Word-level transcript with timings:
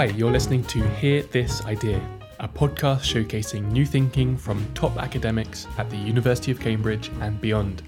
Hi, 0.00 0.06
you're 0.06 0.32
listening 0.32 0.64
to 0.64 0.82
Hear 0.94 1.24
This 1.24 1.62
Idea, 1.66 2.00
a 2.38 2.48
podcast 2.48 3.00
showcasing 3.00 3.70
new 3.70 3.84
thinking 3.84 4.34
from 4.34 4.66
top 4.72 4.96
academics 4.96 5.66
at 5.76 5.90
the 5.90 5.98
University 5.98 6.50
of 6.50 6.58
Cambridge 6.58 7.10
and 7.20 7.38
beyond. 7.38 7.82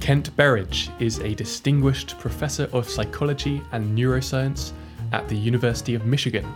Kent 0.00 0.34
Berridge 0.36 0.88
is 0.98 1.18
a 1.18 1.34
distinguished 1.34 2.18
professor 2.18 2.70
of 2.72 2.88
psychology 2.88 3.60
and 3.72 3.94
neuroscience 3.94 4.72
at 5.12 5.28
the 5.28 5.36
University 5.36 5.94
of 5.94 6.06
Michigan. 6.06 6.50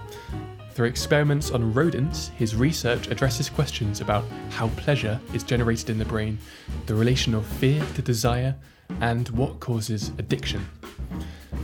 Through 0.70 0.86
experiments 0.86 1.50
on 1.50 1.74
rodents, 1.74 2.28
his 2.28 2.56
research 2.56 3.08
addresses 3.08 3.50
questions 3.50 4.00
about 4.00 4.24
how 4.48 4.68
pleasure 4.68 5.20
is 5.34 5.44
generated 5.44 5.90
in 5.90 5.98
the 5.98 6.06
brain, 6.06 6.38
the 6.86 6.94
relation 6.94 7.34
of 7.34 7.44
fear 7.44 7.84
to 7.94 8.00
desire, 8.00 8.56
and 9.02 9.28
what 9.28 9.60
causes 9.60 10.12
addiction. 10.16 10.66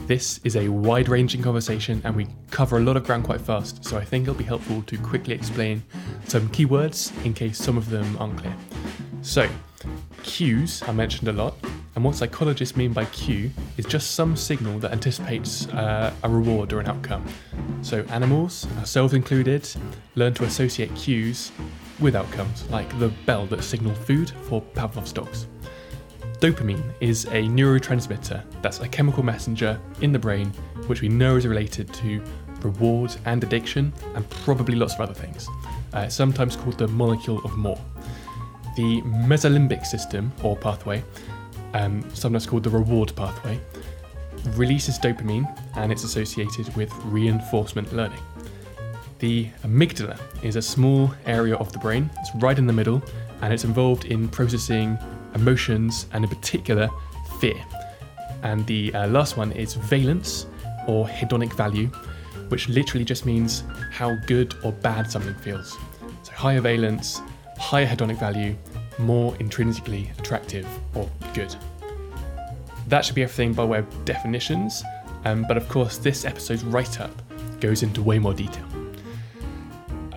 This 0.07 0.41
is 0.45 0.57
a 0.57 0.69
wide 0.69 1.09
ranging 1.09 1.43
conversation 1.43 2.01
and 2.05 2.17
we 2.17 2.27
cover 2.51 2.79
a 2.79 2.81
lot 2.81 2.97
of 2.97 3.05
ground 3.05 3.25
quite 3.25 3.41
fast, 3.41 3.85
so 3.85 3.99
I 3.99 4.05
think 4.05 4.23
it'll 4.23 4.35
be 4.35 4.45
helpful 4.45 4.83
to 4.83 4.99
quickly 4.99 5.35
explain 5.35 5.83
some 6.27 6.49
keywords 6.49 7.13
in 7.25 7.35
case 7.35 7.59
some 7.59 7.77
of 7.77 7.91
them 7.91 8.17
aren't 8.19 8.39
clear. 8.39 8.57
So, 9.23 9.49
cues 10.23 10.83
are 10.83 10.93
mentioned 10.93 11.29
a 11.29 11.33
lot, 11.33 11.57
and 11.95 12.05
what 12.05 12.15
psychologists 12.15 12.77
mean 12.77 12.93
by 12.93 13.07
cue 13.07 13.51
is 13.77 13.85
just 13.85 14.13
some 14.13 14.37
signal 14.37 14.79
that 14.79 14.93
anticipates 14.93 15.67
uh, 15.69 16.13
a 16.23 16.29
reward 16.29 16.73
or 16.73 16.81
an 16.81 16.87
outcome. 16.87 17.27
So, 17.83 18.03
animals, 18.09 18.67
ourselves 18.79 19.15
included, 19.15 19.69
learn 20.15 20.33
to 20.35 20.45
associate 20.45 20.95
cues 20.95 21.53
with 22.01 22.15
outcomes, 22.15 22.69
like 22.71 22.99
the 22.99 23.09
bell 23.27 23.47
that 23.47 23.65
signaled 23.65 23.99
food 23.99 24.31
for 24.43 24.63
Pavlov's 24.63 25.13
dogs. 25.13 25.49
Dopamine 26.41 26.93
is 27.01 27.25
a 27.25 27.43
neurotransmitter 27.49 28.45
that's 28.63 28.79
a 28.79 28.87
chemical 28.87 29.25
messenger 29.25 29.81
in 30.03 30.13
the 30.13 30.19
brain 30.21 30.53
which 30.87 31.03
we 31.03 31.09
know 31.09 31.35
is 31.35 31.45
related 31.45 31.93
to 31.95 32.23
reward 32.61 33.13
and 33.25 33.43
addiction 33.43 33.93
and 34.15 34.29
probably 34.31 34.77
lots 34.77 34.95
of 34.95 35.01
other 35.01 35.15
things. 35.15 35.49
Uh, 35.93 36.09
sometimes 36.09 36.55
called 36.55 36.79
the 36.79 36.87
molecule 36.87 37.41
of 37.45 37.57
more. 37.57 37.81
The 38.77 39.03
mesolimbic 39.03 39.85
system 39.85 40.33
or 40.45 40.57
pathway, 40.57 41.03
um, 41.75 42.09
sometimes 42.15 42.47
called 42.47 42.63
the 42.63 42.71
reward 42.71 43.17
pathway, 43.17 43.59
releases 44.51 44.97
dopamine 44.97 45.45
and 45.75 45.91
it's 45.91 46.05
associated 46.05 46.73
with 46.77 46.93
reinforcement 47.07 47.93
learning. 47.93 48.23
The 49.19 49.49
amygdala 49.65 50.21
is 50.45 50.55
a 50.55 50.63
small 50.63 51.13
area 51.27 51.57
of 51.57 51.73
the 51.73 51.81
brain, 51.81 52.09
it's 52.21 52.31
right 52.37 52.57
in 52.57 52.69
the 52.69 52.73
middle, 52.73 53.03
and 53.43 53.53
it's 53.53 53.65
involved 53.65 54.05
in 54.05 54.29
processing 54.29 54.97
emotions, 55.35 56.07
and 56.13 56.25
in 56.25 56.31
particular, 56.31 56.89
fear. 57.41 57.63
And 58.43 58.67
the 58.67 58.95
uh, 58.95 59.09
last 59.09 59.37
one 59.37 59.53
is 59.53 59.75
valence 59.75 60.47
or 60.87 61.07
hedonic 61.07 61.53
value, 61.55 61.87
which 62.49 62.69
literally 62.69 63.05
just 63.05 63.27
means 63.27 63.65
how 63.93 64.17
good 64.27 64.55
or 64.65 64.73
bad 64.73 65.11
something 65.11 65.35
feels. 65.35 65.77
So 66.23 66.33
higher 66.33 66.61
valence, 66.61 67.21
higher 67.59 67.87
hedonic 67.87 68.19
value, 68.19 68.57
more 68.99 69.37
intrinsically 69.39 70.11
attractive 70.19 70.67
or 70.95 71.09
good. 71.35 71.55
That 72.89 73.05
should 73.05 73.15
be 73.15 73.23
everything 73.23 73.53
by 73.53 73.65
way 73.65 73.79
of 73.81 74.05
definitions, 74.05 74.83
um, 75.25 75.45
but 75.47 75.57
of 75.57 75.69
course, 75.69 75.99
this 75.99 76.25
episode's 76.25 76.65
write 76.65 77.01
up 77.01 77.11
goes 77.61 77.83
into 77.83 78.03
way 78.03 78.19
more 78.19 78.35
detail. 78.35 78.65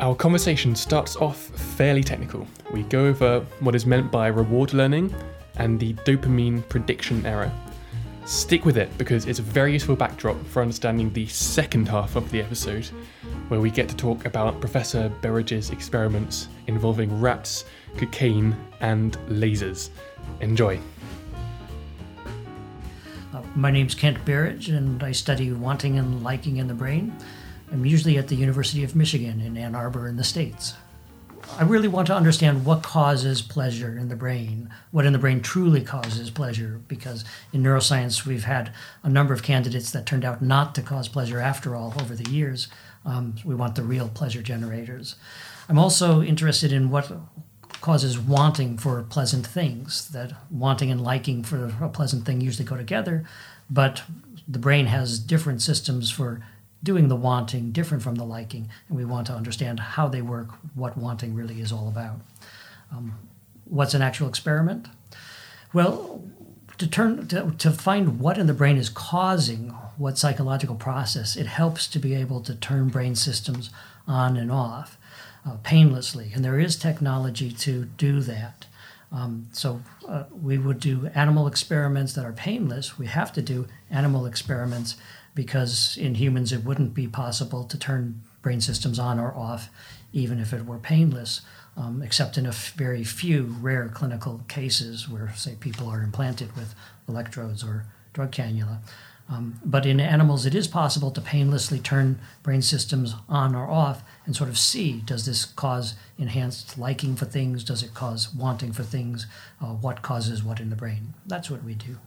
Our 0.02 0.16
conversation 0.16 0.76
starts 0.76 1.16
off 1.18 1.38
fairly 1.38 2.04
technical. 2.04 2.48
We 2.74 2.82
go 2.82 3.06
over 3.06 3.42
what 3.60 3.76
is 3.76 3.86
meant 3.86 4.12
by 4.12 4.30
reward 4.30 4.74
learning 4.74 5.14
and 5.58 5.80
the 5.80 5.94
dopamine 5.94 6.68
prediction 6.68 7.24
error. 7.24 7.52
Stick 8.26 8.66
with 8.66 8.78
it 8.78 8.90
because 8.98 9.28
it's 9.28 9.38
a 9.38 9.44
very 9.44 9.74
useful 9.74 9.96
backdrop 9.96 10.44
for 10.48 10.64
understanding 10.64 11.14
the 11.14 11.28
second 11.28 11.88
half 11.88 12.16
of 12.16 12.32
the 12.32 12.42
episode, 12.42 12.86
where 13.50 13.60
we 13.60 13.70
get 13.70 13.88
to 13.90 13.96
talk 13.96 14.26
about 14.26 14.60
Professor 14.60 15.08
Berridge's 15.22 15.70
experiments 15.70 16.48
involving 16.66 17.22
rats, 17.22 17.66
cocaine, 17.98 18.58
and 18.80 19.20
lasers. 19.28 19.92
Enjoy. 20.40 20.80
Uh, 23.36 23.44
my 23.54 23.70
name's 23.70 23.94
Kent 23.94 24.26
Berridge, 24.26 24.70
and 24.70 25.04
I 25.04 25.12
study 25.12 25.52
wanting 25.52 26.00
and 26.00 26.24
liking 26.24 26.58
in 26.58 26.66
the 26.66 26.74
brain. 26.74 27.16
I'm 27.72 27.86
usually 27.86 28.18
at 28.18 28.28
the 28.28 28.36
University 28.36 28.84
of 28.84 28.96
Michigan 28.98 29.40
in 29.40 29.56
Ann 29.56 29.76
Arbor 29.76 30.08
in 30.08 30.18
the 30.18 30.26
States. 30.26 30.74
I 31.58 31.64
really 31.64 31.88
want 31.88 32.08
to 32.08 32.16
understand 32.16 32.66
what 32.66 32.84
causes 32.84 33.42
pleasure 33.42 33.98
in 33.98 34.10
the 34.10 34.16
brain, 34.16 34.70
what 34.92 35.06
in 35.06 35.14
the 35.14 35.20
brain 35.20 35.42
truly 35.42 35.82
causes 35.82 36.30
pleasure, 36.30 36.82
because 36.88 37.24
in 37.54 37.64
neuroscience 37.64 38.26
we've 38.26 38.44
had 38.44 38.74
a 39.04 39.10
number 39.10 39.34
of 39.34 39.42
candidates 39.42 39.92
that 39.92 40.06
turned 40.06 40.26
out 40.26 40.42
not 40.42 40.76
to 40.76 40.82
cause 40.82 41.08
pleasure 41.08 41.40
after 41.40 41.76
all 41.76 41.94
over 42.00 42.14
the 42.14 42.30
years. 42.30 42.68
Um, 43.06 43.36
we 43.46 43.56
want 43.56 43.76
the 43.76 43.84
real 43.84 44.10
pleasure 44.10 44.42
generators. 44.42 45.16
I'm 45.70 45.80
also 45.80 46.22
interested 46.22 46.72
in 46.72 46.90
what 46.90 47.12
causes 47.80 48.20
wanting 48.20 48.78
for 48.78 49.02
pleasant 49.04 49.48
things, 49.48 50.10
that 50.10 50.34
wanting 50.52 50.92
and 50.92 51.02
liking 51.02 51.44
for 51.44 51.74
a 51.82 51.90
pleasant 51.90 52.26
thing 52.26 52.42
usually 52.42 52.68
go 52.68 52.78
together, 52.78 53.26
but 53.70 54.04
the 54.48 54.60
brain 54.60 54.88
has 54.88 55.20
different 55.20 55.62
systems 55.62 56.12
for 56.12 56.42
doing 56.84 57.08
the 57.08 57.16
wanting 57.16 57.72
different 57.72 58.04
from 58.04 58.16
the 58.16 58.24
liking, 58.24 58.70
and 58.88 58.98
we 58.98 59.06
want 59.06 59.28
to 59.28 59.34
understand 59.34 59.80
how 59.80 60.08
they 60.08 60.22
work, 60.22 60.50
what 60.76 60.98
wanting 60.98 61.36
really 61.36 61.62
is 61.62 61.72
all 61.72 61.88
about. 61.88 62.20
Um, 62.92 63.14
what's 63.66 63.94
an 63.94 64.02
actual 64.02 64.28
experiment? 64.28 64.88
Well, 65.74 66.24
to 66.78 66.88
turn 66.88 67.28
to, 67.28 67.54
to 67.58 67.72
find 67.72 68.20
what 68.20 68.38
in 68.38 68.48
the 68.48 68.54
brain 68.54 68.78
is 68.78 68.90
causing 68.90 69.70
what 69.98 70.18
psychological 70.18 70.76
process, 70.76 71.36
it 71.36 71.46
helps 71.46 71.88
to 71.88 72.00
be 72.00 72.16
able 72.16 72.42
to 72.42 72.56
turn 72.56 72.90
brain 72.90 73.16
systems 73.16 73.70
on 74.08 74.36
and 74.36 74.52
off 74.52 74.98
uh, 75.46 75.58
painlessly, 75.64 76.32
and 76.34 76.44
there 76.44 76.60
is 76.60 76.76
technology 76.76 77.52
to 77.52 77.86
do 77.86 78.22
that. 78.22 78.66
Um, 79.12 79.48
so 79.52 79.82
uh, 80.08 80.24
we 80.32 80.58
would 80.58 80.80
do 80.80 81.10
animal 81.14 81.46
experiments 81.46 82.14
that 82.14 82.26
are 82.26 82.32
painless. 82.32 82.98
We 82.98 83.08
have 83.08 83.34
to 83.34 83.42
do 83.42 83.68
animal 83.90 84.26
experiments 84.26 84.96
because 85.34 85.98
in 85.98 86.16
humans 86.16 86.52
it 86.52 86.64
wouldn't 86.64 86.94
be 86.94 87.08
possible 87.08 87.64
to 87.64 87.78
turn 87.78 88.22
brain 88.42 88.62
systems 88.62 89.00
on 89.00 89.20
or 89.20 89.34
off 89.36 89.70
even 90.14 90.40
if 90.40 90.54
it 90.54 90.66
were 90.66 90.78
painless, 90.78 91.42
um, 91.78 92.02
except 92.02 92.38
in 92.38 92.46
a 92.46 92.50
f- 92.50 92.74
very 92.76 93.04
few 93.04 93.56
rare 93.62 93.88
clinical 93.88 94.42
cases 94.48 95.08
where, 95.08 95.34
say, 95.36 95.56
people 95.60 95.88
are 95.88 96.02
implanted 96.02 96.56
with 96.56 96.76
electrodes 97.08 97.64
or 97.64 97.86
drug 98.14 98.32
cannula. 98.32 98.80
Um, 99.30 99.60
but 99.64 99.86
in 99.86 100.02
animals, 100.02 100.46
it 100.46 100.54
is 100.54 100.68
possible 100.68 101.12
to 101.12 101.22
painlessly 101.22 101.80
turn 101.80 102.20
brain 102.44 102.62
systems 102.62 103.16
on 103.30 103.56
or 103.56 103.70
off 103.70 104.04
and 104.26 104.36
sort 104.36 104.50
of 104.50 104.58
see 104.58 105.02
does 105.06 105.26
this 105.26 105.46
cause 105.46 105.96
enhanced 106.18 106.78
liking 106.78 107.16
for 107.16 107.24
things? 107.24 107.64
Does 107.64 107.82
it 107.82 107.94
cause 107.94 108.34
wanting 108.34 108.74
for 108.74 108.84
things? 108.84 109.28
Uh, 109.62 109.68
what 109.68 110.02
causes 110.02 110.44
what 110.44 110.60
in 110.60 110.70
the 110.70 110.76
brain? 110.76 111.14
That's 111.26 111.50
what 111.50 111.64
we 111.64 111.76
do. 111.76 111.98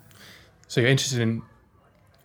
So 0.68 0.82
you're 0.82 0.90
interested 0.90 1.20
in 1.20 1.42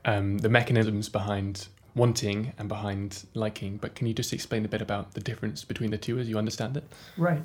um, 0.06 0.38
the 0.40 0.50
mechanisms 0.50 1.10
behind 1.10 1.68
wanting 1.96 2.54
and 2.58 2.70
behind 2.70 3.26
liking, 3.34 3.78
but 3.78 3.96
can 3.96 4.08
you 4.08 4.14
just 4.14 4.32
explain 4.32 4.64
a 4.64 4.68
bit 4.68 4.82
about 4.82 5.14
the 5.16 5.20
difference 5.20 5.64
between 5.64 5.92
the 5.92 5.98
two 5.98 6.20
as 6.20 6.30
you 6.30 6.38
understand 6.38 6.78
it? 6.78 6.84
Right. 7.18 7.42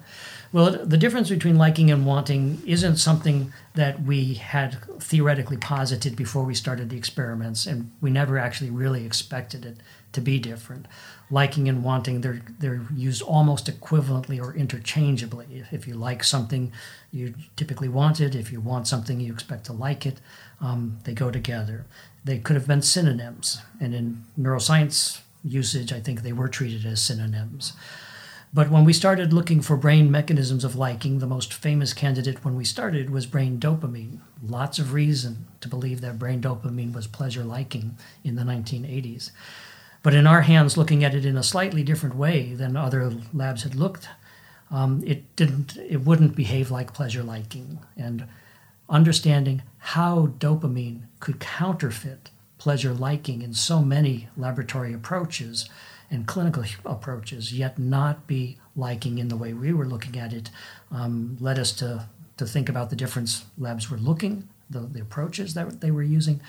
Well, 0.52 0.70
the 0.84 0.96
difference 0.96 1.30
between 1.30 1.56
liking 1.56 1.90
and 1.90 2.06
wanting 2.06 2.62
isn't 2.66 2.96
something 2.96 3.52
that 3.74 4.02
we 4.02 4.34
had 4.34 4.78
theoretically 5.00 5.56
posited 5.56 6.14
before 6.14 6.44
we 6.44 6.54
started 6.54 6.90
the 6.90 6.96
experiments, 6.96 7.66
and 7.66 7.90
we 8.00 8.10
never 8.10 8.38
actually 8.38 8.70
really 8.70 9.04
expected 9.04 9.64
it 9.64 9.78
to 10.12 10.20
be 10.20 10.38
different. 10.38 10.86
Liking 11.30 11.68
and 11.68 11.82
wanting, 11.82 12.20
they're, 12.20 12.42
they're 12.60 12.82
used 12.94 13.22
almost 13.22 13.66
equivalently 13.66 14.40
or 14.40 14.54
interchangeably. 14.54 15.64
If 15.72 15.88
you 15.88 15.94
like 15.94 16.22
something, 16.22 16.70
you 17.10 17.34
typically 17.56 17.88
want 17.88 18.20
it. 18.20 18.34
If 18.36 18.52
you 18.52 18.60
want 18.60 18.86
something, 18.86 19.18
you 19.20 19.32
expect 19.32 19.64
to 19.66 19.72
like 19.72 20.06
it. 20.06 20.20
Um, 20.60 20.98
they 21.04 21.12
go 21.12 21.30
together 21.30 21.84
they 22.24 22.38
could 22.38 22.56
have 22.56 22.66
been 22.66 22.82
synonyms. 22.82 23.60
And 23.78 23.94
in 23.94 24.24
neuroscience 24.38 25.20
usage, 25.44 25.92
I 25.92 26.00
think 26.00 26.22
they 26.22 26.32
were 26.32 26.48
treated 26.48 26.86
as 26.86 27.04
synonyms. 27.04 27.74
But 28.52 28.70
when 28.70 28.84
we 28.84 28.92
started 28.92 29.32
looking 29.32 29.60
for 29.60 29.76
brain 29.76 30.10
mechanisms 30.10 30.64
of 30.64 30.76
liking, 30.76 31.18
the 31.18 31.26
most 31.26 31.52
famous 31.52 31.92
candidate 31.92 32.44
when 32.44 32.54
we 32.54 32.64
started 32.64 33.10
was 33.10 33.26
brain 33.26 33.58
dopamine. 33.58 34.20
Lots 34.46 34.78
of 34.78 34.92
reason 34.92 35.46
to 35.60 35.68
believe 35.68 36.00
that 36.00 36.18
brain 36.18 36.40
dopamine 36.40 36.94
was 36.94 37.06
pleasure 37.06 37.44
liking 37.44 37.98
in 38.22 38.36
the 38.36 38.42
1980s. 38.42 39.32
But 40.02 40.14
in 40.14 40.26
our 40.26 40.42
hands, 40.42 40.76
looking 40.76 41.02
at 41.02 41.14
it 41.14 41.26
in 41.26 41.36
a 41.36 41.42
slightly 41.42 41.82
different 41.82 42.14
way 42.14 42.54
than 42.54 42.76
other 42.76 43.12
labs 43.32 43.64
had 43.64 43.74
looked, 43.74 44.08
um, 44.70 45.02
it 45.04 45.34
didn't. 45.34 45.76
It 45.76 46.02
wouldn't 46.02 46.36
behave 46.36 46.70
like 46.70 46.94
pleasure 46.94 47.22
liking. 47.22 47.80
And 47.96 48.26
understanding 48.88 49.62
how 49.78 50.26
dopamine 50.38 51.02
could 51.20 51.40
counterfeit 51.40 52.30
pleasure 52.58 52.94
liking 52.94 53.42
in 53.42 53.52
so 53.52 53.82
many 53.82 54.28
laboratory 54.36 54.92
approaches 54.92 55.68
and 56.10 56.26
clinical 56.26 56.64
approaches, 56.84 57.52
yet 57.52 57.78
not 57.78 58.26
be 58.26 58.56
liking 58.76 59.18
in 59.18 59.28
the 59.28 59.36
way 59.36 59.52
we 59.52 59.72
were 59.72 59.86
looking 59.86 60.18
at 60.18 60.32
it, 60.32 60.50
um, 60.90 61.36
led 61.40 61.58
us 61.58 61.72
to, 61.72 62.06
to 62.36 62.46
think 62.46 62.68
about 62.68 62.90
the 62.90 62.96
different 62.96 63.44
labs 63.58 63.90
were 63.90 63.98
looking, 63.98 64.48
the, 64.70 64.80
the 64.80 65.00
approaches 65.00 65.54
that 65.54 65.80
they 65.80 65.90
were 65.90 66.02
using. 66.02 66.40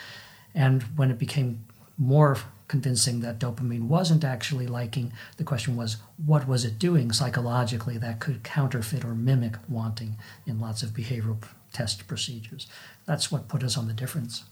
And 0.53 0.83
when 0.95 1.11
it 1.11 1.17
became 1.17 1.65
more 1.97 2.37
convincing 2.67 3.21
that 3.21 3.39
dopamine 3.39 3.87
wasn't 3.87 4.23
actually 4.23 4.67
liking. 4.67 5.13
The 5.37 5.43
question 5.43 5.75
was, 5.75 5.97
what 6.23 6.47
was 6.47 6.65
it 6.65 6.79
doing 6.79 7.11
psychologically 7.11 7.97
that 7.99 8.19
could 8.19 8.43
counterfeit 8.43 9.05
or 9.05 9.13
mimic 9.13 9.57
wanting 9.69 10.17
in 10.47 10.59
lots 10.59 10.81
of 10.81 10.89
behavioral 10.89 11.39
test 11.75 12.07
procedures? 12.07 12.67
That's 13.05 13.31
what 13.31 13.47
put 13.47 13.63
us 13.63 13.77
on 13.77 13.87
the 13.87 13.93
difference. 13.93 14.45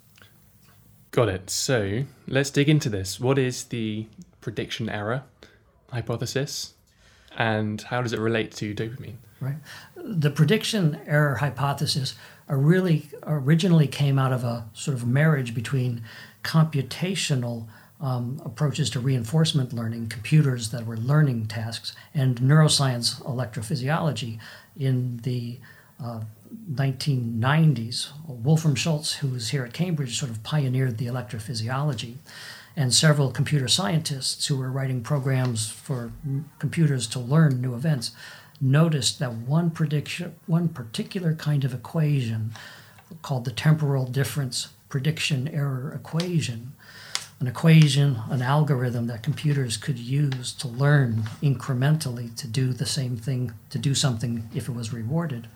Got 1.11 1.29
it. 1.29 1.49
So 1.49 2.03
let's 2.27 2.49
dig 2.49 2.69
into 2.69 2.89
this. 2.89 3.19
What 3.19 3.37
is 3.37 3.65
the 3.65 4.07
prediction 4.41 4.89
error 4.89 5.23
hypothesis 5.91 6.73
and 7.37 7.81
how 7.81 8.01
does 8.01 8.13
it 8.13 8.19
relate 8.19 8.51
to 8.55 8.73
dopamine? 8.73 9.17
Right. 9.39 9.57
The 9.95 10.31
prediction 10.31 10.99
error 11.05 11.35
hypothesis 11.35 12.15
really 12.47 13.09
originally 13.23 13.87
came 13.87 14.19
out 14.19 14.33
of 14.33 14.43
a 14.43 14.69
sort 14.73 14.95
of 14.95 15.05
marriage 15.07 15.53
between 15.53 16.01
computational 16.43 17.67
um, 18.01 18.41
approaches 18.43 18.89
to 18.91 18.99
reinforcement 18.99 19.71
learning, 19.71 20.07
computers 20.09 20.71
that 20.71 20.85
were 20.85 20.97
learning 20.97 21.45
tasks, 21.45 21.95
and 22.13 22.37
neuroscience 22.37 23.21
electrophysiology 23.23 24.39
in 24.77 25.17
the 25.23 25.59
uh, 26.03 26.21
1990s. 26.71 28.09
Wolfram 28.27 28.75
Schultz, 28.75 29.15
who 29.15 29.29
was 29.29 29.49
here 29.49 29.63
at 29.63 29.73
Cambridge, 29.73 30.17
sort 30.17 30.31
of 30.31 30.43
pioneered 30.43 30.97
the 30.97 31.07
electrophysiology. 31.07 32.15
And 32.75 32.93
several 32.93 33.31
computer 33.31 33.67
scientists 33.67 34.47
who 34.47 34.57
were 34.57 34.71
writing 34.71 35.01
programs 35.01 35.69
for 35.69 36.11
computers 36.59 37.05
to 37.07 37.19
learn 37.19 37.61
new 37.61 37.75
events 37.75 38.11
noticed 38.59 39.19
that 39.19 39.33
one 39.33 39.69
prediction, 39.69 40.35
one 40.47 40.69
particular 40.69 41.35
kind 41.35 41.63
of 41.63 41.73
equation 41.73 42.53
called 43.21 43.45
the 43.45 43.51
temporal 43.51 44.05
difference 44.05 44.69
prediction 44.89 45.47
error 45.47 45.91
equation, 45.93 46.73
an 47.39 47.47
equation, 47.47 48.21
an 48.29 48.41
algorithm 48.41 49.07
that 49.07 49.21
computers 49.21 49.75
could 49.75 49.99
use 49.99 50.53
to 50.53 50.67
learn 50.67 51.23
incrementally 51.41 52.33
to 52.35 52.47
do 52.47 52.73
the 52.73 52.85
same 52.85 53.17
thing, 53.17 53.53
to 53.69 53.77
do 53.77 53.93
something 53.93 54.49
if 54.55 54.69
it 54.69 54.71
was 54.73 54.93
rewarded. 54.93 55.47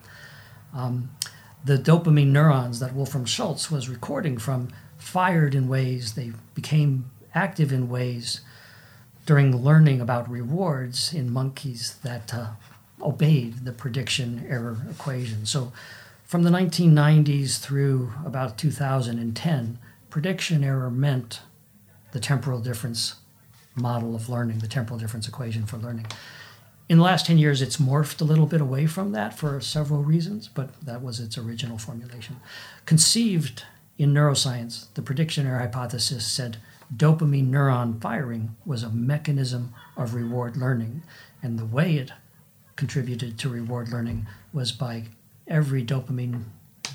Um, 0.77 1.09
the 1.65 1.77
dopamine 1.77 2.27
neurons 2.27 2.79
that 2.79 2.93
Wolfram 2.93 3.25
Schultz 3.25 3.71
was 3.71 3.89
recording 3.89 4.37
from 4.37 4.69
fired 4.97 5.55
in 5.55 5.67
ways, 5.67 6.13
they 6.13 6.31
became 6.53 7.09
active 7.33 7.73
in 7.73 7.89
ways 7.89 8.41
during 9.25 9.55
learning 9.55 9.99
about 9.99 10.29
rewards 10.29 11.13
in 11.13 11.33
monkeys 11.33 11.97
that 12.03 12.33
uh, 12.33 12.51
obeyed 13.01 13.65
the 13.65 13.71
prediction 13.71 14.45
error 14.47 14.77
equation. 14.89 15.45
So 15.45 15.73
from 16.23 16.43
the 16.43 16.49
1990s 16.49 17.59
through 17.59 18.13
about 18.25 18.57
2010, 18.57 19.79
prediction 20.09 20.63
error 20.63 20.89
meant 20.89 21.41
the 22.11 22.19
temporal 22.19 22.59
difference 22.59 23.15
model 23.75 24.15
of 24.15 24.29
learning, 24.29 24.59
the 24.59 24.67
temporal 24.67 24.99
difference 24.99 25.27
equation 25.27 25.65
for 25.65 25.77
learning. 25.77 26.07
In 26.89 26.99
the 26.99 27.03
last 27.03 27.25
10 27.25 27.37
years, 27.37 27.61
it's 27.61 27.77
morphed 27.77 28.21
a 28.21 28.25
little 28.25 28.45
bit 28.45 28.61
away 28.61 28.85
from 28.85 29.11
that 29.11 29.37
for 29.37 29.59
several 29.59 30.03
reasons, 30.03 30.47
but 30.47 30.69
that 30.85 31.01
was 31.01 31.19
its 31.19 31.37
original 31.37 31.77
formulation. 31.77 32.39
Conceived 32.85 33.63
in 33.97 34.13
neuroscience, 34.13 34.85
the 34.93 35.01
prediction 35.01 35.45
error 35.45 35.59
hypothesis 35.59 36.25
said 36.25 36.57
dopamine 36.95 37.49
neuron 37.49 38.01
firing 38.01 38.55
was 38.65 38.83
a 38.83 38.89
mechanism 38.89 39.73
of 39.97 40.13
reward 40.13 40.55
learning, 40.55 41.03
and 41.43 41.59
the 41.59 41.65
way 41.65 41.95
it 41.95 42.11
contributed 42.77 43.37
to 43.37 43.49
reward 43.49 43.89
learning 43.89 44.25
was 44.53 44.71
by 44.71 45.03
every 45.45 45.83
dopamine 45.83 46.45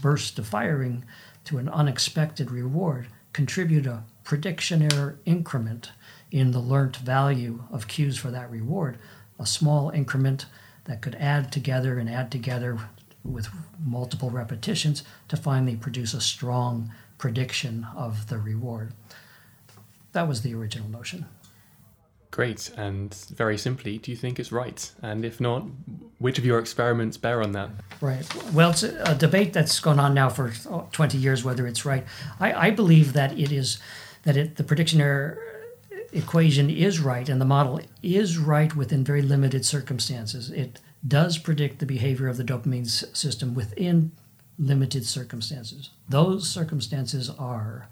burst 0.00 0.39
of 0.39 0.47
firing 0.47 1.05
to 1.44 1.59
an 1.59 1.69
unexpected 1.69 2.50
reward 2.50 3.09
contribute 3.35 3.87
a 3.87 4.05
prediction 4.25 4.91
error 4.93 5.19
increment 5.27 5.91
in 6.31 6.53
the 6.53 6.59
learnt 6.59 6.97
value 6.97 7.65
of 7.71 7.89
cues 7.89 8.17
for 8.17 8.31
that 8.31 8.50
reward, 8.50 8.99
a 9.43 9.47
small 9.47 9.91
increment 9.91 10.47
that 10.85 11.00
could 11.00 11.15
add 11.17 11.53
together 11.53 11.99
and 11.99 12.09
add 12.09 12.31
together 12.31 12.79
with 13.25 13.49
multiple 13.85 14.31
repetitions 14.31 15.05
to 15.29 15.37
finally 15.37 15.77
produce 15.77 16.15
a 16.15 16.21
strong 16.21 16.93
prediction 17.19 17.87
of 17.97 18.29
the 18.29 18.39
reward. 18.39 18.93
That 20.12 20.29
was 20.29 20.43
the 20.43 20.55
original 20.55 20.89
notion. 20.89 21.27
Great. 22.33 22.71
And 22.77 23.15
very 23.15 23.59
simply, 23.59 23.99
do 23.99 24.11
you 24.11 24.17
think 24.17 24.41
it's 24.41 24.50
right? 24.50 24.91
And 25.03 25.25
if 25.25 25.39
not, 25.39 25.65
which 26.19 26.39
of 26.39 26.47
your 26.47 26.59
experiments 26.59 27.19
bear 27.19 27.43
on 27.43 27.53
that? 27.53 27.71
Right. 28.00 28.27
Well, 28.53 28.71
it's 28.71 28.83
a 28.83 29.15
debate 29.15 29.53
that's 29.53 29.79
gone 29.81 30.00
on 30.00 30.15
now 30.15 30.31
for 30.31 30.50
20 30.93 31.19
years 31.19 31.44
whether 31.44 31.67
it's 31.67 31.85
right. 31.85 32.05
I, 32.41 32.69
I 32.69 32.71
believe 32.71 33.12
that 33.12 33.39
it 33.39 33.53
is, 33.53 33.79
that 34.23 34.37
it, 34.37 34.56
the 34.56 34.65
prediction 34.65 35.00
error 35.00 35.52
equation 36.12 36.70
is 36.70 37.00
right 37.00 37.29
and 37.29 37.41
the 37.41 37.47
model 37.47 37.81
is 38.03 38.38
right 38.38 38.75
within 38.76 39.05
very 39.05 39.23
limited 39.23 39.64
circumstances. 39.64 40.50
It 40.50 40.81
does 41.06 41.38
predict 41.38 41.79
the 41.79 41.87
behavior 41.87 42.29
of 42.29 42.37
the 42.37 42.44
dopamine 42.44 42.87
system 43.17 43.55
within 43.55 44.12
limited 44.59 45.06
circumstances. 45.06 45.91
Those 46.09 46.49
circumstances 46.49 47.31
are 47.31 47.88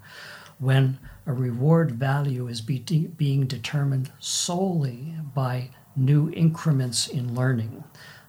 when 0.59 0.99
a 1.25 1.33
reward 1.33 1.91
value 1.91 2.47
is 2.47 2.61
be 2.61 2.79
de- 2.79 3.07
being 3.07 3.47
determined 3.47 4.11
solely 4.19 5.15
by 5.33 5.69
new 5.95 6.31
increments 6.31 7.07
in 7.07 7.35
learning. 7.35 7.83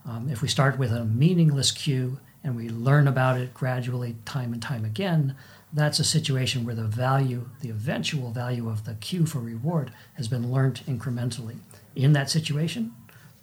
Um, 0.04 0.28
if 0.28 0.42
we 0.42 0.48
start 0.48 0.78
with 0.78 0.90
a 0.92 1.04
meaningless 1.04 1.70
cue 1.70 2.18
and 2.44 2.56
we 2.56 2.68
learn 2.68 3.06
about 3.06 3.38
it 3.38 3.54
gradually, 3.54 4.16
time 4.24 4.52
and 4.52 4.62
time 4.62 4.84
again, 4.84 5.36
that's 5.72 5.98
a 5.98 6.04
situation 6.04 6.64
where 6.64 6.74
the 6.74 6.84
value, 6.84 7.48
the 7.60 7.70
eventual 7.70 8.30
value 8.30 8.68
of 8.68 8.84
the 8.84 8.94
cue 8.94 9.26
for 9.26 9.38
reward, 9.38 9.92
has 10.14 10.28
been 10.28 10.52
learned 10.52 10.82
incrementally. 10.86 11.56
In 11.96 12.12
that 12.12 12.30
situation, 12.30 12.94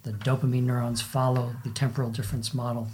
the 0.02 0.12
dopamine 0.12 0.64
neurons 0.64 1.02
follow 1.02 1.56
the 1.64 1.70
temporal 1.70 2.10
difference 2.10 2.54
model 2.54 2.88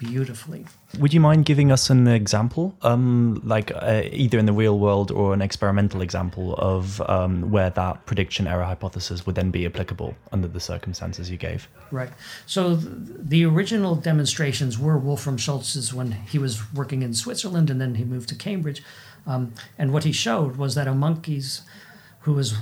beautifully. 0.00 0.64
Would 0.98 1.12
you 1.12 1.20
mind 1.20 1.44
giving 1.44 1.70
us 1.70 1.90
an 1.90 2.08
example, 2.08 2.74
um, 2.80 3.40
like 3.44 3.70
uh, 3.74 4.02
either 4.10 4.38
in 4.38 4.46
the 4.46 4.52
real 4.52 4.78
world 4.78 5.10
or 5.10 5.34
an 5.34 5.42
experimental 5.42 6.00
example 6.00 6.54
of 6.54 7.02
um, 7.02 7.50
where 7.50 7.68
that 7.68 8.06
prediction 8.06 8.46
error 8.46 8.64
hypothesis 8.64 9.26
would 9.26 9.34
then 9.34 9.50
be 9.50 9.66
applicable 9.66 10.16
under 10.32 10.48
the 10.48 10.58
circumstances 10.58 11.30
you 11.30 11.36
gave? 11.36 11.68
Right. 11.90 12.08
So 12.46 12.76
th- 12.76 12.88
the 13.18 13.44
original 13.44 13.94
demonstrations 13.94 14.78
were 14.78 14.96
Wolfram 14.96 15.36
Schultz's 15.36 15.92
when 15.92 16.12
he 16.12 16.38
was 16.38 16.72
working 16.72 17.02
in 17.02 17.12
Switzerland 17.12 17.68
and 17.68 17.78
then 17.78 17.96
he 17.96 18.04
moved 18.04 18.30
to 18.30 18.34
Cambridge. 18.34 18.82
Um, 19.26 19.52
and 19.76 19.92
what 19.92 20.04
he 20.04 20.12
showed 20.12 20.56
was 20.56 20.74
that 20.76 20.88
a 20.88 20.94
monkey's 20.94 21.60
who 22.20 22.32
was 22.32 22.54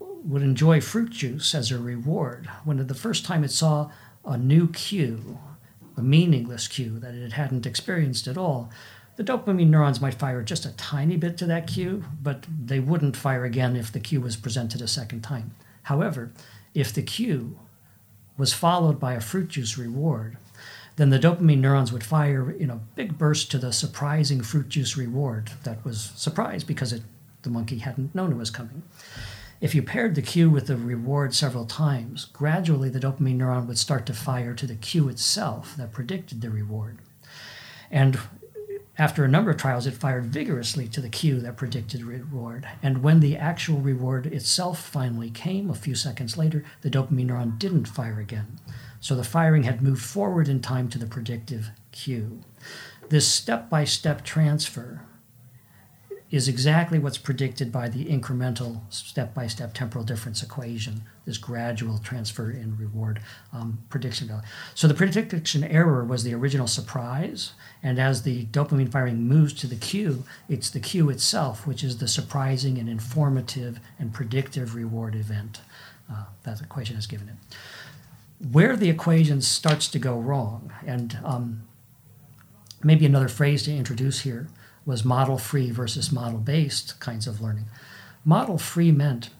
would 0.00 0.42
enjoy 0.42 0.80
fruit 0.80 1.10
juice 1.10 1.54
as 1.54 1.70
a 1.70 1.78
reward 1.78 2.48
when 2.64 2.84
the 2.84 2.94
first 2.94 3.26
time 3.26 3.44
it 3.44 3.50
saw 3.50 3.90
a 4.24 4.38
new 4.38 4.66
cue 4.68 5.38
a 5.96 6.02
meaningless 6.02 6.68
cue 6.68 6.98
that 6.98 7.14
it 7.14 7.32
hadn't 7.32 7.66
experienced 7.66 8.26
at 8.26 8.38
all, 8.38 8.70
the 9.16 9.24
dopamine 9.24 9.68
neurons 9.68 10.00
might 10.00 10.14
fire 10.14 10.42
just 10.42 10.66
a 10.66 10.76
tiny 10.76 11.16
bit 11.16 11.38
to 11.38 11.46
that 11.46 11.68
cue, 11.68 12.04
but 12.22 12.46
they 12.64 12.80
wouldn't 12.80 13.16
fire 13.16 13.44
again 13.44 13.76
if 13.76 13.92
the 13.92 14.00
cue 14.00 14.20
was 14.20 14.36
presented 14.36 14.80
a 14.80 14.88
second 14.88 15.22
time. 15.22 15.54
However, 15.84 16.32
if 16.74 16.92
the 16.92 17.02
cue 17.02 17.58
was 18.36 18.52
followed 18.52 18.98
by 18.98 19.14
a 19.14 19.20
fruit 19.20 19.48
juice 19.48 19.78
reward, 19.78 20.36
then 20.96 21.10
the 21.10 21.18
dopamine 21.18 21.58
neurons 21.58 21.92
would 21.92 22.04
fire 22.04 22.50
in 22.50 22.70
a 22.70 22.80
big 22.96 23.16
burst 23.16 23.50
to 23.50 23.58
the 23.58 23.72
surprising 23.72 24.40
fruit 24.40 24.68
juice 24.68 24.96
reward 24.96 25.50
that 25.62 25.84
was 25.84 26.12
surprised 26.16 26.66
because 26.66 26.92
it, 26.92 27.02
the 27.42 27.50
monkey 27.50 27.78
hadn't 27.78 28.14
known 28.14 28.32
it 28.32 28.36
was 28.36 28.50
coming. 28.50 28.82
If 29.60 29.74
you 29.74 29.82
paired 29.82 30.14
the 30.14 30.22
cue 30.22 30.50
with 30.50 30.66
the 30.66 30.76
reward 30.76 31.34
several 31.34 31.64
times, 31.64 32.26
gradually 32.26 32.88
the 32.88 33.00
dopamine 33.00 33.38
neuron 33.38 33.66
would 33.66 33.78
start 33.78 34.04
to 34.06 34.12
fire 34.12 34.54
to 34.54 34.66
the 34.66 34.74
cue 34.74 35.08
itself 35.08 35.76
that 35.76 35.92
predicted 35.92 36.40
the 36.40 36.50
reward. 36.50 36.98
And 37.90 38.18
after 38.96 39.24
a 39.24 39.28
number 39.28 39.50
of 39.50 39.56
trials, 39.56 39.86
it 39.86 39.94
fired 39.94 40.26
vigorously 40.26 40.86
to 40.88 41.00
the 41.00 41.08
cue 41.08 41.40
that 41.40 41.56
predicted 41.56 42.02
reward. 42.02 42.68
And 42.82 43.02
when 43.02 43.20
the 43.20 43.36
actual 43.36 43.80
reward 43.80 44.26
itself 44.26 44.80
finally 44.80 45.30
came 45.30 45.70
a 45.70 45.74
few 45.74 45.94
seconds 45.94 46.36
later, 46.36 46.64
the 46.82 46.90
dopamine 46.90 47.28
neuron 47.28 47.58
didn't 47.58 47.86
fire 47.86 48.20
again. 48.20 48.60
So 49.00 49.14
the 49.16 49.24
firing 49.24 49.64
had 49.64 49.82
moved 49.82 50.02
forward 50.02 50.48
in 50.48 50.60
time 50.60 50.88
to 50.90 50.98
the 50.98 51.06
predictive 51.06 51.70
cue. 51.90 52.42
This 53.08 53.26
step 53.26 53.68
by 53.68 53.84
step 53.84 54.24
transfer 54.24 55.02
is 56.34 56.48
exactly 56.48 56.98
what's 56.98 57.16
predicted 57.16 57.70
by 57.70 57.88
the 57.88 58.06
incremental 58.06 58.80
step 58.92 59.32
by 59.32 59.46
step 59.46 59.72
temporal 59.72 60.04
difference 60.04 60.42
equation, 60.42 61.02
this 61.26 61.38
gradual 61.38 61.98
transfer 61.98 62.50
in 62.50 62.76
reward 62.76 63.20
um, 63.52 63.78
prediction 63.88 64.26
value. 64.26 64.42
So 64.74 64.88
the 64.88 64.94
prediction 64.94 65.62
error 65.62 66.04
was 66.04 66.24
the 66.24 66.34
original 66.34 66.66
surprise, 66.66 67.52
and 67.84 68.00
as 68.00 68.22
the 68.22 68.46
dopamine 68.46 68.90
firing 68.90 69.28
moves 69.28 69.52
to 69.54 69.68
the 69.68 69.76
cue, 69.76 70.24
it's 70.48 70.70
the 70.70 70.80
cue 70.80 71.08
itself, 71.08 71.68
which 71.68 71.84
is 71.84 71.98
the 71.98 72.08
surprising 72.08 72.78
and 72.78 72.88
informative 72.88 73.78
and 74.00 74.12
predictive 74.12 74.74
reward 74.74 75.14
event 75.14 75.60
uh, 76.10 76.24
that 76.42 76.58
the 76.58 76.64
equation 76.64 76.96
has 76.96 77.06
given 77.06 77.28
it. 77.28 77.36
Where 78.50 78.74
the 78.74 78.90
equation 78.90 79.40
starts 79.40 79.86
to 79.86 80.00
go 80.00 80.18
wrong, 80.18 80.72
and 80.84 81.16
um, 81.22 81.62
maybe 82.82 83.06
another 83.06 83.28
phrase 83.28 83.62
to 83.62 83.72
introduce 83.72 84.22
here 84.22 84.48
was 84.86 85.04
model 85.04 85.38
free 85.38 85.70
versus 85.70 86.12
model 86.12 86.38
based 86.38 86.98
kinds 87.00 87.26
of 87.26 87.40
learning. 87.40 87.66
Model 88.24 88.58
free 88.58 88.92
meant 88.92 89.30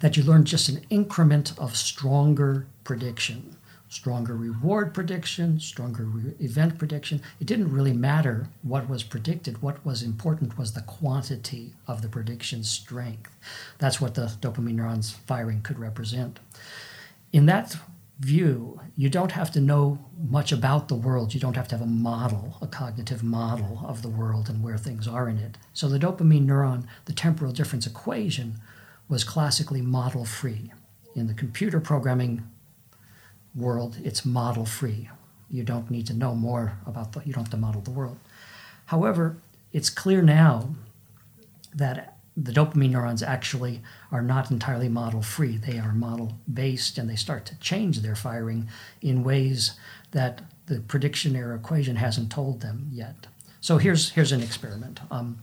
that 0.00 0.16
you 0.16 0.22
learned 0.22 0.46
just 0.46 0.68
an 0.68 0.84
increment 0.90 1.52
of 1.58 1.76
stronger 1.76 2.66
prediction, 2.84 3.56
stronger 3.88 4.34
reward 4.34 4.92
prediction, 4.92 5.60
stronger 5.60 6.04
re- 6.04 6.34
event 6.40 6.78
prediction. 6.78 7.22
It 7.40 7.46
didn't 7.46 7.72
really 7.72 7.92
matter 7.92 8.48
what 8.62 8.88
was 8.88 9.02
predicted. 9.02 9.62
What 9.62 9.84
was 9.84 10.02
important 10.02 10.58
was 10.58 10.72
the 10.72 10.82
quantity 10.82 11.74
of 11.86 12.02
the 12.02 12.08
prediction 12.08 12.64
strength. 12.64 13.30
That's 13.78 14.00
what 14.00 14.14
the 14.14 14.32
dopamine 14.40 14.74
neurons 14.74 15.12
firing 15.12 15.62
could 15.62 15.78
represent. 15.78 16.40
In 17.32 17.46
that 17.46 17.76
view, 18.20 18.80
you 18.96 19.10
don't 19.10 19.32
have 19.32 19.50
to 19.52 19.60
know 19.60 19.98
much 20.16 20.52
about 20.52 20.88
the 20.88 20.94
world. 20.94 21.34
You 21.34 21.40
don't 21.40 21.56
have 21.56 21.68
to 21.68 21.76
have 21.76 21.84
a 21.84 21.90
model, 21.90 22.56
a 22.62 22.66
cognitive 22.66 23.22
model 23.22 23.82
of 23.84 24.02
the 24.02 24.08
world 24.08 24.48
and 24.48 24.62
where 24.62 24.78
things 24.78 25.08
are 25.08 25.28
in 25.28 25.38
it. 25.38 25.58
So 25.72 25.88
the 25.88 25.98
dopamine 25.98 26.46
neuron, 26.46 26.86
the 27.06 27.12
temporal 27.12 27.52
difference 27.52 27.86
equation, 27.86 28.60
was 29.08 29.24
classically 29.24 29.82
model 29.82 30.24
free. 30.24 30.72
In 31.14 31.26
the 31.26 31.34
computer 31.34 31.80
programming 31.80 32.48
world, 33.54 33.96
it's 34.02 34.24
model 34.24 34.64
free. 34.64 35.10
You 35.50 35.62
don't 35.62 35.90
need 35.90 36.06
to 36.06 36.14
know 36.14 36.34
more 36.34 36.78
about 36.86 37.12
the, 37.12 37.22
you 37.24 37.32
don't 37.32 37.44
have 37.44 37.50
to 37.50 37.56
model 37.56 37.80
the 37.80 37.90
world. 37.90 38.18
However, 38.86 39.36
it's 39.72 39.90
clear 39.90 40.22
now 40.22 40.74
that 41.74 42.13
the 42.36 42.52
dopamine 42.52 42.90
neurons 42.90 43.22
actually 43.22 43.80
are 44.10 44.22
not 44.22 44.50
entirely 44.50 44.88
model 44.88 45.22
free. 45.22 45.56
They 45.56 45.78
are 45.78 45.92
model 45.92 46.38
based 46.52 46.98
and 46.98 47.08
they 47.08 47.16
start 47.16 47.46
to 47.46 47.58
change 47.58 48.00
their 48.00 48.16
firing 48.16 48.68
in 49.00 49.22
ways 49.22 49.72
that 50.10 50.42
the 50.66 50.80
prediction 50.80 51.36
error 51.36 51.54
equation 51.54 51.96
hasn't 51.96 52.32
told 52.32 52.60
them 52.60 52.88
yet. 52.92 53.26
So 53.60 53.78
here's, 53.78 54.10
here's 54.10 54.32
an 54.32 54.42
experiment. 54.42 55.00
Um, 55.10 55.42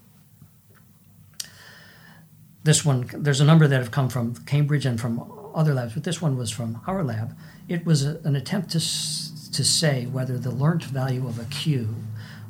this 2.64 2.86
one, 2.86 3.10
there's 3.14 3.42
a 3.42 3.46
number 3.46 3.68
that 3.68 3.78
have 3.78 3.92
come 3.92 4.10
from 4.10 4.36
Cambridge 4.46 4.86
and 4.86 5.00
from 5.00 5.32
other 5.56 5.74
labs, 5.74 5.94
but 5.94 6.04
this 6.04 6.22
one 6.22 6.38
was 6.38 6.52
from 6.52 6.82
our 6.88 7.04
lab. 7.04 7.36
It 7.68 7.86
was 7.86 8.06
a, 8.06 8.20
an 8.24 8.36
attempt 8.36 8.72
to, 8.72 8.80
to 8.80 9.64
say 9.64 10.06
whether 10.06 10.38
the 10.38 10.52
learned 10.52 10.84
value 10.84 11.28
of 11.28 11.40
a 11.40 11.46
cue 11.46 11.96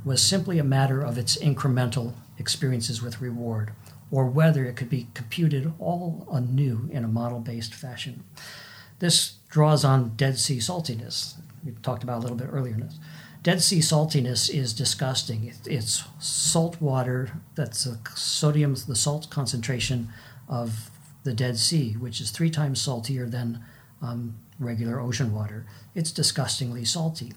was 0.03 0.21
simply 0.21 0.59
a 0.59 0.63
matter 0.63 1.01
of 1.01 1.17
its 1.17 1.37
incremental 1.37 2.13
experiences 2.37 3.01
with 3.01 3.21
reward, 3.21 3.71
or 4.11 4.25
whether 4.25 4.65
it 4.65 4.75
could 4.75 4.89
be 4.89 5.07
computed 5.13 5.73
all 5.79 6.27
anew 6.31 6.89
in 6.91 7.03
a 7.03 7.07
model 7.07 7.39
based 7.39 7.73
fashion. 7.73 8.23
This 8.99 9.37
draws 9.49 9.83
on 9.83 10.15
Dead 10.15 10.37
Sea 10.37 10.57
saltiness. 10.57 11.35
We 11.65 11.71
talked 11.81 12.03
about 12.03 12.19
a 12.19 12.21
little 12.21 12.37
bit 12.37 12.49
earlier. 12.51 12.77
Dead 13.41 13.61
Sea 13.61 13.79
saltiness 13.79 14.53
is 14.53 14.73
disgusting. 14.73 15.51
It's 15.65 16.03
salt 16.19 16.79
water 16.79 17.31
that's 17.55 17.85
the 17.85 17.97
sodium, 18.15 18.75
the 18.87 18.95
salt 18.95 19.29
concentration 19.31 20.09
of 20.47 20.91
the 21.23 21.33
Dead 21.33 21.57
Sea, 21.57 21.93
which 21.93 22.21
is 22.21 22.29
three 22.31 22.51
times 22.51 22.79
saltier 22.79 23.27
than 23.27 23.63
um, 24.01 24.35
regular 24.59 24.99
ocean 24.99 25.33
water. 25.33 25.65
It's 25.95 26.11
disgustingly 26.11 26.85
salty. 26.85 27.33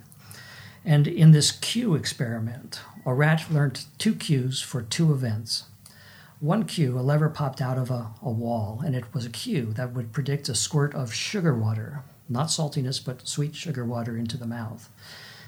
And 0.85 1.07
in 1.07 1.31
this 1.31 1.50
cue 1.50 1.95
experiment, 1.95 2.81
a 3.07 3.14
rat 3.14 3.50
learned 3.50 3.87
two 3.97 4.14
cues 4.14 4.61
for 4.61 4.83
two 4.83 5.12
events. 5.12 5.64
One 6.45 6.65
cue, 6.65 6.99
a 6.99 7.01
lever 7.01 7.31
popped 7.31 7.63
out 7.63 7.79
of 7.79 7.91
a, 7.91 8.11
a 8.21 8.29
wall, 8.29 8.83
and 8.85 8.95
it 8.95 9.15
was 9.15 9.25
a 9.25 9.31
cue 9.31 9.73
that 9.77 9.95
would 9.95 10.13
predict 10.13 10.51
a 10.51 10.55
squirt 10.55 10.95
of 10.95 11.15
sugar 11.15 11.55
water, 11.55 12.03
not 12.29 12.49
saltiness, 12.49 13.03
but 13.03 13.27
sweet 13.27 13.57
sugar 13.57 13.83
water 13.83 14.15
into 14.19 14.37
the 14.37 14.47
mouth. 14.47 14.91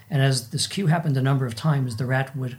And 0.08 0.22
as 0.22 0.48
this 0.48 0.66
cue 0.66 0.86
happened 0.86 1.18
a 1.18 1.20
number 1.20 1.44
of 1.44 1.54
times, 1.54 1.96
the 1.96 2.06
rat 2.06 2.34
would, 2.34 2.56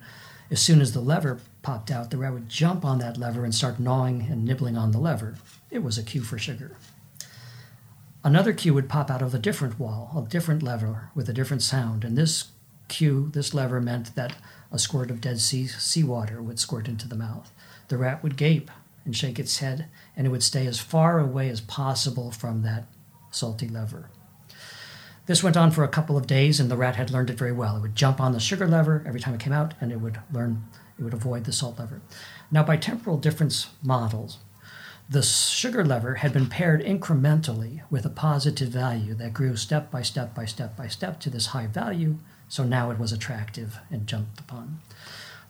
as 0.51 0.61
soon 0.61 0.81
as 0.81 0.93
the 0.93 1.01
lever 1.01 1.39
popped 1.63 1.89
out, 1.89 2.11
the 2.11 2.17
rat 2.17 2.31
would 2.31 2.47
jump 2.47 2.85
on 2.85 2.99
that 2.99 3.17
lever 3.17 3.43
and 3.43 3.55
start 3.55 3.79
gnawing 3.79 4.27
and 4.29 4.45
nibbling 4.45 4.77
on 4.77 4.91
the 4.91 4.99
lever. 4.99 5.37
It 5.71 5.81
was 5.81 5.97
a 5.97 6.03
cue 6.03 6.21
for 6.21 6.37
sugar. 6.37 6.77
Another 8.23 8.53
cue 8.53 8.75
would 8.75 8.87
pop 8.87 9.09
out 9.09 9.23
of 9.23 9.33
a 9.33 9.39
different 9.39 9.79
wall, 9.79 10.11
a 10.15 10.29
different 10.29 10.61
lever 10.61 11.09
with 11.15 11.27
a 11.27 11.33
different 11.33 11.63
sound, 11.63 12.03
and 12.03 12.15
this 12.15 12.49
cue, 12.87 13.31
this 13.33 13.55
lever 13.55 13.81
meant 13.81 14.13
that 14.13 14.35
a 14.71 14.77
squirt 14.77 15.09
of 15.09 15.21
Dead 15.21 15.39
Sea 15.39 15.65
seawater 15.65 16.39
would 16.39 16.59
squirt 16.59 16.87
into 16.87 17.07
the 17.07 17.15
mouth. 17.15 17.51
The 17.87 17.97
rat 17.97 18.23
would 18.23 18.37
gape 18.37 18.69
and 19.05 19.15
shake 19.15 19.39
its 19.39 19.59
head, 19.59 19.87
and 20.15 20.27
it 20.27 20.29
would 20.29 20.43
stay 20.43 20.67
as 20.67 20.79
far 20.79 21.19
away 21.19 21.49
as 21.49 21.61
possible 21.61 22.31
from 22.31 22.61
that 22.63 22.85
salty 23.31 23.67
lever. 23.67 24.09
This 25.25 25.43
went 25.43 25.57
on 25.57 25.71
for 25.71 25.83
a 25.83 25.89
couple 25.89 26.17
of 26.17 26.27
days, 26.27 26.59
and 26.59 26.69
the 26.71 26.77
rat 26.77 26.95
had 26.95 27.11
learned 27.11 27.29
it 27.29 27.37
very 27.37 27.51
well. 27.51 27.77
It 27.77 27.81
would 27.81 27.95
jump 27.95 28.19
on 28.19 28.31
the 28.31 28.39
sugar 28.39 28.67
lever 28.67 29.03
every 29.05 29.19
time 29.19 29.33
it 29.33 29.39
came 29.39 29.53
out, 29.53 29.73
and 29.79 29.91
it 29.91 30.01
would 30.01 30.19
learn, 30.31 30.65
it 30.97 31.03
would 31.03 31.13
avoid 31.13 31.43
the 31.43 31.51
salt 31.51 31.79
lever. 31.79 32.01
Now, 32.51 32.63
by 32.63 32.77
temporal 32.77 33.17
difference 33.17 33.67
models, 33.81 34.39
the 35.09 35.21
sugar 35.21 35.85
lever 35.85 36.15
had 36.15 36.33
been 36.33 36.47
paired 36.47 36.83
incrementally 36.83 37.81
with 37.89 38.05
a 38.05 38.09
positive 38.09 38.69
value 38.69 39.13
that 39.15 39.33
grew 39.33 39.55
step 39.55 39.89
by 39.89 40.01
step 40.01 40.35
by 40.35 40.43
step 40.43 40.75
by 40.75 40.87
step 40.87 41.19
to 41.21 41.29
this 41.29 41.47
high 41.47 41.67
value, 41.67 42.17
so 42.49 42.65
now 42.65 42.91
it 42.91 42.99
was 42.99 43.13
attractive 43.13 43.79
and 43.89 44.07
jumped 44.07 44.39
upon. 44.39 44.79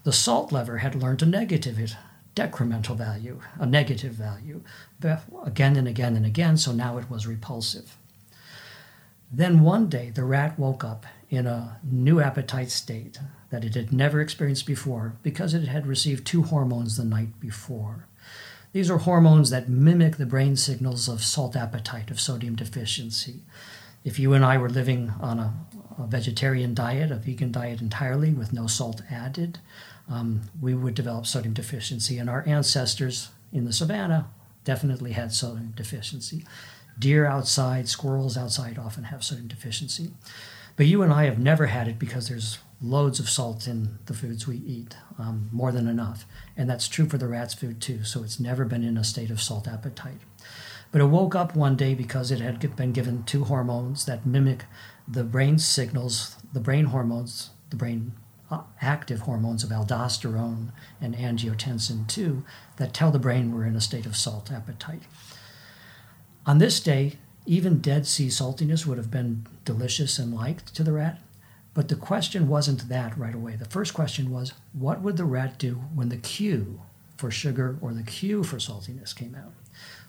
The 0.04 0.14
salt 0.14 0.52
lever 0.52 0.80
had 0.80 0.94
learned 0.94 1.24
a 1.24 1.26
negative 1.26 1.96
decremental 2.38 2.96
value, 2.96 3.42
a 3.60 3.66
negative 3.66 4.14
value, 4.14 4.62
again 5.44 5.76
and 5.76 5.88
again 5.88 6.16
and 6.16 6.26
again, 6.26 6.56
so 6.56 6.72
now 6.72 7.00
it 7.00 7.10
was 7.10 7.26
repulsive. 7.26 7.98
Then 9.32 9.64
one 9.64 9.90
day 9.90 10.12
the 10.12 10.24
rat 10.24 10.58
woke 10.60 10.84
up 10.84 11.06
in 11.30 11.48
a 11.48 11.80
new 11.84 12.22
appetite 12.22 12.70
state 12.70 13.20
that 13.50 13.66
it 13.66 13.74
had 13.74 13.92
never 13.92 14.22
experienced 14.22 14.68
before 14.68 15.16
because 15.24 15.54
it 15.54 15.68
had 15.68 15.88
received 15.88 16.26
two 16.26 16.44
hormones 16.44 16.96
the 16.96 17.04
night 17.04 17.40
before. 17.40 18.06
These 18.72 18.92
are 18.92 19.00
hormones 19.00 19.50
that 19.50 19.68
mimic 19.68 20.18
the 20.18 20.26
brain 20.28 20.56
signals 20.56 21.08
of 21.08 21.24
salt 21.24 21.56
appetite, 21.56 22.12
of 22.12 22.20
sodium 22.20 22.56
deficiency. 22.56 23.42
If 24.04 24.20
you 24.20 24.34
and 24.34 24.46
I 24.46 24.58
were 24.58 24.70
living 24.70 25.12
on 25.20 25.40
a, 25.40 25.54
a 25.98 26.06
vegetarian 26.06 26.76
diet, 26.76 27.12
a 27.12 27.16
vegan 27.16 27.52
diet 27.52 27.82
entirely 27.82 28.32
with 28.32 28.54
no 28.54 28.68
salt 28.68 29.02
added, 29.10 29.60
um, 30.10 30.42
we 30.62 30.74
would 30.74 30.94
develop 30.94 31.26
sodium 31.26 31.54
deficiency. 31.54 32.18
And 32.18 32.30
our 32.30 32.44
ancestors 32.48 33.30
in 33.52 33.66
the 33.66 33.74
savannah 33.74 34.30
definitely 34.64 35.14
had 35.14 35.34
sodium 35.34 35.74
deficiency. 35.76 36.46
Deer 37.00 37.26
outside, 37.26 37.88
squirrels 37.88 38.38
outside 38.38 38.78
often 38.78 39.06
have 39.06 39.24
sodium 39.24 39.48
deficiency. 39.48 40.12
But 40.76 40.86
you 40.86 41.02
and 41.02 41.12
I 41.12 41.26
have 41.26 41.40
never 41.40 41.68
had 41.68 41.88
it 41.88 42.00
because 42.00 42.28
there's 42.28 42.60
loads 42.82 43.20
of 43.20 43.30
salt 43.30 43.68
in 43.68 43.98
the 44.06 44.14
foods 44.14 44.48
we 44.48 44.58
eat, 44.58 44.96
um, 45.18 45.50
more 45.52 45.72
than 45.72 45.88
enough. 45.88 46.26
And 46.56 46.70
that's 46.70 46.88
true 46.88 47.08
for 47.08 47.18
the 47.18 47.28
rat's 47.28 47.56
food 47.56 47.82
too, 47.82 48.04
so 48.04 48.24
it's 48.24 48.40
never 48.40 48.66
been 48.66 48.84
in 48.84 48.98
a 48.98 49.04
state 49.04 49.32
of 49.32 49.42
salt 49.42 49.68
appetite. 49.68 50.22
But 50.92 51.02
it 51.02 51.06
woke 51.06 51.36
up 51.36 51.56
one 51.56 51.76
day 51.76 51.96
because 51.96 52.32
it 52.32 52.40
had 52.40 52.76
been 52.76 52.94
given 52.94 53.24
two 53.24 53.46
hormones 53.46 54.06
that 54.06 54.26
mimic 54.26 54.66
the 55.08 55.24
brain 55.24 55.58
signals, 55.58 56.36
the 56.54 56.60
brain 56.60 56.86
hormones, 56.86 57.52
the 57.70 57.76
brain 57.76 58.14
active 58.82 59.22
hormones 59.22 59.64
of 59.64 59.70
aldosterone 59.70 60.72
and 61.02 61.16
angiotensin 61.16 62.08
2 62.08 62.44
that 62.78 62.94
tell 62.94 63.12
the 63.12 63.20
brain 63.20 63.54
we're 63.54 63.66
in 63.66 63.76
a 63.76 63.82
state 63.82 64.06
of 64.06 64.16
salt 64.16 64.52
appetite. 64.52 65.04
On 66.46 66.58
this 66.60 66.80
day, 66.80 67.18
even 67.46 67.80
Dead 67.80 68.06
Sea 68.06 68.28
saltiness 68.28 68.86
would 68.86 68.98
have 68.98 69.12
been 69.12 69.46
delicious 69.66 70.20
and 70.20 70.34
liked 70.34 70.74
to 70.76 70.84
the 70.84 70.94
rat. 70.94 71.20
But 71.74 71.90
the 71.90 71.96
question 71.96 72.48
wasn't 72.48 72.90
that 72.90 73.18
right 73.18 73.36
away. 73.36 73.56
The 73.56 73.66
first 73.66 73.94
question 73.94 74.32
was 74.32 74.54
what 74.74 75.02
would 75.02 75.18
the 75.18 75.26
rat 75.26 75.58
do 75.58 75.76
when 75.94 76.10
the 76.10 76.18
cue 76.18 76.82
for 77.18 77.32
sugar 77.32 77.78
or 77.82 77.94
the 77.94 78.04
cue 78.04 78.44
for 78.44 78.58
saltiness 78.58 79.16
came 79.16 79.36
out? 79.36 79.54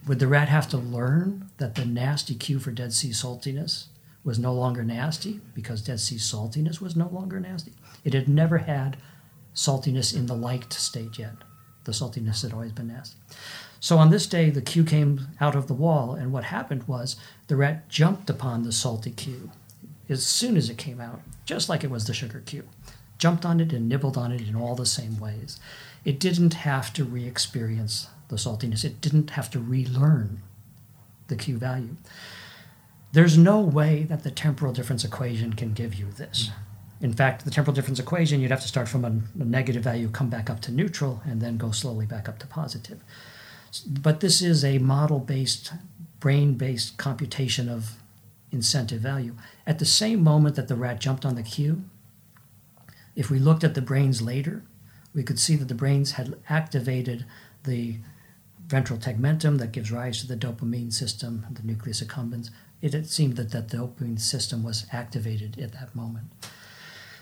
Would 0.06 0.18
the 0.18 0.28
rat 0.28 0.48
have 0.48 0.68
to 0.70 0.78
learn 0.78 1.50
that 1.58 1.74
the 1.74 1.84
nasty 1.84 2.34
cue 2.34 2.58
for 2.58 2.70
Dead 2.70 2.92
Sea 2.92 3.10
saltiness 3.10 3.86
was 4.24 4.38
no 4.38 4.52
longer 4.52 4.82
nasty 4.82 5.40
because 5.54 5.82
Dead 5.82 6.00
Sea 6.00 6.16
saltiness 6.16 6.80
was 6.80 6.96
no 6.96 7.08
longer 7.08 7.38
nasty? 7.38 7.72
It 8.04 8.14
had 8.14 8.28
never 8.28 8.58
had 8.58 8.96
saltiness 9.54 10.14
in 10.14 10.26
the 10.26 10.36
liked 10.36 10.72
state 10.72 11.18
yet. 11.18 11.34
The 11.84 11.92
saltiness 11.92 12.42
had 12.42 12.52
always 12.52 12.72
been 12.72 12.88
nasty. 12.88 13.18
So 13.80 13.98
on 13.98 14.10
this 14.10 14.26
day, 14.26 14.50
the 14.50 14.62
cue 14.62 14.84
came 14.84 15.28
out 15.40 15.54
of 15.54 15.68
the 15.68 15.74
wall, 15.74 16.14
and 16.14 16.32
what 16.32 16.44
happened 16.44 16.84
was 16.88 17.16
the 17.46 17.56
rat 17.56 17.88
jumped 17.88 18.28
upon 18.28 18.62
the 18.62 18.72
salty 18.72 19.10
cue 19.10 19.50
as 20.08 20.26
soon 20.26 20.56
as 20.56 20.70
it 20.70 20.78
came 20.78 21.00
out, 21.00 21.20
just 21.44 21.68
like 21.68 21.84
it 21.84 21.90
was 21.90 22.06
the 22.06 22.14
sugar 22.14 22.42
cue. 22.44 22.64
Jumped 23.18 23.44
on 23.44 23.60
it 23.60 23.72
and 23.72 23.88
nibbled 23.88 24.16
on 24.16 24.32
it 24.32 24.40
in 24.42 24.54
all 24.54 24.74
the 24.74 24.86
same 24.86 25.18
ways. 25.18 25.58
It 26.04 26.20
didn't 26.20 26.54
have 26.54 26.92
to 26.94 27.04
re 27.04 27.26
experience 27.26 28.08
the 28.28 28.36
saltiness, 28.36 28.84
it 28.84 29.00
didn't 29.00 29.30
have 29.30 29.50
to 29.50 29.60
relearn 29.60 30.42
the 31.28 31.36
cue 31.36 31.56
value. 31.56 31.96
There's 33.12 33.38
no 33.38 33.60
way 33.60 34.04
that 34.04 34.22
the 34.22 34.30
temporal 34.30 34.72
difference 34.72 35.04
equation 35.04 35.54
can 35.54 35.72
give 35.72 35.94
you 35.94 36.10
this. 36.10 36.50
In 37.00 37.12
fact, 37.12 37.44
the 37.44 37.50
temporal 37.50 37.74
difference 37.74 38.00
equation, 38.00 38.40
you'd 38.40 38.50
have 38.50 38.62
to 38.62 38.68
start 38.68 38.88
from 38.88 39.04
a, 39.04 39.08
a 39.40 39.44
negative 39.44 39.84
value, 39.84 40.08
come 40.08 40.28
back 40.28 40.50
up 40.50 40.60
to 40.62 40.72
neutral, 40.72 41.22
and 41.24 41.40
then 41.40 41.56
go 41.56 41.70
slowly 41.70 42.06
back 42.06 42.28
up 42.28 42.38
to 42.40 42.46
positive. 42.46 43.02
But 43.86 44.20
this 44.20 44.42
is 44.42 44.64
a 44.64 44.78
model 44.78 45.20
based, 45.20 45.72
brain 46.20 46.54
based 46.54 46.96
computation 46.96 47.68
of 47.68 47.92
incentive 48.50 49.00
value. 49.00 49.34
At 49.66 49.78
the 49.78 49.84
same 49.84 50.22
moment 50.22 50.56
that 50.56 50.68
the 50.68 50.74
rat 50.74 51.00
jumped 51.00 51.24
on 51.24 51.34
the 51.34 51.42
cue, 51.42 51.84
if 53.14 53.30
we 53.30 53.38
looked 53.38 53.64
at 53.64 53.74
the 53.74 53.82
brains 53.82 54.22
later, 54.22 54.62
we 55.14 55.22
could 55.22 55.38
see 55.38 55.56
that 55.56 55.68
the 55.68 55.74
brains 55.74 56.12
had 56.12 56.36
activated 56.48 57.24
the 57.64 57.96
ventral 58.66 58.98
tegmentum 58.98 59.58
that 59.58 59.72
gives 59.72 59.90
rise 59.90 60.20
to 60.20 60.26
the 60.26 60.36
dopamine 60.36 60.92
system, 60.92 61.46
the 61.50 61.62
nucleus 61.62 62.02
accumbens. 62.02 62.50
It, 62.80 62.94
it 62.94 63.08
seemed 63.08 63.36
that, 63.36 63.50
that 63.50 63.70
the 63.70 63.78
dopamine 63.78 64.20
system 64.20 64.62
was 64.62 64.86
activated 64.92 65.58
at 65.58 65.72
that 65.72 65.94
moment. 65.94 66.26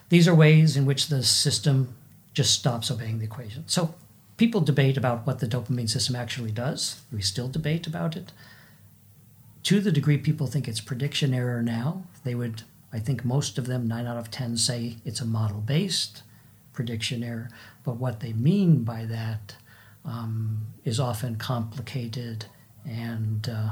These 0.08 0.28
are 0.28 0.34
ways 0.34 0.76
in 0.76 0.86
which 0.86 1.08
the 1.08 1.22
system 1.22 1.94
just 2.32 2.54
stops 2.54 2.90
obeying 2.90 3.18
the 3.18 3.24
equation. 3.24 3.64
So 3.66 3.94
people 4.36 4.60
debate 4.60 4.96
about 4.96 5.26
what 5.26 5.38
the 5.40 5.46
dopamine 5.46 5.88
system 5.88 6.14
actually 6.14 6.52
does. 6.52 7.00
We 7.12 7.22
still 7.22 7.48
debate 7.48 7.86
about 7.86 8.16
it. 8.16 8.32
To 9.64 9.80
the 9.80 9.90
degree 9.90 10.18
people 10.18 10.46
think 10.46 10.68
it's 10.68 10.80
prediction 10.80 11.34
error 11.34 11.62
now, 11.62 12.04
they 12.22 12.34
would, 12.34 12.62
I 12.92 13.00
think 13.00 13.24
most 13.24 13.58
of 13.58 13.66
them, 13.66 13.88
nine 13.88 14.06
out 14.06 14.16
of 14.16 14.30
10, 14.30 14.56
say 14.58 14.96
it's 15.04 15.20
a 15.20 15.26
model 15.26 15.60
based 15.60 16.22
prediction 16.72 17.24
error. 17.24 17.48
But 17.82 17.96
what 17.96 18.20
they 18.20 18.32
mean 18.32 18.84
by 18.84 19.06
that 19.06 19.56
um, 20.04 20.66
is 20.84 21.00
often 21.00 21.36
complicated 21.36 22.46
and 22.86 23.48
uh, 23.48 23.70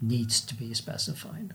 needs 0.00 0.40
to 0.40 0.54
be 0.54 0.72
specified. 0.72 1.54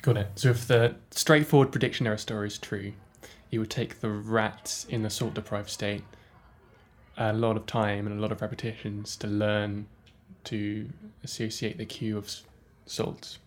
Got 0.00 0.16
it. 0.16 0.28
So 0.36 0.50
if 0.50 0.66
the 0.66 0.94
straightforward 1.10 1.72
prediction 1.72 2.06
error 2.06 2.16
story 2.16 2.46
is 2.46 2.56
true, 2.56 2.92
you 3.50 3.60
would 3.60 3.70
take 3.70 4.00
the 4.00 4.10
rats 4.10 4.84
in 4.88 5.02
the 5.02 5.10
salt 5.10 5.34
deprived 5.34 5.70
state 5.70 6.02
a 7.16 7.32
lot 7.32 7.56
of 7.56 7.66
time 7.66 8.06
and 8.06 8.18
a 8.18 8.20
lot 8.20 8.32
of 8.32 8.42
repetitions 8.42 9.16
to 9.16 9.26
learn 9.26 9.86
to 10.44 10.88
associate 11.24 11.78
the 11.78 11.84
cue 11.84 12.16
of 12.16 12.30
salts 12.84 13.38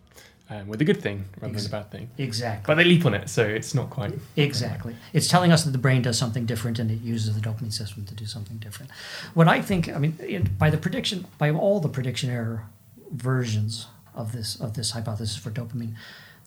um, 0.50 0.66
with 0.66 0.80
a 0.80 0.84
good 0.84 1.00
thing 1.00 1.24
rather 1.40 1.54
Ex- 1.54 1.64
than 1.64 1.74
a 1.74 1.82
bad 1.82 1.90
thing. 1.90 2.10
Exactly. 2.18 2.64
But 2.66 2.74
they 2.74 2.84
leap 2.84 3.06
on 3.06 3.14
it, 3.14 3.30
so 3.30 3.44
it's 3.46 3.74
not 3.74 3.88
quite. 3.88 4.12
Exactly. 4.36 4.96
It's 5.12 5.28
telling 5.28 5.52
us 5.52 5.62
that 5.62 5.70
the 5.70 5.78
brain 5.78 6.02
does 6.02 6.18
something 6.18 6.44
different 6.44 6.78
and 6.80 6.90
it 6.90 7.00
uses 7.00 7.34
the 7.34 7.40
dopamine 7.40 7.72
system 7.72 8.04
to 8.06 8.14
do 8.14 8.26
something 8.26 8.56
different. 8.58 8.90
What 9.34 9.46
I 9.46 9.62
think, 9.62 9.88
I 9.88 9.98
mean, 9.98 10.16
it, 10.18 10.58
by 10.58 10.70
the 10.70 10.78
prediction, 10.78 11.26
by 11.38 11.50
all 11.50 11.78
the 11.78 11.88
prediction 11.88 12.30
error 12.30 12.66
versions 13.12 13.86
of 14.14 14.32
this 14.32 14.60
of 14.60 14.74
this 14.74 14.90
hypothesis 14.90 15.36
for 15.36 15.50
dopamine, 15.50 15.94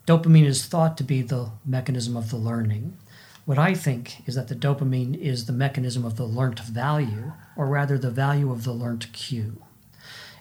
dopamine 0.05 0.45
is 0.45 0.65
thought 0.65 0.97
to 0.97 1.03
be 1.03 1.21
the 1.21 1.51
mechanism 1.65 2.17
of 2.17 2.29
the 2.29 2.37
learning. 2.37 2.97
What 3.45 3.59
I 3.59 3.73
think 3.73 4.25
is 4.25 4.35
that 4.35 4.47
the 4.47 4.55
dopamine 4.55 5.19
is 5.19 5.45
the 5.45 5.53
mechanism 5.53 6.05
of 6.05 6.15
the 6.15 6.23
learnt 6.23 6.61
value, 6.61 7.33
or 7.57 7.65
rather 7.65 7.97
the 7.97 8.09
value 8.09 8.49
of 8.53 8.63
the 8.63 8.71
learnt 8.71 9.11
cue. 9.11 9.61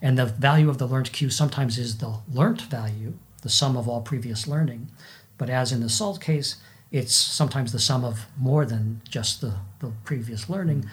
And 0.00 0.16
the 0.16 0.26
value 0.26 0.70
of 0.70 0.78
the 0.78 0.86
learnt 0.86 1.12
cue 1.12 1.28
sometimes 1.28 1.78
is 1.78 1.98
the 1.98 2.18
learnt 2.32 2.62
value, 2.62 3.14
the 3.42 3.48
sum 3.48 3.76
of 3.76 3.88
all 3.88 4.02
previous 4.02 4.46
learning. 4.46 4.88
But 5.36 5.50
as 5.50 5.72
in 5.72 5.80
the 5.80 5.88
SALT 5.88 6.20
case, 6.20 6.56
it's 6.92 7.14
sometimes 7.14 7.72
the 7.72 7.80
sum 7.80 8.04
of 8.04 8.26
more 8.38 8.64
than 8.64 9.02
just 9.08 9.40
the, 9.40 9.54
the 9.80 9.90
previous 10.04 10.48
learning 10.48 10.88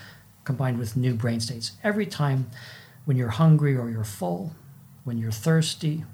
combined 0.45 0.79
with 0.79 0.97
new 0.97 1.13
brain 1.13 1.39
states. 1.39 1.73
Every 1.83 2.07
time 2.07 2.49
when 3.05 3.17
you're 3.17 3.29
hungry 3.29 3.77
or 3.77 3.91
you're 3.91 4.03
full, 4.03 4.55
when 5.03 5.19
you're 5.19 5.31
thirsty, 5.31 6.05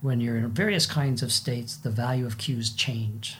when 0.00 0.20
you're 0.20 0.36
in 0.36 0.48
various 0.50 0.86
kinds 0.86 1.24
of 1.24 1.32
states, 1.32 1.76
the 1.76 1.90
value 1.90 2.24
of 2.24 2.38
cues 2.38 2.70
change 2.70 3.38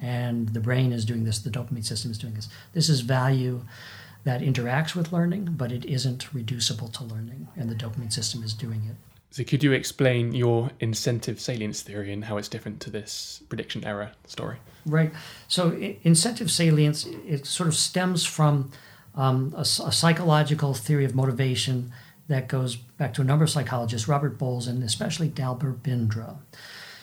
and 0.00 0.50
the 0.50 0.60
brain 0.60 0.92
is 0.92 1.04
doing 1.04 1.24
this, 1.24 1.38
the 1.38 1.50
dopamine 1.50 1.84
system 1.84 2.10
is 2.10 2.18
doing 2.18 2.34
this. 2.34 2.48
This 2.72 2.88
is 2.88 3.00
value 3.00 3.62
that 4.24 4.40
interacts 4.40 4.94
with 4.94 5.12
learning, 5.12 5.54
but 5.56 5.70
it 5.70 5.84
isn't 5.84 6.34
reducible 6.34 6.88
to 6.88 7.04
learning, 7.04 7.48
and 7.56 7.70
the 7.70 7.74
dopamine 7.74 8.12
system 8.12 8.42
is 8.42 8.52
doing 8.52 8.82
it. 8.90 8.96
So, 9.30 9.44
could 9.44 9.62
you 9.62 9.72
explain 9.72 10.32
your 10.32 10.70
incentive 10.80 11.40
salience 11.40 11.82
theory 11.82 12.12
and 12.12 12.24
how 12.24 12.36
it's 12.36 12.48
different 12.48 12.80
to 12.80 12.90
this 12.90 13.42
prediction 13.48 13.84
error 13.84 14.12
story? 14.26 14.56
Right. 14.84 15.12
So, 15.46 15.72
incentive 16.02 16.50
salience 16.50 17.06
it 17.06 17.46
sort 17.46 17.68
of 17.68 17.74
stems 17.74 18.24
from 18.24 18.72
um, 19.14 19.52
a, 19.56 19.60
a, 19.60 19.92
psychological 19.92 20.74
theory 20.74 21.04
of 21.04 21.14
motivation 21.14 21.92
that 22.28 22.48
goes 22.48 22.76
back 22.76 23.14
to 23.14 23.22
a 23.22 23.24
number 23.24 23.44
of 23.44 23.50
psychologists, 23.50 24.08
Robert 24.08 24.38
Bolles 24.38 24.66
and 24.66 24.82
especially 24.82 25.28
Dalbir 25.28 25.78
Bindra 25.80 26.38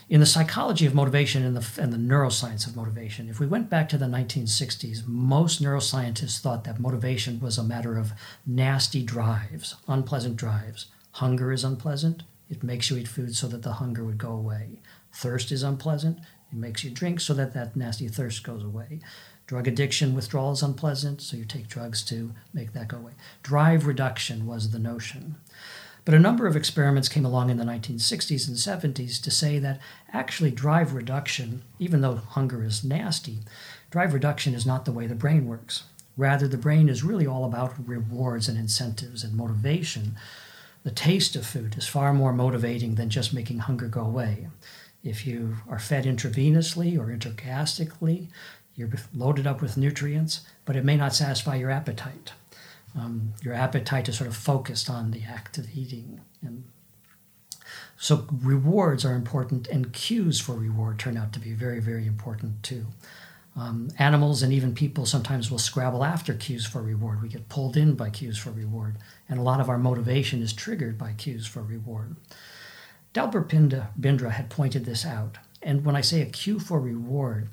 in 0.10 0.20
the 0.20 0.26
psychology 0.26 0.86
of 0.86 0.94
motivation 0.94 1.44
and 1.44 1.56
the, 1.56 1.82
and 1.82 1.94
the 1.94 1.98
neuroscience 1.98 2.68
of 2.68 2.76
motivation, 2.76 3.30
if 3.30 3.40
we 3.40 3.48
went 3.48 3.70
back 3.70 3.88
to 3.90 3.98
the 3.98 4.06
1960s, 4.06 5.08
most 5.08 5.62
neuroscientists 5.62 6.40
thought 6.40 6.66
that 6.66 6.80
motivation 6.80 7.40
was 7.40 7.58
a 7.58 7.64
matter 7.64 7.98
of 7.98 8.12
nasty 8.46 9.04
drives, 9.04 9.76
unpleasant 9.88 10.36
drives. 10.36 10.88
Hunger 11.14 11.52
is 11.52 11.64
unpleasant. 11.64 12.24
It 12.50 12.64
makes 12.64 12.90
you 12.90 12.98
eat 12.98 13.08
food 13.08 13.36
so 13.36 13.48
that 13.48 13.64
the 13.64 13.74
hunger 13.74 14.04
would 14.04 14.18
go 14.18 14.32
away. 14.32 14.82
Thirst 15.14 15.52
is 15.52 15.64
unpleasant. 15.64 16.20
It 16.52 16.58
makes 16.58 16.84
you 16.84 16.92
drink 16.92 17.20
so 17.20 17.34
that 17.36 17.54
that 17.54 17.76
nasty 17.76 18.08
thirst 18.08 18.44
goes 18.44 18.64
away. 18.64 19.00
Drug 19.46 19.68
addiction 19.68 20.16
withdrawal 20.16 20.54
is 20.54 20.64
unpleasant, 20.64 21.22
so 21.22 21.36
you 21.36 21.46
take 21.46 21.68
drugs 21.68 22.04
to 22.06 22.34
make 22.54 22.74
that 22.74 22.88
go 22.88 22.98
away. 22.98 23.14
Drive 23.42 23.86
reduction 23.86 24.46
was 24.46 24.72
the 24.72 24.80
notion. 24.80 25.36
But 26.06 26.14
a 26.14 26.20
number 26.20 26.48
of 26.48 26.56
experiments 26.56 27.08
came 27.08 27.24
along 27.24 27.50
in 27.50 27.58
the 27.58 27.64
1960s 27.64 28.48
and 28.48 28.58
70s 28.58 29.22
to 29.22 29.32
say 29.32 29.58
that 29.60 29.80
actually 30.12 30.52
drive 30.52 30.94
reduction, 30.94 31.64
even 31.80 32.02
though 32.02 32.16
hunger 32.16 32.64
is 32.64 32.84
nasty, 32.84 33.40
drive 33.90 34.14
reduction 34.14 34.54
is 34.54 34.66
not 34.66 34.84
the 34.84 34.92
way 34.92 35.08
the 35.08 35.16
brain 35.16 35.48
works. 35.48 35.84
Rather, 36.18 36.48
the 36.48 36.58
brain 36.58 36.90
is 36.90 37.04
really 37.04 37.26
all 37.26 37.46
about 37.46 37.88
rewards 37.88 38.50
and 38.50 38.58
incentives 38.58 39.24
and 39.24 39.34
motivation. 39.34 40.16
The 40.84 40.92
taste 40.92 41.38
of 41.38 41.46
food 41.46 41.78
is 41.78 41.88
far 41.88 42.14
more 42.14 42.34
motivating 42.34 42.96
than 42.96 43.10
just 43.10 43.34
making 43.34 43.60
hunger 43.60 43.88
go 43.88 44.02
away. 44.02 44.48
If 45.04 45.26
you 45.26 45.58
are 45.70 45.80
fed 45.80 46.04
intravenously 46.04 47.00
or 47.00 47.08
intragastrically, 47.16 48.28
you're 48.76 48.90
loaded 49.14 49.48
up 49.48 49.62
with 49.62 49.78
nutrients, 49.78 50.42
but 50.66 50.76
it 50.76 50.84
may 50.84 50.98
not 50.98 51.16
satisfy 51.16 51.56
your 51.56 51.72
appetite 51.72 52.34
um, 52.96 53.34
your 53.42 53.54
appetite 53.54 54.08
is 54.08 54.18
sort 54.18 54.30
of 54.30 54.36
focused 54.36 54.90
on 54.90 55.12
the 55.12 55.24
act 55.24 55.58
of 55.58 55.76
eating. 55.76 56.22
And 56.42 56.66
so 57.98 58.28
rewards 58.32 59.06
are 59.06 59.16
important, 59.16 59.68
and 59.68 59.94
cues 59.94 60.40
for 60.40 60.54
reward 60.54 61.00
turn 61.00 61.18
out 61.18 61.34
to 61.34 61.40
be 61.40 61.54
very, 61.54 61.80
very 61.80 62.06
important 62.06 62.62
too. 62.64 62.88
Um, 63.56 63.90
animals 64.00 64.42
and 64.42 64.52
even 64.52 64.74
people 64.74 65.06
sometimes 65.06 65.52
will 65.52 65.60
scrabble 65.60 66.04
after 66.04 66.34
cues 66.34 66.66
for 66.66 66.82
reward. 66.82 67.22
We 67.22 67.30
get 67.30 67.50
pulled 67.50 67.78
in 67.78 67.96
by 67.96 68.10
cues 68.10 68.38
for 68.38 68.52
reward, 68.52 68.98
and 69.30 69.40
a 69.40 69.44
lot 69.44 69.60
of 69.60 69.70
our 69.70 69.78
motivation 69.78 70.42
is 70.42 70.54
triggered 70.54 70.98
by 70.98 71.14
cues 71.14 71.46
for 71.46 71.62
reward. 71.62 72.16
Dalbir 73.14 73.46
Bindra 74.00 74.32
had 74.32 74.50
pointed 74.50 74.86
this 74.86 75.06
out, 75.06 75.38
and 75.62 75.86
when 75.86 75.96
I 75.96 76.02
say 76.02 76.22
a 76.22 76.26
cue 76.26 76.60
for 76.60 76.80
reward, 76.80 77.50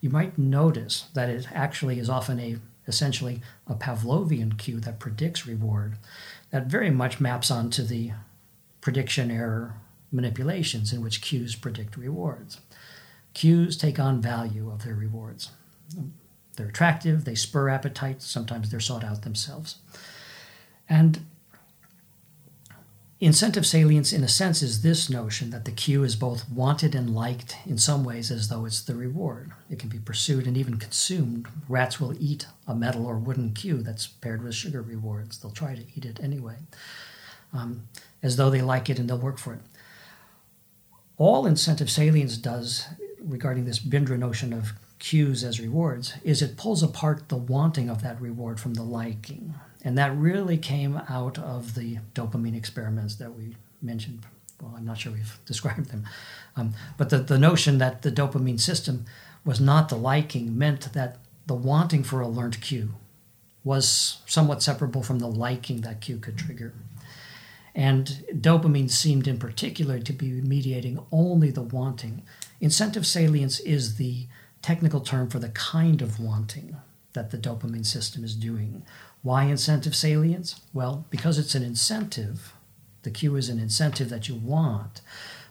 you 0.00 0.08
might 0.08 0.38
notice 0.38 1.06
that 1.14 1.28
it 1.28 1.48
actually 1.52 1.98
is 1.98 2.08
often 2.08 2.38
a 2.38 2.58
essentially 2.86 3.40
a 3.66 3.74
Pavlovian 3.74 4.58
cue 4.58 4.80
that 4.80 4.98
predicts 4.98 5.46
reward, 5.46 5.96
that 6.50 6.66
very 6.66 6.90
much 6.90 7.20
maps 7.20 7.50
onto 7.50 7.82
the 7.82 8.12
prediction 8.80 9.30
error 9.30 9.74
manipulations 10.12 10.92
in 10.92 11.02
which 11.02 11.22
cues 11.22 11.54
predict 11.54 11.96
rewards. 11.96 12.60
Cues 13.34 13.76
take 13.76 13.98
on 13.98 14.20
value 14.20 14.70
of 14.70 14.84
their 14.84 14.94
rewards. 14.94 15.50
They're 16.56 16.68
attractive, 16.68 17.24
they 17.24 17.34
spur 17.34 17.68
appetite, 17.68 18.22
sometimes 18.22 18.70
they're 18.70 18.80
sought 18.80 19.04
out 19.04 19.22
themselves. 19.22 19.76
And 20.88 21.24
Incentive 23.22 23.66
salience, 23.66 24.14
in 24.14 24.24
a 24.24 24.28
sense, 24.28 24.62
is 24.62 24.80
this 24.80 25.10
notion 25.10 25.50
that 25.50 25.66
the 25.66 25.70
cue 25.70 26.02
is 26.04 26.16
both 26.16 26.48
wanted 26.48 26.94
and 26.94 27.14
liked 27.14 27.54
in 27.66 27.76
some 27.76 28.02
ways 28.02 28.30
as 28.30 28.48
though 28.48 28.64
it's 28.64 28.80
the 28.80 28.94
reward. 28.94 29.52
It 29.68 29.78
can 29.78 29.90
be 29.90 29.98
pursued 29.98 30.46
and 30.46 30.56
even 30.56 30.78
consumed. 30.78 31.46
Rats 31.68 32.00
will 32.00 32.14
eat 32.18 32.46
a 32.66 32.74
metal 32.74 33.04
or 33.04 33.18
wooden 33.18 33.52
cue 33.52 33.82
that's 33.82 34.06
paired 34.06 34.42
with 34.42 34.54
sugar 34.54 34.80
rewards. 34.80 35.36
They'll 35.36 35.50
try 35.50 35.74
to 35.74 35.84
eat 35.94 36.06
it 36.06 36.18
anyway, 36.22 36.56
um, 37.52 37.88
as 38.22 38.36
though 38.36 38.48
they 38.48 38.62
like 38.62 38.88
it 38.88 38.98
and 38.98 39.10
they'll 39.10 39.18
work 39.18 39.36
for 39.36 39.52
it. 39.52 39.60
All 41.18 41.44
incentive 41.44 41.90
salience 41.90 42.38
does 42.38 42.86
regarding 43.22 43.66
this 43.66 43.80
Bindra 43.80 44.18
notion 44.18 44.54
of 44.54 44.72
cues 44.98 45.44
as 45.44 45.60
rewards 45.60 46.14
is 46.24 46.40
it 46.40 46.56
pulls 46.56 46.82
apart 46.82 47.28
the 47.28 47.36
wanting 47.36 47.90
of 47.90 48.02
that 48.02 48.18
reward 48.18 48.58
from 48.58 48.72
the 48.72 48.82
liking. 48.82 49.54
And 49.82 49.96
that 49.96 50.16
really 50.16 50.58
came 50.58 51.00
out 51.08 51.38
of 51.38 51.74
the 51.74 51.98
dopamine 52.14 52.56
experiments 52.56 53.16
that 53.16 53.34
we 53.34 53.56
mentioned. 53.80 54.26
Well, 54.60 54.74
I'm 54.76 54.84
not 54.84 54.98
sure 54.98 55.12
we've 55.12 55.38
described 55.46 55.86
them. 55.86 56.04
Um, 56.56 56.74
but 56.96 57.10
the, 57.10 57.18
the 57.18 57.38
notion 57.38 57.78
that 57.78 58.02
the 58.02 58.12
dopamine 58.12 58.60
system 58.60 59.06
was 59.44 59.60
not 59.60 59.88
the 59.88 59.96
liking 59.96 60.56
meant 60.56 60.92
that 60.92 61.18
the 61.46 61.54
wanting 61.54 62.04
for 62.04 62.20
a 62.20 62.28
learned 62.28 62.60
cue 62.60 62.94
was 63.64 64.18
somewhat 64.26 64.62
separable 64.62 65.02
from 65.02 65.18
the 65.18 65.26
liking 65.26 65.80
that 65.80 66.00
cue 66.00 66.18
could 66.18 66.36
trigger. 66.36 66.72
And 67.74 68.24
dopamine 68.32 68.90
seemed 68.90 69.26
in 69.26 69.38
particular 69.38 69.98
to 70.00 70.12
be 70.12 70.30
mediating 70.30 70.98
only 71.12 71.50
the 71.50 71.62
wanting. 71.62 72.22
Incentive 72.60 73.06
salience 73.06 73.60
is 73.60 73.96
the 73.96 74.26
technical 74.60 75.00
term 75.00 75.28
for 75.28 75.38
the 75.38 75.48
kind 75.50 76.02
of 76.02 76.20
wanting 76.20 76.76
that 77.12 77.30
the 77.30 77.38
dopamine 77.38 77.86
system 77.86 78.24
is 78.24 78.34
doing. 78.34 78.82
Why 79.22 79.44
incentive 79.44 79.94
salience? 79.94 80.60
Well, 80.72 81.04
because 81.10 81.38
it's 81.38 81.54
an 81.54 81.62
incentive. 81.62 82.54
The 83.02 83.10
cue 83.10 83.36
is 83.36 83.48
an 83.48 83.58
incentive 83.58 84.08
that 84.10 84.28
you 84.28 84.34
want, 84.34 85.00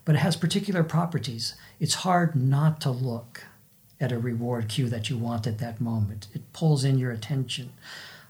but 0.06 0.16
it 0.16 0.20
has 0.20 0.36
particular 0.36 0.84
properties. 0.84 1.56
It's 1.80 1.96
hard 1.96 2.36
not 2.36 2.80
to 2.82 2.92
look 2.92 3.44
at 4.00 4.12
a 4.12 4.20
reward 4.20 4.70
cue 4.70 4.88
that 4.90 5.10
you 5.10 5.18
want 5.18 5.46
at 5.46 5.58
that 5.60 5.82
moment. 5.82 6.28
It 6.34 6.54
pulls 6.54 6.84
in 6.84 6.98
your 6.98 7.12
attention. 7.12 7.72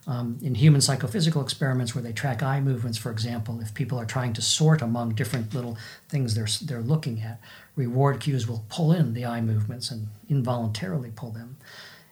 Um, 0.07 0.39
in 0.41 0.55
human 0.55 0.81
psychophysical 0.81 1.43
experiments 1.43 1.93
where 1.93 2.01
they 2.01 2.13
track 2.13 2.41
eye 2.41 2.61
movements, 2.61 2.97
for 2.97 3.11
example, 3.11 3.59
if 3.61 3.75
people 3.75 3.99
are 3.99 4.05
trying 4.05 4.33
to 4.33 4.41
sort 4.41 4.81
among 4.81 5.13
different 5.13 5.53
little 5.53 5.77
things 6.07 6.33
they're, 6.33 6.47
they're 6.63 6.81
looking 6.81 7.21
at, 7.21 7.39
reward 7.75 8.19
cues 8.19 8.47
will 8.47 8.65
pull 8.69 8.91
in 8.91 9.13
the 9.13 9.25
eye 9.25 9.41
movements 9.41 9.91
and 9.91 10.07
involuntarily 10.27 11.11
pull 11.15 11.29
them. 11.29 11.57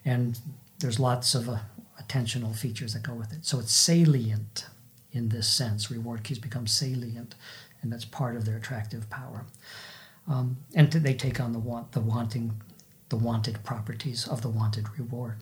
And 0.06 0.38
there's 0.80 1.00
lots 1.00 1.36
of 1.36 1.50
uh, 1.50 1.58
attentional 2.02 2.56
features 2.56 2.94
that 2.94 3.04
go 3.04 3.14
with 3.14 3.34
it. 3.34 3.46
So 3.46 3.60
it's 3.60 3.74
salient 3.74 4.68
in 5.12 5.30
this 5.30 5.48
sense. 5.48 5.90
Reward 5.92 6.24
cues 6.24 6.40
become 6.40 6.68
salient, 6.68 7.36
and 7.82 7.92
that's 7.92 8.06
part 8.06 8.36
of 8.36 8.46
their 8.46 8.58
attractive 8.58 9.10
power. 9.10 9.46
Um, 10.28 10.58
and 10.76 10.92
they 10.92 11.14
take 11.14 11.40
on 11.40 11.54
the 11.54 11.60
want, 11.60 11.94
the 11.94 12.02
wanting, 12.02 12.62
the 13.10 13.16
wanted 13.16 13.64
properties 13.64 14.28
of 14.28 14.42
the 14.42 14.50
wanted 14.50 14.86
reward. 14.98 15.38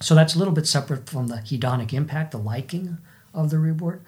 So 0.00 0.14
that's 0.14 0.34
a 0.34 0.38
little 0.38 0.54
bit 0.54 0.66
separate 0.66 1.08
from 1.08 1.28
the 1.28 1.36
hedonic 1.36 1.92
impact, 1.92 2.32
the 2.32 2.38
liking 2.38 2.98
of 3.34 3.50
the 3.50 3.58
reward. 3.58 4.02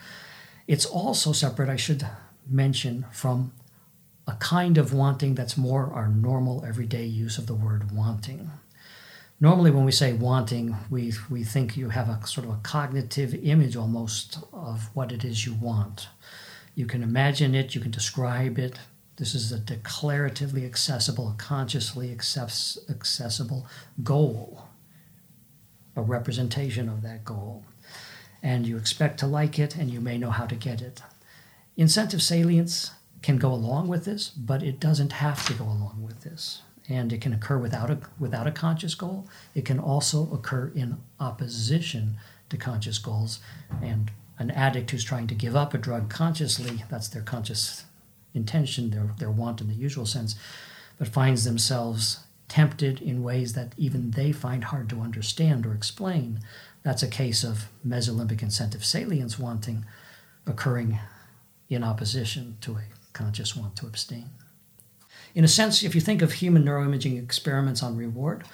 It's 0.66 0.86
also 0.86 1.32
separate, 1.32 1.68
I 1.68 1.76
should 1.76 2.06
mention, 2.48 3.06
from 3.12 3.52
a 4.26 4.32
kind 4.34 4.78
of 4.78 4.92
wanting 4.92 5.34
that's 5.34 5.56
more 5.56 5.92
our 5.92 6.08
normal 6.08 6.64
everyday 6.64 7.04
use 7.04 7.36
of 7.36 7.46
the 7.46 7.54
word 7.54 7.92
wanting. 7.92 8.50
Normally, 9.40 9.70
when 9.70 9.84
we 9.84 9.92
say 9.92 10.12
wanting, 10.12 10.76
we, 10.90 11.12
we 11.28 11.44
think 11.44 11.76
you 11.76 11.90
have 11.90 12.08
a 12.08 12.26
sort 12.26 12.46
of 12.46 12.52
a 12.52 12.60
cognitive 12.62 13.34
image 13.34 13.76
almost 13.76 14.38
of 14.52 14.88
what 14.94 15.12
it 15.12 15.24
is 15.24 15.44
you 15.44 15.54
want. 15.54 16.08
You 16.74 16.86
can 16.86 17.02
imagine 17.02 17.54
it, 17.54 17.74
you 17.74 17.80
can 17.80 17.90
describe 17.90 18.58
it. 18.58 18.78
This 19.16 19.34
is 19.34 19.52
a 19.52 19.58
declaratively 19.58 20.64
accessible, 20.64 21.34
consciously 21.38 22.10
accessible 22.10 23.66
goal 24.02 24.68
a 25.96 26.02
representation 26.02 26.88
of 26.88 27.02
that 27.02 27.24
goal. 27.24 27.64
And 28.42 28.66
you 28.66 28.76
expect 28.76 29.18
to 29.20 29.26
like 29.26 29.58
it, 29.58 29.76
and 29.76 29.90
you 29.90 30.00
may 30.00 30.18
know 30.18 30.30
how 30.30 30.46
to 30.46 30.54
get 30.54 30.82
it. 30.82 31.02
Incentive 31.76 32.22
salience 32.22 32.90
can 33.22 33.38
go 33.38 33.52
along 33.52 33.88
with 33.88 34.04
this, 34.04 34.28
but 34.28 34.62
it 34.62 34.78
doesn't 34.78 35.12
have 35.12 35.46
to 35.46 35.54
go 35.54 35.64
along 35.64 36.02
with 36.04 36.20
this. 36.22 36.62
And 36.88 37.12
it 37.12 37.20
can 37.20 37.32
occur 37.32 37.56
without 37.56 37.90
a, 37.90 37.98
without 38.18 38.46
a 38.46 38.52
conscious 38.52 38.94
goal. 38.94 39.26
It 39.54 39.64
can 39.64 39.78
also 39.78 40.30
occur 40.32 40.70
in 40.74 40.98
opposition 41.18 42.16
to 42.50 42.56
conscious 42.56 42.98
goals. 42.98 43.40
And 43.82 44.10
an 44.38 44.50
addict 44.50 44.90
who's 44.90 45.04
trying 45.04 45.26
to 45.28 45.34
give 45.34 45.56
up 45.56 45.72
a 45.72 45.78
drug 45.78 46.10
consciously, 46.10 46.84
that's 46.90 47.08
their 47.08 47.22
conscious 47.22 47.84
intention, 48.34 48.90
their, 48.90 49.10
their 49.18 49.30
want 49.30 49.60
in 49.60 49.68
the 49.68 49.74
usual 49.74 50.06
sense, 50.06 50.34
but 50.98 51.08
finds 51.08 51.44
themselves 51.44 52.20
tempted 52.48 53.00
in 53.00 53.22
ways 53.22 53.54
that 53.54 53.72
even 53.76 54.10
they 54.10 54.32
find 54.32 54.64
hard 54.64 54.88
to 54.90 55.00
understand 55.00 55.64
or 55.64 55.72
explain. 55.72 56.40
That's 56.82 57.02
a 57.02 57.08
case 57.08 57.42
of 57.42 57.68
mesolimbic 57.86 58.42
incentive 58.42 58.84
salience 58.84 59.38
wanting 59.38 59.86
occurring 60.46 60.98
in 61.68 61.82
opposition 61.82 62.58
to 62.60 62.76
a 62.76 62.82
conscious 63.12 63.56
want 63.56 63.76
to 63.76 63.86
abstain. 63.86 64.28
In 65.34 65.44
a 65.44 65.48
sense, 65.48 65.82
if 65.82 65.94
you 65.94 66.00
think 66.00 66.22
of 66.22 66.34
human 66.34 66.64
neuroimaging 66.64 67.22
experiments 67.22 67.82
on 67.82 67.96
reward, 67.96 68.44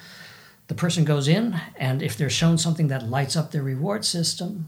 the 0.67 0.73
person 0.75 1.03
goes 1.03 1.27
in, 1.27 1.59
and 1.75 2.01
if 2.01 2.17
they're 2.17 2.29
shown 2.29 2.57
something 2.57 2.87
that 2.87 3.09
lights 3.09 3.35
up 3.35 3.51
their 3.51 3.61
reward 3.61 4.05
system, 4.05 4.67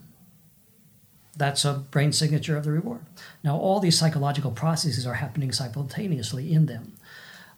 that's 1.35 1.65
a 1.65 1.73
brain 1.73 2.13
signature 2.13 2.55
of 2.55 2.65
the 2.65 2.71
reward. 2.71 3.01
Now, 3.43 3.57
all 3.57 3.79
these 3.79 3.97
psychological 3.97 4.51
processes 4.51 5.07
are 5.07 5.15
happening 5.15 5.51
simultaneously 5.51 6.53
in 6.53 6.67
them. 6.67 6.93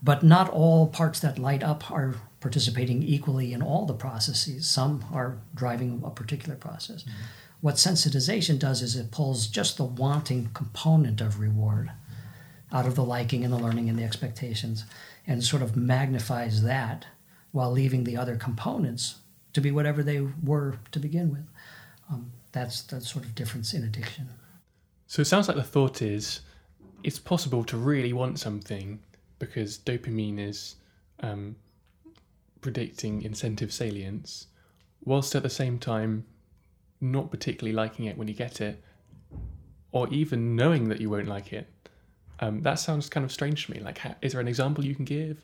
But 0.01 0.23
not 0.23 0.49
all 0.49 0.87
parts 0.87 1.19
that 1.21 1.39
light 1.39 1.63
up 1.63 1.89
are 1.91 2.15
participating 2.39 3.01
equally 3.01 3.53
in 3.53 3.61
all 3.61 3.85
the 3.85 3.93
processes. 3.93 4.67
Some 4.67 5.03
are 5.11 5.37
driving 5.55 6.01
a 6.05 6.11
particular 6.11 6.55
process. 6.55 7.03
Mm-hmm. 7.03 7.23
What 7.61 7.75
sensitization 7.75 8.59
does 8.59 8.83
is 8.83 8.95
it 8.95 9.11
pulls 9.11 9.47
just 9.47 9.77
the 9.77 9.85
wanting 9.85 10.51
component 10.53 11.21
of 11.21 11.39
reward 11.39 11.91
out 12.75 12.85
of 12.85 12.95
the 12.95 13.03
liking 13.03 13.45
and 13.45 13.53
the 13.53 13.57
learning 13.57 13.87
and 13.89 13.97
the 13.97 14.03
expectations 14.03 14.83
and 15.25 15.41
sort 15.41 15.61
of 15.61 15.77
magnifies 15.77 16.61
that 16.63 17.05
while 17.53 17.71
leaving 17.71 18.03
the 18.03 18.17
other 18.17 18.35
components 18.35 19.15
to 19.53 19.61
be 19.61 19.71
whatever 19.71 20.03
they 20.03 20.19
were 20.43 20.77
to 20.91 20.99
begin 20.99 21.31
with. 21.31 21.47
Um, 22.11 22.33
that's 22.51 22.81
the 22.81 22.99
sort 22.99 23.23
of 23.23 23.33
difference 23.33 23.73
in 23.73 23.85
addiction. 23.85 24.27
So 25.07 25.21
it 25.21 25.25
sounds 25.25 25.47
like 25.47 25.55
the 25.55 25.63
thought 25.63 26.01
is 26.01 26.41
it's 27.01 27.17
possible 27.17 27.63
to 27.63 27.77
really 27.77 28.11
want 28.11 28.39
something 28.39 28.99
because 29.39 29.77
dopamine 29.77 30.37
is 30.37 30.75
um, 31.21 31.55
predicting 32.59 33.21
incentive 33.21 33.71
salience, 33.71 34.47
whilst 35.05 35.33
at 35.33 35.43
the 35.43 35.49
same 35.49 35.79
time 35.79 36.25
not 36.99 37.31
particularly 37.31 37.73
liking 37.73 38.05
it 38.05 38.17
when 38.17 38.27
you 38.27 38.33
get 38.33 38.59
it, 38.59 38.83
or 39.93 40.09
even 40.09 40.57
knowing 40.57 40.89
that 40.89 40.99
you 40.99 41.09
won't 41.09 41.27
like 41.27 41.53
it. 41.53 41.69
Um, 42.39 42.61
that 42.61 42.75
sounds 42.75 43.09
kind 43.09 43.23
of 43.23 43.31
strange 43.31 43.65
to 43.65 43.71
me. 43.71 43.79
Like, 43.79 43.99
is 44.21 44.33
there 44.33 44.41
an 44.41 44.47
example 44.47 44.85
you 44.85 44.95
can 44.95 45.05
give? 45.05 45.41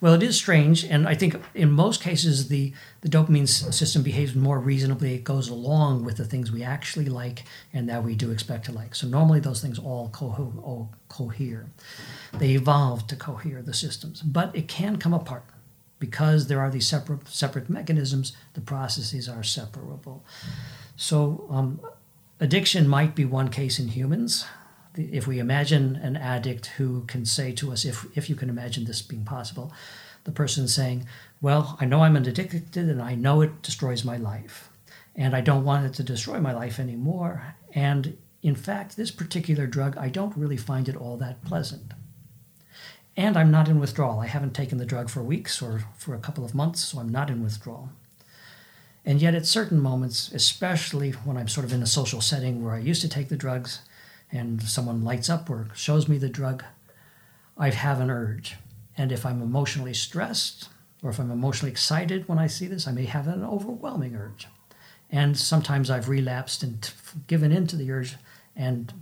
Well, 0.00 0.14
it 0.14 0.22
is 0.22 0.36
strange, 0.36 0.84
and 0.84 1.06
I 1.06 1.14
think 1.14 1.36
in 1.54 1.70
most 1.70 2.02
cases 2.02 2.48
the, 2.48 2.72
the 3.02 3.08
dopamine 3.08 3.48
system 3.48 4.02
behaves 4.02 4.34
more 4.34 4.58
reasonably. 4.58 5.14
It 5.14 5.24
goes 5.24 5.48
along 5.48 6.04
with 6.04 6.16
the 6.16 6.24
things 6.24 6.50
we 6.50 6.62
actually 6.62 7.06
like 7.06 7.44
and 7.72 7.88
that 7.88 8.02
we 8.02 8.16
do 8.16 8.30
expect 8.32 8.64
to 8.66 8.72
like. 8.72 8.96
So 8.96 9.06
normally 9.06 9.40
those 9.40 9.62
things 9.62 9.78
all, 9.78 10.08
co- 10.08 10.52
all 10.62 10.90
cohere. 11.08 11.66
They 12.32 12.50
evolve 12.50 13.06
to 13.08 13.16
cohere 13.16 13.62
the 13.62 13.74
systems, 13.74 14.22
but 14.22 14.54
it 14.56 14.66
can 14.66 14.96
come 14.96 15.14
apart 15.14 15.44
because 16.00 16.48
there 16.48 16.58
are 16.58 16.68
these 16.68 16.86
separate 16.86 17.28
separate 17.28 17.70
mechanisms. 17.70 18.32
The 18.54 18.60
processes 18.60 19.28
are 19.28 19.44
separable. 19.44 20.24
So 20.96 21.46
um, 21.48 21.80
addiction 22.40 22.88
might 22.88 23.14
be 23.14 23.24
one 23.24 23.50
case 23.50 23.78
in 23.78 23.88
humans 23.88 24.44
if 24.96 25.26
we 25.26 25.38
imagine 25.38 25.96
an 25.96 26.16
addict 26.16 26.66
who 26.66 27.04
can 27.04 27.24
say 27.24 27.52
to 27.52 27.72
us, 27.72 27.84
if, 27.84 28.06
if 28.16 28.28
you 28.28 28.36
can 28.36 28.48
imagine 28.48 28.84
this 28.84 29.02
being 29.02 29.24
possible, 29.24 29.72
the 30.24 30.32
person 30.32 30.68
saying, 30.68 31.06
Well, 31.40 31.76
I 31.80 31.84
know 31.84 32.02
I'm 32.02 32.16
an 32.16 32.26
addicted 32.26 32.76
and 32.76 33.02
I 33.02 33.14
know 33.14 33.40
it 33.40 33.62
destroys 33.62 34.04
my 34.04 34.16
life, 34.16 34.70
and 35.16 35.34
I 35.34 35.40
don't 35.40 35.64
want 35.64 35.86
it 35.86 35.94
to 35.94 36.02
destroy 36.02 36.40
my 36.40 36.52
life 36.52 36.78
anymore. 36.78 37.54
And 37.74 38.16
in 38.42 38.54
fact, 38.54 38.96
this 38.96 39.10
particular 39.10 39.66
drug, 39.66 39.96
I 39.96 40.08
don't 40.08 40.36
really 40.36 40.56
find 40.56 40.88
it 40.88 40.96
all 40.96 41.16
that 41.18 41.44
pleasant. 41.44 41.92
And 43.16 43.36
I'm 43.36 43.50
not 43.50 43.68
in 43.68 43.78
withdrawal. 43.78 44.20
I 44.20 44.26
haven't 44.26 44.54
taken 44.54 44.78
the 44.78 44.86
drug 44.86 45.10
for 45.10 45.22
weeks 45.22 45.60
or 45.60 45.84
for 45.96 46.14
a 46.14 46.18
couple 46.18 46.44
of 46.44 46.54
months, 46.54 46.84
so 46.84 46.98
I'm 46.98 47.10
not 47.10 47.30
in 47.30 47.42
withdrawal. 47.42 47.90
And 49.04 49.20
yet, 49.20 49.34
at 49.34 49.46
certain 49.46 49.80
moments, 49.80 50.30
especially 50.32 51.10
when 51.10 51.36
I'm 51.36 51.48
sort 51.48 51.66
of 51.66 51.72
in 51.72 51.82
a 51.82 51.86
social 51.86 52.20
setting 52.20 52.64
where 52.64 52.74
I 52.74 52.78
used 52.78 53.02
to 53.02 53.08
take 53.08 53.28
the 53.28 53.36
drugs, 53.36 53.80
and 54.32 54.62
someone 54.62 55.04
lights 55.04 55.28
up 55.28 55.48
or 55.50 55.68
shows 55.74 56.08
me 56.08 56.18
the 56.18 56.28
drug, 56.28 56.64
I 57.56 57.70
have 57.70 58.00
an 58.00 58.10
urge. 58.10 58.56
And 58.96 59.12
if 59.12 59.24
I'm 59.26 59.42
emotionally 59.42 59.94
stressed 59.94 60.68
or 61.02 61.10
if 61.10 61.18
I'm 61.18 61.30
emotionally 61.30 61.70
excited 61.70 62.28
when 62.28 62.38
I 62.38 62.46
see 62.46 62.66
this, 62.66 62.88
I 62.88 62.92
may 62.92 63.04
have 63.04 63.28
an 63.28 63.44
overwhelming 63.44 64.16
urge. 64.16 64.48
And 65.10 65.36
sometimes 65.36 65.90
I've 65.90 66.08
relapsed 66.08 66.62
and 66.62 66.90
given 67.26 67.52
in 67.52 67.66
to 67.66 67.76
the 67.76 67.90
urge, 67.90 68.16
and 68.56 68.92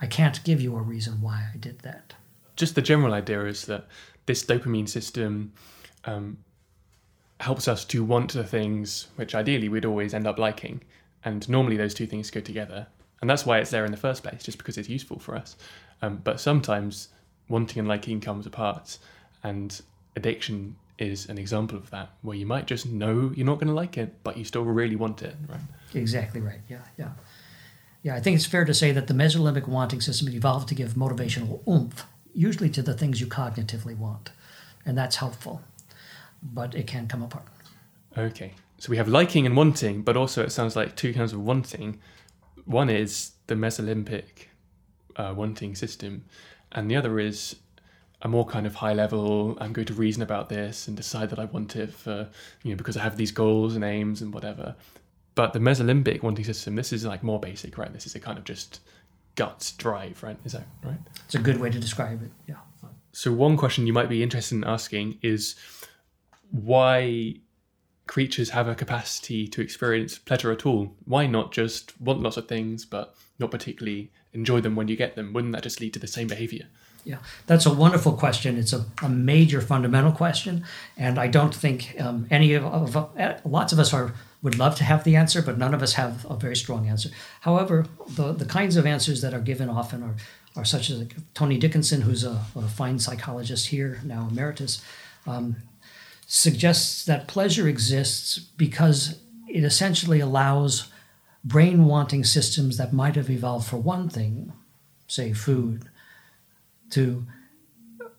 I 0.00 0.06
can't 0.06 0.42
give 0.42 0.60
you 0.60 0.74
a 0.74 0.80
reason 0.80 1.20
why 1.20 1.48
I 1.52 1.58
did 1.58 1.80
that. 1.80 2.14
Just 2.56 2.74
the 2.74 2.82
general 2.82 3.12
idea 3.12 3.44
is 3.44 3.66
that 3.66 3.86
this 4.24 4.44
dopamine 4.44 4.88
system 4.88 5.52
um, 6.06 6.38
helps 7.40 7.68
us 7.68 7.84
to 7.86 8.02
want 8.02 8.32
the 8.32 8.44
things 8.44 9.08
which 9.16 9.34
ideally 9.34 9.68
we'd 9.68 9.84
always 9.84 10.14
end 10.14 10.26
up 10.26 10.38
liking. 10.38 10.80
And 11.24 11.46
normally 11.48 11.76
those 11.76 11.94
two 11.94 12.06
things 12.06 12.30
go 12.30 12.40
together 12.40 12.86
and 13.20 13.30
that's 13.30 13.46
why 13.46 13.58
it's 13.58 13.70
there 13.70 13.84
in 13.84 13.90
the 13.90 13.96
first 13.96 14.22
place, 14.22 14.42
just 14.42 14.58
because 14.58 14.76
it's 14.76 14.88
useful 14.88 15.18
for 15.18 15.34
us. 15.34 15.56
Um, 16.02 16.20
but 16.22 16.40
sometimes 16.40 17.08
wanting 17.48 17.78
and 17.78 17.88
liking 17.88 18.20
comes 18.20 18.46
apart, 18.46 18.98
and 19.42 19.80
addiction 20.16 20.76
is 20.98 21.28
an 21.28 21.38
example 21.38 21.76
of 21.76 21.90
that, 21.90 22.10
where 22.22 22.36
you 22.36 22.46
might 22.46 22.66
just 22.66 22.86
know 22.86 23.32
you're 23.34 23.46
not 23.46 23.56
going 23.56 23.68
to 23.68 23.74
like 23.74 23.98
it, 23.98 24.22
but 24.22 24.36
you 24.36 24.44
still 24.44 24.62
really 24.62 24.96
want 24.96 25.22
it, 25.22 25.34
right? 25.48 25.60
Exactly 25.94 26.40
right. 26.40 26.60
Yeah, 26.68 26.82
yeah, 26.98 27.10
yeah. 28.02 28.14
I 28.14 28.20
think 28.20 28.36
it's 28.36 28.46
fair 28.46 28.64
to 28.64 28.74
say 28.74 28.92
that 28.92 29.06
the 29.06 29.14
mesolimbic 29.14 29.66
wanting 29.66 30.00
system 30.00 30.28
evolved 30.28 30.68
to 30.68 30.74
give 30.74 30.90
motivational 30.94 31.66
oomph, 31.68 32.06
usually 32.32 32.70
to 32.70 32.82
the 32.82 32.94
things 32.94 33.20
you 33.20 33.26
cognitively 33.26 33.96
want, 33.96 34.30
and 34.84 34.96
that's 34.96 35.16
helpful. 35.16 35.62
But 36.42 36.74
it 36.74 36.86
can 36.86 37.08
come 37.08 37.22
apart. 37.22 37.46
Okay, 38.16 38.52
so 38.78 38.90
we 38.90 38.96
have 38.98 39.08
liking 39.08 39.46
and 39.46 39.56
wanting, 39.56 40.02
but 40.02 40.16
also 40.16 40.42
it 40.42 40.52
sounds 40.52 40.76
like 40.76 40.94
two 40.94 41.12
kinds 41.12 41.32
of 41.32 41.40
wanting 41.40 41.98
one 42.64 42.90
is 42.90 43.32
the 43.46 43.54
Mesolimbic 43.54 44.48
uh, 45.16 45.34
wanting 45.36 45.74
system, 45.74 46.24
and 46.72 46.90
the 46.90 46.96
other 46.96 47.18
is 47.18 47.56
a 48.22 48.28
more 48.28 48.46
kind 48.46 48.66
of 48.66 48.76
high 48.76 48.94
level. 48.94 49.56
I'm 49.60 49.72
going 49.72 49.86
to 49.86 49.94
reason 49.94 50.22
about 50.22 50.48
this 50.48 50.88
and 50.88 50.96
decide 50.96 51.30
that 51.30 51.38
I 51.38 51.44
want 51.44 51.76
it 51.76 51.92
for 51.92 52.28
you 52.62 52.70
know 52.70 52.76
because 52.76 52.96
I 52.96 53.02
have 53.02 53.16
these 53.16 53.32
goals 53.32 53.74
and 53.74 53.84
aims 53.84 54.22
and 54.22 54.32
whatever. 54.32 54.76
But 55.34 55.52
the 55.52 55.58
Mesolimbic 55.58 56.22
wanting 56.22 56.44
system, 56.44 56.76
this 56.76 56.92
is 56.92 57.04
like 57.04 57.22
more 57.22 57.40
basic, 57.40 57.76
right? 57.76 57.92
This 57.92 58.06
is 58.06 58.14
a 58.14 58.20
kind 58.20 58.38
of 58.38 58.44
just 58.44 58.80
guts 59.34 59.72
drive, 59.72 60.22
right? 60.22 60.38
Is 60.44 60.52
that 60.52 60.66
right? 60.84 60.98
It's 61.24 61.34
a 61.34 61.38
good 61.38 61.60
way 61.60 61.70
to 61.70 61.80
describe 61.80 62.22
it. 62.22 62.30
Yeah. 62.46 62.56
So 63.12 63.32
one 63.32 63.56
question 63.56 63.86
you 63.86 63.92
might 63.92 64.08
be 64.08 64.22
interested 64.22 64.56
in 64.56 64.64
asking 64.64 65.18
is 65.22 65.54
why 66.50 67.36
creatures 68.06 68.50
have 68.50 68.68
a 68.68 68.74
capacity 68.74 69.46
to 69.48 69.60
experience 69.60 70.18
pleasure 70.18 70.52
at 70.52 70.66
all, 70.66 70.94
why 71.04 71.26
not 71.26 71.52
just 71.52 71.98
want 72.00 72.20
lots 72.20 72.36
of 72.36 72.48
things 72.48 72.84
but 72.84 73.14
not 73.38 73.50
particularly 73.50 74.10
enjoy 74.32 74.60
them 74.60 74.76
when 74.76 74.88
you 74.88 74.96
get 74.96 75.16
them? 75.16 75.32
Wouldn't 75.32 75.52
that 75.52 75.62
just 75.62 75.80
lead 75.80 75.94
to 75.94 75.98
the 75.98 76.06
same 76.06 76.28
behavior? 76.28 76.66
Yeah, 77.04 77.18
that's 77.46 77.66
a 77.66 77.72
wonderful 77.72 78.12
question. 78.12 78.56
It's 78.56 78.72
a, 78.72 78.86
a 79.02 79.08
major 79.08 79.60
fundamental 79.60 80.12
question, 80.12 80.64
and 80.96 81.18
I 81.18 81.26
don't 81.26 81.54
think 81.54 81.94
um, 82.00 82.26
any 82.30 82.54
of, 82.54 82.64
of 82.64 82.96
uh, 82.96 83.36
lots 83.44 83.72
of 83.72 83.78
us 83.78 83.92
are 83.92 84.14
would 84.42 84.58
love 84.58 84.76
to 84.76 84.84
have 84.84 85.04
the 85.04 85.16
answer, 85.16 85.40
but 85.40 85.56
none 85.56 85.72
of 85.72 85.82
us 85.82 85.94
have 85.94 86.26
a 86.28 86.36
very 86.36 86.56
strong 86.56 86.88
answer. 86.88 87.10
However, 87.42 87.86
the 88.08 88.32
the 88.32 88.46
kinds 88.46 88.76
of 88.76 88.86
answers 88.86 89.20
that 89.20 89.34
are 89.34 89.40
given 89.40 89.68
often 89.68 90.02
are 90.02 90.14
are 90.56 90.64
such 90.64 90.88
as 90.88 91.06
Tony 91.34 91.58
Dickinson, 91.58 92.02
who's 92.02 92.24
a, 92.24 92.42
a, 92.54 92.62
fine 92.68 92.98
psychologist 92.98 93.66
here 93.68 94.00
now 94.04 94.28
emeritus, 94.30 94.82
um, 95.26 95.56
suggests 96.26 97.04
that 97.04 97.28
pleasure 97.28 97.68
exists 97.68 98.38
because 98.38 99.20
it 99.48 99.64
essentially 99.64 100.20
allows 100.20 100.90
brain 101.44 101.84
wanting 101.84 102.24
systems 102.24 102.76
that 102.78 102.92
might 102.92 103.16
have 103.16 103.30
evolved 103.30 103.68
for 103.68 103.76
one 103.76 104.08
thing, 104.08 104.52
say 105.06 105.32
food, 105.32 105.84
to 106.90 107.26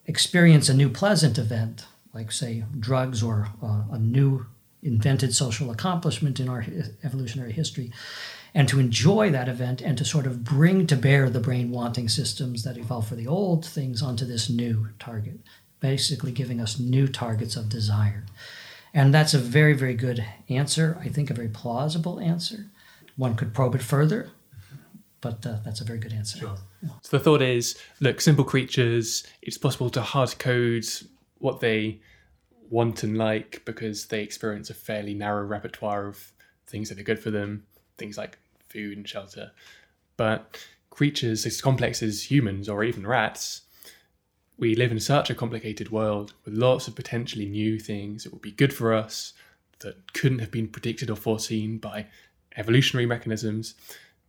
experience 0.06 0.70
a 0.70 0.74
new 0.74 0.90
pleasant 0.90 1.38
event, 1.38 1.86
like, 2.14 2.32
say, 2.32 2.64
drugs 2.80 3.24
or 3.24 3.50
uh, 3.64 3.84
a 3.92 3.98
new 3.98 4.46
invented 4.84 5.34
social 5.34 5.72
accomplishment 5.72 6.40
in 6.40 6.48
our 6.48 6.64
evolutionary 7.04 7.52
history, 7.52 7.92
and 8.54 8.70
to 8.70 8.80
enjoy 8.80 9.32
that 9.32 9.50
event 9.50 9.82
and 9.82 9.98
to 9.98 10.06
sort 10.06 10.28
of 10.28 10.44
bring 10.44 10.86
to 10.88 10.96
bear 10.96 11.30
the 11.30 11.40
brain 11.40 11.72
wanting 11.72 12.08
systems 12.08 12.64
that 12.64 12.78
evolved 12.78 13.10
for 13.10 13.16
the 13.16 13.28
old 13.28 13.66
things 13.66 14.02
onto 14.02 14.26
this 14.26 14.50
new 14.50 14.88
target, 15.00 15.40
basically 15.86 16.32
giving 16.32 16.60
us 16.60 16.80
new 16.80 17.08
targets 17.08 17.56
of 17.56 17.70
desire. 17.70 18.26
And 18.92 19.14
that's 19.14 19.36
a 19.36 19.38
very, 19.38 19.74
very 19.74 19.94
good 19.94 20.26
answer. 20.50 20.98
I 21.00 21.10
think 21.10 21.30
a 21.30 21.36
very 21.36 21.48
plausible 21.48 22.20
answer. 22.20 22.66
One 23.18 23.36
could 23.36 23.54
probe 23.54 23.76
it 23.76 23.84
further, 23.84 24.32
but 25.22 25.46
uh, 25.46 25.58
that's 25.64 25.82
a 25.82 25.84
very 25.84 26.00
good 26.00 26.12
answer. 26.12 26.40
Sure. 26.40 26.58
Yeah. 26.82 26.90
So 27.04 27.18
the 27.18 27.24
thought 27.24 27.44
is 27.44 27.78
look, 28.00 28.20
simple 28.20 28.44
creatures, 28.44 29.28
it's 29.44 29.60
possible 29.60 29.92
to 29.92 30.02
hard 30.02 30.40
code 30.40 30.88
what 31.38 31.60
they 31.60 32.00
want 32.72 33.04
and 33.04 33.16
like 33.16 33.62
because 33.64 34.08
they 34.08 34.24
experience 34.24 34.72
a 34.72 34.74
fairly 34.74 35.14
narrow 35.14 35.46
repertoire 35.46 36.08
of 36.08 36.32
things 36.66 36.90
that 36.90 37.00
are 37.00 37.04
good 37.04 37.20
for 37.20 37.30
them, 37.30 37.64
things 38.00 38.18
like 38.18 38.40
food 38.70 38.98
and 38.98 39.08
shelter. 39.08 39.52
But 40.18 40.58
creatures 40.90 41.46
as 41.46 41.62
complex 41.62 42.02
as 42.02 42.32
humans 42.32 42.68
or 42.68 42.84
even 42.84 43.06
rats, 43.06 43.65
we 44.58 44.76
live 44.76 44.92
in 44.92 45.00
such 45.00 45.30
a 45.30 45.36
complicated 45.36 45.92
world 45.92 46.34
with 46.46 46.54
lots 46.54 46.88
of 46.88 46.96
potentially 46.96 47.46
new 47.46 47.80
things 47.80 48.24
that 48.24 48.32
would 48.32 48.42
be 48.42 48.52
good 48.52 48.74
for 48.74 48.94
us 48.94 49.34
that 49.80 50.14
couldn't 50.14 50.40
have 50.40 50.52
been 50.52 50.68
predicted 50.68 51.10
or 51.10 51.16
foreseen 51.16 51.78
by 51.78 52.06
evolutionary 52.56 53.06
mechanisms. 53.06 53.76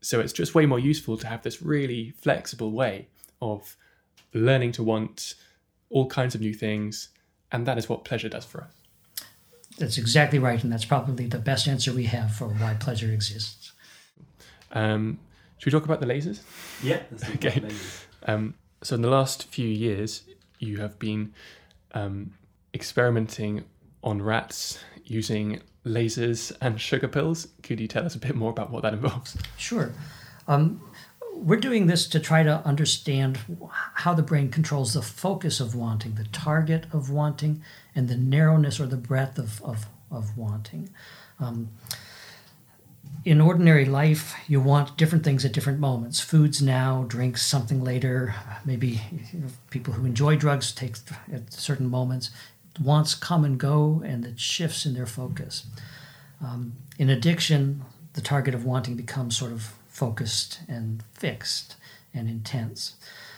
So 0.00 0.20
it's 0.20 0.32
just 0.32 0.54
way 0.54 0.66
more 0.66 0.78
useful 0.78 1.16
to 1.18 1.26
have 1.26 1.42
this 1.42 1.62
really 1.62 2.10
flexible 2.10 2.72
way 2.72 3.08
of 3.40 3.76
learning 4.34 4.72
to 4.72 4.82
want 4.82 5.34
all 5.90 6.06
kinds 6.08 6.34
of 6.34 6.40
new 6.40 6.54
things. 6.54 7.08
And 7.52 7.66
that 7.66 7.78
is 7.78 7.88
what 7.88 8.04
pleasure 8.04 8.28
does 8.28 8.44
for 8.44 8.62
us. 8.62 8.72
That's 9.78 9.98
exactly 9.98 10.38
right. 10.38 10.62
And 10.62 10.72
that's 10.72 10.84
probably 10.84 11.26
the 11.26 11.38
best 11.38 11.68
answer 11.68 11.92
we 11.92 12.04
have 12.04 12.34
for 12.34 12.48
why 12.48 12.74
pleasure 12.74 13.12
exists. 13.12 13.72
Um, 14.72 15.18
should 15.58 15.72
we 15.72 15.78
talk 15.78 15.84
about 15.84 16.00
the 16.00 16.06
lasers? 16.06 16.40
Yeah. 16.82 17.02
okay. 17.36 17.62
Um, 18.26 18.54
so, 18.82 18.94
in 18.94 19.02
the 19.02 19.10
last 19.10 19.48
few 19.48 19.68
years, 19.68 20.22
you 20.58 20.78
have 20.78 20.98
been 20.98 21.32
um, 21.92 22.34
experimenting 22.74 23.64
on 24.02 24.22
rats 24.22 24.78
using 25.04 25.60
lasers 25.84 26.52
and 26.60 26.80
sugar 26.80 27.08
pills. 27.08 27.48
Could 27.62 27.80
you 27.80 27.88
tell 27.88 28.04
us 28.04 28.14
a 28.14 28.18
bit 28.18 28.34
more 28.34 28.50
about 28.50 28.70
what 28.70 28.82
that 28.82 28.92
involves? 28.98 29.36
Sure. 29.56 29.92
Um, 30.48 30.80
we're 31.32 31.60
doing 31.60 31.86
this 31.86 32.06
to 32.08 32.20
try 32.20 32.42
to 32.42 32.64
understand 32.64 33.38
how 33.94 34.14
the 34.14 34.22
brain 34.22 34.50
controls 34.50 34.94
the 34.94 35.02
focus 35.02 35.60
of 35.60 35.74
wanting, 35.74 36.14
the 36.14 36.24
target 36.24 36.86
of 36.92 37.10
wanting, 37.10 37.62
and 37.94 38.08
the 38.08 38.16
narrowness 38.16 38.80
or 38.80 38.86
the 38.86 38.96
breadth 38.96 39.38
of, 39.38 39.62
of, 39.62 39.86
of 40.10 40.36
wanting. 40.36 40.90
Um, 41.38 41.70
in 43.24 43.40
ordinary 43.40 43.84
life, 43.84 44.34
you 44.46 44.60
want 44.60 44.96
different 44.96 45.24
things 45.24 45.44
at 45.44 45.52
different 45.52 45.80
moments. 45.80 46.20
Foods 46.20 46.62
now, 46.62 47.04
drinks 47.08 47.44
something 47.44 47.82
later. 47.82 48.34
Maybe 48.64 49.00
you 49.32 49.40
know, 49.40 49.48
people 49.70 49.94
who 49.94 50.06
enjoy 50.06 50.36
drugs 50.36 50.72
take 50.72 50.96
at 51.32 51.52
certain 51.52 51.88
moments 51.88 52.30
wants 52.80 53.14
come 53.14 53.44
and 53.44 53.58
go 53.58 54.02
and 54.04 54.24
it 54.24 54.38
shifts 54.38 54.86
in 54.86 54.94
their 54.94 55.06
focus. 55.06 55.66
Um, 56.40 56.74
in 56.98 57.10
addiction, 57.10 57.82
the 58.12 58.20
target 58.20 58.54
of 58.54 58.64
wanting 58.64 58.94
becomes 58.96 59.36
sort 59.36 59.52
of 59.52 59.74
focused 59.88 60.60
and 60.68 61.02
fixed 61.12 61.76
and 62.14 62.28
intense. 62.28 62.94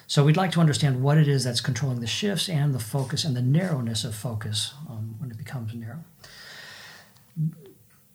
So 0.06 0.24
we'd 0.24 0.36
like 0.36 0.52
to 0.52 0.60
understand 0.60 1.02
what 1.02 1.18
it 1.18 1.28
is 1.28 1.44
that's 1.44 1.60
controlling 1.60 2.00
the 2.00 2.06
shifts 2.06 2.48
and 2.48 2.74
the 2.74 2.78
focus 2.78 3.24
and 3.24 3.36
the 3.36 3.42
narrowness 3.42 4.04
of 4.04 4.14
focus 4.14 4.72
um, 4.88 5.16
when 5.18 5.30
it 5.30 5.38
becomes 5.38 5.74
narrow. 5.74 6.04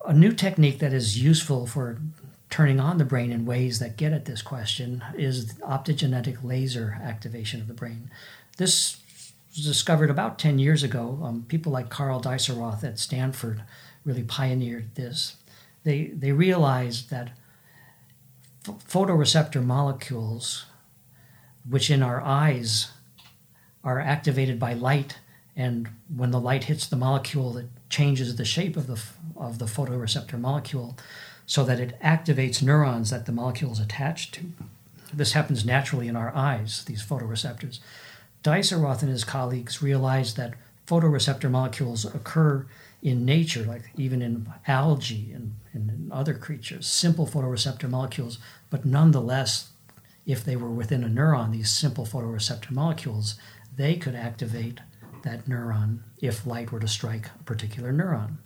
A 0.05 0.13
new 0.13 0.33
technique 0.33 0.79
that 0.79 0.93
is 0.93 1.21
useful 1.21 1.65
for 1.65 1.99
turning 2.49 2.79
on 2.79 2.97
the 2.97 3.05
brain 3.05 3.31
in 3.31 3.45
ways 3.45 3.79
that 3.79 3.97
get 3.97 4.13
at 4.13 4.25
this 4.25 4.41
question 4.41 5.03
is 5.15 5.53
optogenetic 5.55 6.43
laser 6.43 6.99
activation 7.01 7.61
of 7.61 7.67
the 7.67 7.73
brain. 7.73 8.11
This 8.57 8.97
was 9.55 9.65
discovered 9.65 10.09
about 10.09 10.37
10 10.39 10.59
years 10.59 10.83
ago. 10.83 11.19
Um, 11.23 11.45
people 11.47 11.71
like 11.71 11.89
Karl 11.89 12.21
Deisseroth 12.21 12.83
at 12.83 12.99
Stanford 12.99 13.63
really 14.05 14.23
pioneered 14.23 14.93
this. 14.95 15.37
They, 15.83 16.07
they 16.07 16.31
realized 16.31 17.09
that 17.09 17.31
photoreceptor 18.63 19.63
molecules, 19.63 20.65
which 21.67 21.89
in 21.89 22.03
our 22.03 22.21
eyes 22.21 22.91
are 23.83 23.99
activated 23.99 24.59
by 24.59 24.73
light, 24.73 25.17
and 25.55 25.89
when 26.13 26.31
the 26.31 26.39
light 26.39 26.65
hits 26.65 26.87
the 26.87 26.95
molecule, 26.95 27.57
it 27.57 27.67
changes 27.89 28.35
the 28.35 28.45
shape 28.45 28.75
of 28.75 28.87
the, 28.87 29.01
of 29.35 29.59
the 29.59 29.65
photoreceptor 29.65 30.39
molecule 30.39 30.97
so 31.45 31.63
that 31.63 31.79
it 31.79 31.99
activates 32.01 32.63
neurons 32.63 33.09
that 33.09 33.25
the 33.25 33.31
molecule 33.31 33.71
is 33.71 33.79
attached 33.79 34.33
to. 34.35 34.45
This 35.13 35.33
happens 35.33 35.63
naturally 35.65 36.07
in 36.07 36.15
our 36.15 36.35
eyes, 36.35 36.83
these 36.85 37.05
photoreceptors. 37.05 37.79
Deisseroth 38.43 39.01
and 39.01 39.11
his 39.11 39.23
colleagues 39.23 39.81
realized 39.81 40.37
that 40.37 40.55
photoreceptor 40.87 41.51
molecules 41.51 42.03
occur 42.05 42.65
in 43.01 43.25
nature, 43.25 43.63
like 43.63 43.91
even 43.95 44.21
in 44.21 44.47
algae 44.67 45.31
and, 45.33 45.53
and 45.73 45.89
in 45.89 46.09
other 46.11 46.33
creatures, 46.33 46.87
simple 46.87 47.27
photoreceptor 47.27 47.89
molecules, 47.89 48.39
but 48.69 48.85
nonetheless, 48.85 49.69
if 50.25 50.43
they 50.43 50.55
were 50.55 50.69
within 50.69 51.03
a 51.03 51.07
neuron, 51.07 51.51
these 51.51 51.69
simple 51.69 52.05
photoreceptor 52.05 52.71
molecules, 52.71 53.35
they 53.75 53.95
could 53.95 54.15
activate 54.15 54.79
that 55.23 55.45
neuron 55.45 55.99
if 56.21 56.45
light 56.45 56.71
were 56.71 56.79
to 56.79 56.87
strike 56.87 57.29
a 57.39 57.43
particular 57.43 57.91
neuron. 57.91 58.37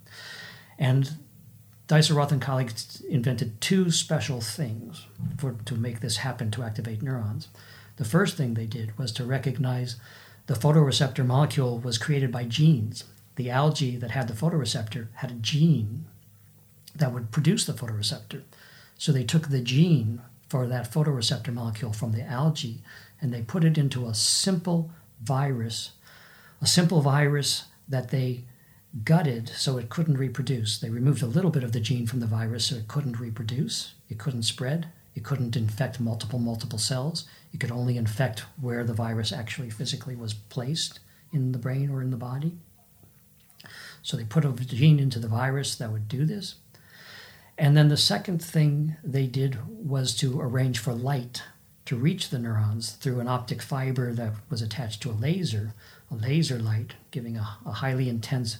And 0.79 1.11
Deisseroth 1.87 2.31
and 2.31 2.41
colleagues 2.41 3.01
invented 3.01 3.61
two 3.61 3.91
special 3.91 4.41
things 4.41 5.05
for, 5.37 5.53
to 5.65 5.75
make 5.75 6.01
this 6.01 6.17
happen 6.17 6.51
to 6.51 6.63
activate 6.63 7.01
neurons. 7.01 7.47
The 7.95 8.05
first 8.05 8.35
thing 8.35 8.53
they 8.53 8.65
did 8.65 8.97
was 8.97 9.11
to 9.13 9.25
recognize 9.25 9.95
the 10.47 10.53
photoreceptor 10.53 11.25
molecule 11.25 11.79
was 11.79 11.97
created 11.97 12.31
by 12.31 12.43
genes. 12.43 13.05
The 13.35 13.49
algae 13.49 13.95
that 13.97 14.11
had 14.11 14.27
the 14.27 14.33
photoreceptor 14.33 15.07
had 15.15 15.31
a 15.31 15.35
gene 15.35 16.05
that 16.95 17.13
would 17.13 17.31
produce 17.31 17.65
the 17.65 17.73
photoreceptor. 17.73 18.41
So 18.97 19.11
they 19.11 19.23
took 19.23 19.47
the 19.47 19.61
gene 19.61 20.21
for 20.49 20.67
that 20.67 20.91
photoreceptor 20.91 21.53
molecule 21.53 21.93
from 21.93 22.11
the 22.11 22.23
algae 22.23 22.81
and 23.21 23.33
they 23.33 23.41
put 23.41 23.63
it 23.63 23.77
into 23.77 24.07
a 24.07 24.13
simple 24.13 24.91
virus, 25.21 25.91
a 26.61 26.67
simple 26.67 27.01
virus 27.01 27.65
that 27.87 28.09
they 28.09 28.43
gutted 29.03 29.49
so 29.49 29.77
it 29.77 29.89
couldn't 29.89 30.17
reproduce. 30.17 30.79
They 30.79 30.89
removed 30.89 31.21
a 31.21 31.27
little 31.27 31.51
bit 31.51 31.63
of 31.63 31.71
the 31.71 31.79
gene 31.79 32.07
from 32.07 32.19
the 32.19 32.25
virus 32.25 32.65
so 32.65 32.75
it 32.75 32.87
couldn't 32.87 33.19
reproduce, 33.19 33.93
it 34.09 34.17
couldn't 34.17 34.43
spread, 34.43 34.87
it 35.17 35.23
couldn't 35.23 35.55
infect 35.55 35.99
multiple, 35.99 36.37
multiple 36.37 36.77
cells. 36.77 37.25
It 37.51 37.59
could 37.59 37.71
only 37.71 37.97
infect 37.97 38.41
where 38.61 38.83
the 38.83 38.93
virus 38.93 39.31
actually 39.31 39.71
physically 39.71 40.15
was 40.15 40.35
placed 40.35 40.99
in 41.33 41.53
the 41.53 41.57
brain 41.57 41.89
or 41.89 42.03
in 42.03 42.11
the 42.11 42.17
body. 42.17 42.57
So 44.03 44.15
they 44.15 44.23
put 44.23 44.45
a 44.45 44.51
gene 44.51 44.99
into 44.99 45.17
the 45.17 45.27
virus 45.27 45.73
that 45.75 45.91
would 45.91 46.07
do 46.07 46.23
this. 46.23 46.55
And 47.57 47.75
then 47.75 47.87
the 47.87 47.97
second 47.97 48.43
thing 48.43 48.95
they 49.03 49.25
did 49.25 49.57
was 49.67 50.15
to 50.17 50.39
arrange 50.39 50.77
for 50.77 50.93
light 50.93 51.41
to 51.88 51.95
reach 51.95 52.30
the 52.30 52.39
neurons 52.39 52.91
through 52.91 53.19
an 53.19 53.28
optic 53.28 53.62
fiber 53.62 54.13
that 54.13 54.34
was 54.50 54.62
attached 54.62 55.02
to 55.02 55.10
a 55.10 55.13
laser, 55.13 55.73
a 56.12 56.15
laser 56.15 56.60
light, 56.60 56.93
giving 57.12 57.38
a, 57.38 57.58
a 57.65 57.71
highly 57.71 58.10
intense 58.10 58.58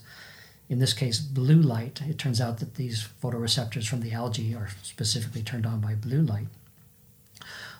in 0.70 0.80
this 0.80 0.94
case, 0.94 1.20
blue 1.20 1.62
light. 1.62 2.02
It 2.08 2.18
turns 2.18 2.42
out 2.42 2.60
that 2.60 2.76
these 2.76 3.08
photoreceptors 3.24 3.88
from 3.88 4.02
the 4.02 4.14
algae 4.14 4.54
are 4.54 4.70
specifically 4.82 5.42
turned 5.42 5.66
on 5.66 5.80
by 5.80 5.96
blue 5.96 6.22
light. 6.22 6.48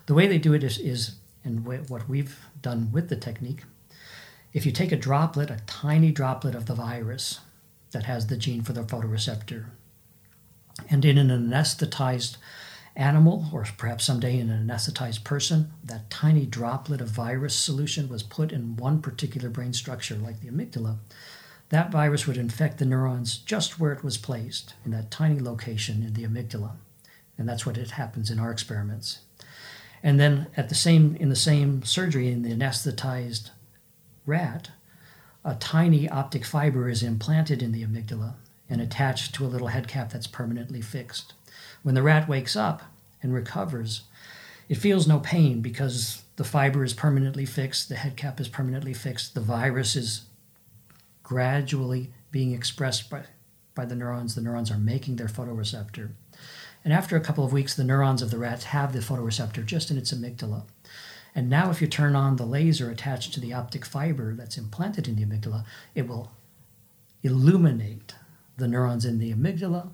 The 0.06 0.14
way 0.14 0.26
they 0.26 0.38
do 0.38 0.54
it 0.54 0.64
is, 0.64 0.78
is 0.78 1.16
and 1.44 1.64
what 1.64 2.08
we've 2.08 2.38
done 2.62 2.90
with 2.92 3.08
the 3.08 3.16
technique, 3.16 3.64
if 4.52 4.64
you 4.64 4.72
take 4.72 4.92
a 4.92 4.96
droplet, 4.96 5.50
a 5.50 5.60
tiny 5.66 6.12
droplet 6.12 6.54
of 6.54 6.66
the 6.66 6.74
virus, 6.74 7.40
that 7.92 8.04
has 8.04 8.26
the 8.26 8.36
gene 8.36 8.62
for 8.62 8.72
the 8.72 8.82
photoreceptor. 8.82 9.66
And 10.90 11.04
in 11.04 11.18
an 11.18 11.28
anesthetized 11.28 12.36
animal, 12.98 13.46
or 13.52 13.64
perhaps 13.78 14.04
someday 14.04 14.38
in 14.38 14.50
an 14.50 14.66
anesthetized 14.66 15.22
person, 15.22 15.70
that 15.84 16.10
tiny 16.10 16.44
droplet 16.44 17.00
of 17.00 17.08
virus 17.08 17.54
solution 17.54 18.08
was 18.08 18.24
put 18.24 18.52
in 18.52 18.76
one 18.76 19.00
particular 19.00 19.48
brain 19.48 19.72
structure, 19.72 20.16
like 20.16 20.40
the 20.40 20.48
amygdala. 20.48 20.96
That 21.68 21.92
virus 21.92 22.26
would 22.26 22.36
infect 22.36 22.78
the 22.78 22.84
neurons 22.84 23.38
just 23.38 23.78
where 23.78 23.92
it 23.92 24.02
was 24.02 24.18
placed, 24.18 24.74
in 24.84 24.90
that 24.90 25.10
tiny 25.12 25.38
location 25.38 26.02
in 26.02 26.14
the 26.14 26.24
amygdala. 26.24 26.72
And 27.38 27.48
that's 27.48 27.64
what 27.64 27.78
it 27.78 27.92
happens 27.92 28.30
in 28.30 28.40
our 28.40 28.50
experiments. 28.50 29.20
And 30.02 30.18
then 30.18 30.48
at 30.56 30.68
the 30.68 30.74
same 30.74 31.16
in 31.16 31.28
the 31.28 31.36
same 31.36 31.84
surgery 31.84 32.30
in 32.30 32.42
the 32.42 32.52
anesthetized 32.52 33.50
rat, 34.26 34.70
a 35.44 35.54
tiny 35.54 36.08
optic 36.08 36.44
fiber 36.44 36.88
is 36.88 37.02
implanted 37.02 37.62
in 37.62 37.72
the 37.72 37.84
amygdala 37.84 38.34
and 38.68 38.80
attached 38.80 39.34
to 39.34 39.44
a 39.44 39.48
little 39.48 39.68
head 39.68 39.88
cap 39.88 40.10
that's 40.10 40.26
permanently 40.26 40.80
fixed. 40.80 41.34
When 41.82 41.94
the 41.94 42.02
rat 42.02 42.28
wakes 42.28 42.56
up 42.56 42.82
and 43.22 43.32
recovers, 43.32 44.02
it 44.68 44.76
feels 44.76 45.06
no 45.06 45.18
pain 45.18 45.60
because 45.60 46.22
the 46.36 46.44
fiber 46.44 46.84
is 46.84 46.92
permanently 46.92 47.46
fixed, 47.46 47.88
the 47.88 47.96
head 47.96 48.16
cap 48.16 48.40
is 48.40 48.48
permanently 48.48 48.94
fixed, 48.94 49.34
the 49.34 49.40
virus 49.40 49.96
is 49.96 50.22
gradually 51.22 52.10
being 52.30 52.52
expressed 52.52 53.10
by, 53.10 53.22
by 53.74 53.84
the 53.84 53.94
neurons. 53.94 54.34
The 54.34 54.40
neurons 54.40 54.70
are 54.70 54.78
making 54.78 55.16
their 55.16 55.28
photoreceptor. 55.28 56.10
And 56.84 56.92
after 56.92 57.16
a 57.16 57.20
couple 57.20 57.44
of 57.44 57.52
weeks, 57.52 57.74
the 57.74 57.84
neurons 57.84 58.22
of 58.22 58.30
the 58.30 58.38
rats 58.38 58.64
have 58.64 58.92
the 58.92 59.00
photoreceptor 59.00 59.64
just 59.64 59.90
in 59.90 59.98
its 59.98 60.12
amygdala. 60.12 60.62
And 61.34 61.50
now, 61.50 61.70
if 61.70 61.82
you 61.82 61.86
turn 61.86 62.16
on 62.16 62.36
the 62.36 62.46
laser 62.46 62.90
attached 62.90 63.34
to 63.34 63.40
the 63.40 63.52
optic 63.52 63.84
fiber 63.84 64.34
that's 64.34 64.56
implanted 64.56 65.06
in 65.06 65.16
the 65.16 65.24
amygdala, 65.24 65.64
it 65.94 66.08
will 66.08 66.32
illuminate 67.22 68.14
the 68.56 68.68
neurons 68.68 69.04
in 69.04 69.18
the 69.18 69.32
amygdala. 69.32 69.92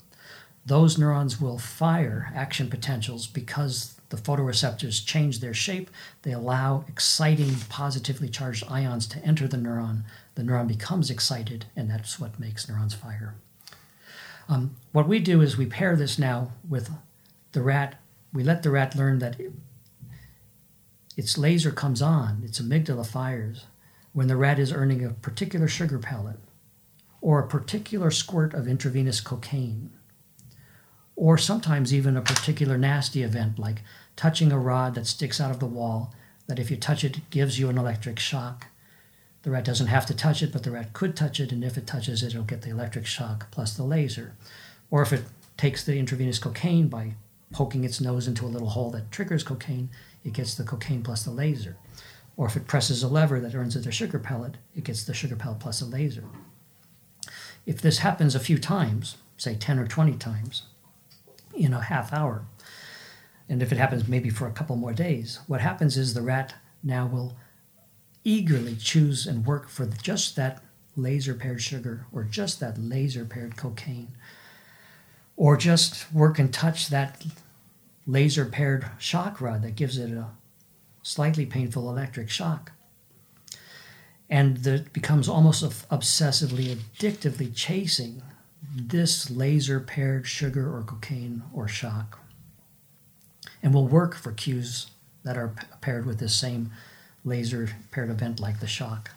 Those 0.66 0.96
neurons 0.96 1.40
will 1.40 1.58
fire 1.58 2.32
action 2.34 2.70
potentials 2.70 3.26
because 3.26 4.00
the 4.08 4.16
photoreceptors 4.16 5.04
change 5.04 5.40
their 5.40 5.52
shape. 5.52 5.90
They 6.22 6.32
allow 6.32 6.84
exciting, 6.88 7.56
positively 7.68 8.28
charged 8.28 8.64
ions 8.68 9.06
to 9.08 9.18
enter 9.24 9.46
the 9.46 9.56
neuron. 9.56 10.04
The 10.36 10.42
neuron 10.42 10.68
becomes 10.68 11.10
excited, 11.10 11.66
and 11.76 11.90
that's 11.90 12.18
what 12.18 12.40
makes 12.40 12.68
neurons 12.68 12.94
fire. 12.94 13.34
Um, 14.48 14.76
what 14.92 15.08
we 15.08 15.20
do 15.20 15.40
is 15.40 15.56
we 15.56 15.66
pair 15.66 15.96
this 15.96 16.18
now 16.18 16.52
with 16.68 16.90
the 17.52 17.62
rat. 17.62 18.00
We 18.32 18.42
let 18.42 18.62
the 18.62 18.70
rat 18.70 18.94
learn 18.94 19.18
that 19.18 19.36
its 21.16 21.38
laser 21.38 21.70
comes 21.70 22.02
on, 22.02 22.42
its 22.44 22.60
amygdala 22.60 23.06
fires, 23.06 23.66
when 24.12 24.28
the 24.28 24.36
rat 24.36 24.58
is 24.58 24.72
earning 24.72 25.04
a 25.04 25.10
particular 25.10 25.68
sugar 25.68 25.98
pellet 25.98 26.38
or 27.20 27.40
a 27.40 27.48
particular 27.48 28.10
squirt 28.10 28.52
of 28.54 28.68
intravenous 28.68 29.20
cocaine, 29.20 29.90
or 31.16 31.38
sometimes 31.38 31.94
even 31.94 32.16
a 32.16 32.22
particular 32.22 32.76
nasty 32.76 33.22
event 33.22 33.58
like 33.58 33.82
touching 34.16 34.52
a 34.52 34.58
rod 34.58 34.94
that 34.94 35.06
sticks 35.06 35.40
out 35.40 35.50
of 35.50 35.60
the 35.60 35.66
wall 35.66 36.12
that 36.46 36.58
if 36.58 36.70
you 36.70 36.76
touch 36.76 37.04
it, 37.04 37.16
it 37.16 37.30
gives 37.30 37.58
you 37.58 37.68
an 37.68 37.78
electric 37.78 38.18
shock. 38.18 38.66
The 39.42 39.50
rat 39.50 39.64
doesn't 39.64 39.86
have 39.88 40.06
to 40.06 40.14
touch 40.14 40.42
it, 40.42 40.52
but 40.52 40.62
the 40.62 40.70
rat 40.70 40.92
could 40.92 41.16
touch 41.16 41.40
it, 41.40 41.52
and 41.52 41.64
if 41.64 41.76
it 41.76 41.86
touches 41.86 42.22
it, 42.22 42.28
it'll 42.28 42.44
get 42.44 42.62
the 42.62 42.70
electric 42.70 43.06
shock 43.06 43.50
plus 43.50 43.74
the 43.74 43.82
laser. 43.82 44.34
Or 44.90 45.02
if 45.02 45.12
it 45.12 45.24
takes 45.56 45.84
the 45.84 45.96
intravenous 45.96 46.38
cocaine 46.38 46.88
by 46.88 47.14
poking 47.52 47.84
its 47.84 48.00
nose 48.00 48.26
into 48.26 48.44
a 48.44 48.48
little 48.48 48.70
hole 48.70 48.90
that 48.90 49.10
triggers 49.10 49.44
cocaine, 49.44 49.90
it 50.24 50.32
gets 50.32 50.54
the 50.54 50.64
cocaine 50.64 51.02
plus 51.02 51.24
the 51.24 51.30
laser. 51.30 51.76
Or 52.36 52.46
if 52.46 52.56
it 52.56 52.66
presses 52.66 53.02
a 53.02 53.08
lever 53.08 53.38
that 53.40 53.54
earns 53.54 53.76
it 53.76 53.86
a 53.86 53.92
sugar 53.92 54.18
pellet, 54.18 54.56
it 54.74 54.84
gets 54.84 55.04
the 55.04 55.14
sugar 55.14 55.36
pellet 55.36 55.60
plus 55.60 55.80
a 55.80 55.86
laser. 55.86 56.24
If 57.64 57.80
this 57.80 57.98
happens 57.98 58.34
a 58.34 58.40
few 58.40 58.58
times, 58.58 59.16
say 59.36 59.54
10 59.54 59.78
or 59.78 59.86
20 59.86 60.16
times 60.16 60.62
in 61.56 61.72
a 61.72 61.80
half 61.80 62.12
hour, 62.12 62.46
and 63.48 63.62
if 63.62 63.72
it 63.72 63.78
happens 63.78 64.08
maybe 64.08 64.30
for 64.30 64.46
a 64.46 64.52
couple 64.52 64.76
more 64.76 64.92
days, 64.92 65.40
what 65.46 65.60
happens 65.60 65.96
is 65.96 66.14
the 66.14 66.22
rat 66.22 66.54
now 66.82 67.06
will 67.06 67.36
eagerly 68.24 68.76
choose 68.76 69.26
and 69.26 69.46
work 69.46 69.68
for 69.68 69.86
just 69.86 70.36
that 70.36 70.62
laser 70.96 71.34
paired 71.34 71.60
sugar 71.60 72.06
or 72.12 72.24
just 72.24 72.60
that 72.60 72.78
laser 72.78 73.24
paired 73.24 73.56
cocaine 73.56 74.16
or 75.36 75.56
just 75.56 76.12
work 76.12 76.38
and 76.38 76.52
touch 76.52 76.88
that 76.88 77.24
laser 78.06 78.44
paired 78.44 78.86
rod 79.40 79.62
that 79.62 79.76
gives 79.76 79.98
it 79.98 80.10
a 80.12 80.28
slightly 81.02 81.44
painful 81.44 81.88
electric 81.88 82.30
shock. 82.30 82.72
And 84.30 84.58
that 84.58 84.92
becomes 84.92 85.28
almost 85.28 85.62
obsessively, 85.90 86.74
addictively 86.74 87.54
chasing 87.54 88.22
this 88.74 89.30
laser 89.30 89.80
paired 89.80 90.26
sugar 90.26 90.74
or 90.74 90.82
cocaine 90.82 91.42
or 91.52 91.68
shock. 91.68 92.18
And 93.62 93.72
will 93.72 93.88
work 93.88 94.14
for 94.14 94.32
cues 94.32 94.88
that 95.22 95.38
are 95.38 95.54
paired 95.80 96.06
with 96.06 96.18
this 96.18 96.34
same 96.34 96.70
laser 97.24 97.70
paired 97.90 98.10
event 98.10 98.40
like 98.40 98.60
the 98.60 98.66
shock. 98.66 99.10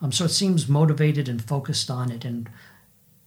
Um, 0.00 0.12
so 0.12 0.24
it 0.24 0.30
seems 0.30 0.68
motivated 0.68 1.28
and 1.28 1.42
focused 1.42 1.90
on 1.90 2.10
it. 2.10 2.24
And 2.24 2.48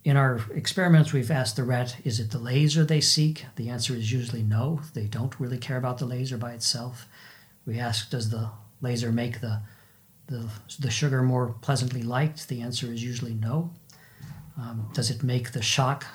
in 0.04 0.18
our 0.18 0.42
experiments, 0.54 1.14
we've 1.14 1.32
asked 1.32 1.56
the 1.56 1.64
rat, 1.64 1.98
is 2.04 2.20
it 2.20 2.32
the 2.32 2.40
laser 2.40 2.84
they 2.84 3.02
seek? 3.02 3.46
The 3.56 3.70
answer 3.70 3.94
is 3.94 4.12
usually 4.12 4.44
no. 4.44 4.82
They 4.94 5.06
don't 5.06 5.40
really 5.40 5.58
care 5.58 5.78
about 5.78 5.98
the 5.98 6.06
laser 6.06 6.38
by 6.38 6.54
itself. 6.54 7.08
We 7.66 7.80
ask, 7.80 8.10
does 8.10 8.30
the 8.30 8.50
laser 8.82 9.12
make 9.12 9.42
the 9.42 9.62
the, 10.28 10.48
the 10.80 10.92
sugar 10.92 11.24
more 11.24 11.56
pleasantly 11.62 12.04
liked? 12.04 12.48
The 12.48 12.62
answer 12.62 12.94
is 12.94 13.04
usually 13.04 13.34
no. 13.34 13.72
Um, 14.60 14.90
does 14.94 15.10
it 15.10 15.24
make 15.24 15.52
the 15.52 15.62
shock 15.62 16.06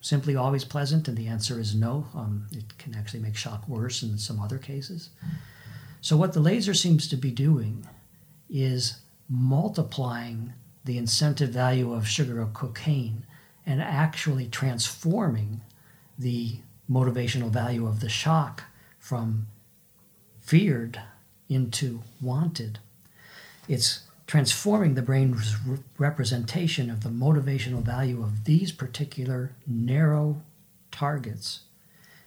simply 0.00 0.34
always 0.34 0.64
pleasant? 0.64 1.06
And 1.06 1.16
the 1.16 1.28
answer 1.28 1.60
is 1.60 1.74
no. 1.74 2.06
Um, 2.14 2.46
it 2.52 2.76
can 2.78 2.94
actually 2.94 3.20
make 3.20 3.36
shock 3.36 3.68
worse 3.68 4.02
in 4.02 4.18
some 4.18 4.40
other 4.40 4.58
cases. 4.58 5.10
So, 6.00 6.16
what 6.16 6.32
the 6.32 6.40
laser 6.40 6.74
seems 6.74 7.06
to 7.08 7.16
be 7.16 7.30
doing 7.30 7.86
is 8.50 8.98
multiplying 9.28 10.52
the 10.84 10.98
incentive 10.98 11.50
value 11.50 11.92
of 11.92 12.08
sugar 12.08 12.42
or 12.42 12.46
cocaine 12.46 13.24
and 13.64 13.80
actually 13.80 14.46
transforming 14.46 15.60
the 16.18 16.58
motivational 16.90 17.48
value 17.48 17.86
of 17.86 18.00
the 18.00 18.08
shock 18.08 18.64
from 18.98 19.46
feared 20.40 21.00
into 21.48 22.02
wanted. 22.20 22.80
It's 23.68 24.01
transforming 24.26 24.94
the 24.94 25.02
brain's 25.02 25.56
re- 25.66 25.78
representation 25.98 26.90
of 26.90 27.02
the 27.02 27.08
motivational 27.08 27.82
value 27.82 28.22
of 28.22 28.44
these 28.44 28.72
particular 28.72 29.54
narrow 29.66 30.42
targets, 30.90 31.60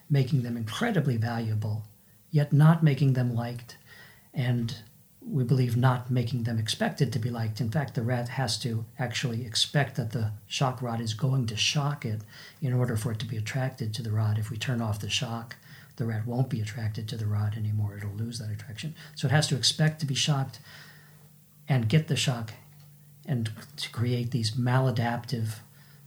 making 0.10 0.44
them 0.44 0.58
incredibly 0.58 1.18
valuable, 1.18 1.84
yet 2.32 2.52
not 2.52 2.84
making 2.84 3.14
them 3.14 3.34
liked, 3.34 3.78
and 4.34 4.78
we 5.28 5.44
believe 5.44 5.76
not 5.76 6.12
making 6.12 6.44
them 6.44 6.60
expected 6.60 7.12
to 7.12 7.20
be 7.20 7.32
liked. 7.32 7.60
In 7.60 7.72
fact, 7.72 7.96
the 7.96 8.04
rat 8.04 8.30
has 8.30 8.58
to 8.60 8.86
actually 9.00 9.46
expect 9.46 9.96
that 9.96 10.12
the 10.12 10.32
shock 10.46 10.82
rod 10.82 11.02
is 11.02 11.16
going 11.16 11.48
to 11.48 11.58
shock 11.58 12.06
it 12.06 12.22
in 12.62 12.74
order 12.74 12.96
for 12.96 13.12
it 13.12 13.20
to 13.20 13.26
be 13.26 13.38
attracted 13.38 13.94
to 13.94 14.04
the 14.04 14.12
rod. 14.12 14.38
If 14.38 14.52
we 14.52 14.58
turn 14.58 14.82
off 14.82 15.00
the 15.00 15.10
shock, 15.10 15.56
the 15.96 16.06
rat 16.06 16.28
won't 16.28 16.50
be 16.50 16.62
attracted 16.62 17.08
to 17.08 17.18
the 17.18 17.26
rod 17.26 17.58
anymore. 17.58 17.98
It'll 17.98 18.12
lose 18.12 18.38
that 18.40 18.52
attraction. 18.52 18.94
So 19.16 19.28
it 19.28 19.32
has 19.32 19.48
to 19.48 19.56
expect 19.56 20.00
to 20.02 20.06
be 20.06 20.14
shocked 20.16 20.60
and 21.68 21.90
get 21.90 22.08
the 22.08 22.16
shock 22.16 22.54
and 23.26 23.52
to 23.78 23.90
create 23.90 24.32
these 24.32 24.52
maladaptive, 24.52 25.60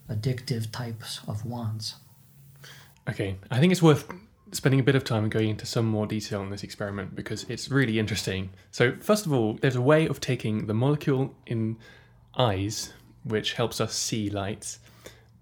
addictive 0.09 0.71
types 0.71 1.21
of 1.27 1.44
wants. 1.44 1.97
Okay, 3.09 3.37
I 3.51 3.59
think 3.59 3.73
it's 3.73 3.83
worth 3.83 4.11
spending 4.53 4.81
a 4.81 4.83
bit 4.83 4.94
of 4.94 5.05
time 5.05 5.29
going 5.29 5.51
into 5.51 5.66
some 5.66 5.87
more 5.87 6.07
detail 6.07 6.40
on 6.40 6.51
this 6.51 6.62
experiment 6.62 7.14
because 7.14 7.44
it's 7.49 7.71
really 7.71 7.99
interesting. 7.99 8.51
So, 8.71 8.94
first 9.01 9.27
of 9.27 9.33
all, 9.33 9.55
there's 9.55 9.77
a 9.77 9.83
way 9.83 10.07
of 10.07 10.21
taking 10.21 10.67
the 10.67 10.75
molecule 10.75 11.35
in 11.46 11.77
eyes, 12.37 12.92
which 13.25 13.54
helps 13.54 13.81
us 13.81 13.94
see 13.94 14.31
light, 14.31 14.79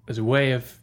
there's 0.07 0.19
a 0.19 0.25
way 0.25 0.53
of 0.53 0.79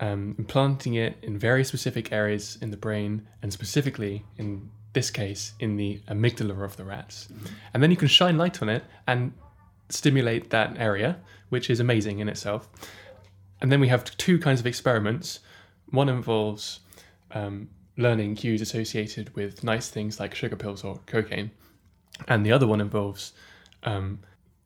um, 0.00 0.34
implanting 0.38 0.94
it 0.94 1.16
in 1.22 1.38
very 1.38 1.64
specific 1.64 2.12
areas 2.12 2.58
in 2.60 2.70
the 2.70 2.76
brain 2.76 3.26
and 3.42 3.52
specifically 3.52 4.24
in 4.36 4.70
this 4.94 5.10
case 5.10 5.52
in 5.60 5.76
the 5.76 6.00
amygdala 6.08 6.64
of 6.64 6.76
the 6.76 6.84
rats. 6.84 7.28
And 7.72 7.82
then 7.82 7.90
you 7.90 7.96
can 7.96 8.08
shine 8.08 8.38
light 8.38 8.62
on 8.62 8.68
it 8.68 8.84
and 9.06 9.32
stimulate 9.88 10.50
that 10.50 10.76
area, 10.78 11.18
which 11.50 11.68
is 11.68 11.80
amazing 11.80 12.20
in 12.20 12.28
itself. 12.28 12.68
And 13.60 13.70
then 13.70 13.80
we 13.80 13.88
have 13.88 14.04
two 14.16 14.38
kinds 14.38 14.60
of 14.60 14.66
experiments. 14.66 15.40
One 15.90 16.08
involves 16.08 16.80
um, 17.32 17.68
learning 17.96 18.36
cues 18.36 18.60
associated 18.60 19.34
with 19.36 19.62
nice 19.62 19.88
things 19.88 20.18
like 20.18 20.34
sugar 20.34 20.56
pills 20.56 20.84
or 20.84 21.00
cocaine, 21.06 21.50
and 22.28 22.44
the 22.44 22.52
other 22.52 22.66
one 22.66 22.80
involves 22.80 23.32
um, 23.82 24.20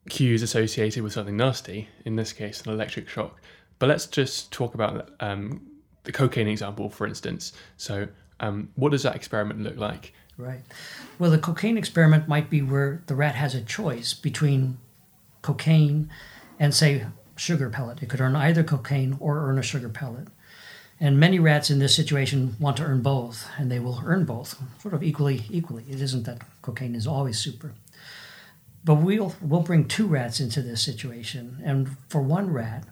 cues 0.08 0.42
associated 0.42 1.02
with 1.02 1.12
something 1.12 1.36
nasty, 1.36 1.88
in 2.04 2.16
this 2.16 2.32
case, 2.32 2.62
an 2.62 2.72
electric 2.72 3.08
shock. 3.08 3.40
But 3.78 3.88
let's 3.88 4.06
just 4.06 4.52
talk 4.52 4.74
about 4.74 5.10
um, 5.20 5.66
the 6.04 6.12
cocaine 6.12 6.48
example, 6.48 6.90
for 6.90 7.06
instance. 7.06 7.52
So, 7.76 8.08
um, 8.40 8.70
what 8.76 8.92
does 8.92 9.02
that 9.02 9.16
experiment 9.16 9.62
look 9.62 9.76
like? 9.76 10.12
Right. 10.36 10.60
Well, 11.18 11.32
the 11.32 11.38
cocaine 11.38 11.76
experiment 11.76 12.28
might 12.28 12.48
be 12.48 12.62
where 12.62 13.02
the 13.06 13.16
rat 13.16 13.34
has 13.34 13.54
a 13.54 13.60
choice 13.60 14.14
between 14.14 14.78
cocaine 15.42 16.10
and, 16.60 16.72
say, 16.72 17.06
sugar 17.34 17.68
pellet. 17.70 18.02
It 18.02 18.08
could 18.08 18.20
earn 18.20 18.36
either 18.36 18.62
cocaine 18.62 19.16
or 19.18 19.48
earn 19.48 19.58
a 19.58 19.62
sugar 19.62 19.88
pellet. 19.88 20.28
And 21.00 21.18
many 21.18 21.38
rats 21.38 21.70
in 21.70 21.80
this 21.80 21.94
situation 21.94 22.56
want 22.60 22.76
to 22.76 22.84
earn 22.84 23.02
both, 23.02 23.48
and 23.56 23.70
they 23.70 23.78
will 23.78 24.00
earn 24.04 24.24
both, 24.24 24.60
sort 24.80 24.94
of 24.94 25.02
equally. 25.02 25.42
Equally, 25.48 25.84
it 25.88 26.00
isn't 26.00 26.24
that 26.24 26.42
cocaine 26.62 26.96
is 26.96 27.06
always 27.06 27.38
super. 27.38 27.72
But 28.84 28.96
we'll 28.96 29.34
we'll 29.40 29.60
bring 29.60 29.86
two 29.86 30.06
rats 30.06 30.40
into 30.40 30.60
this 30.60 30.82
situation, 30.82 31.60
and 31.64 31.96
for 32.08 32.20
one 32.20 32.52
rat, 32.52 32.84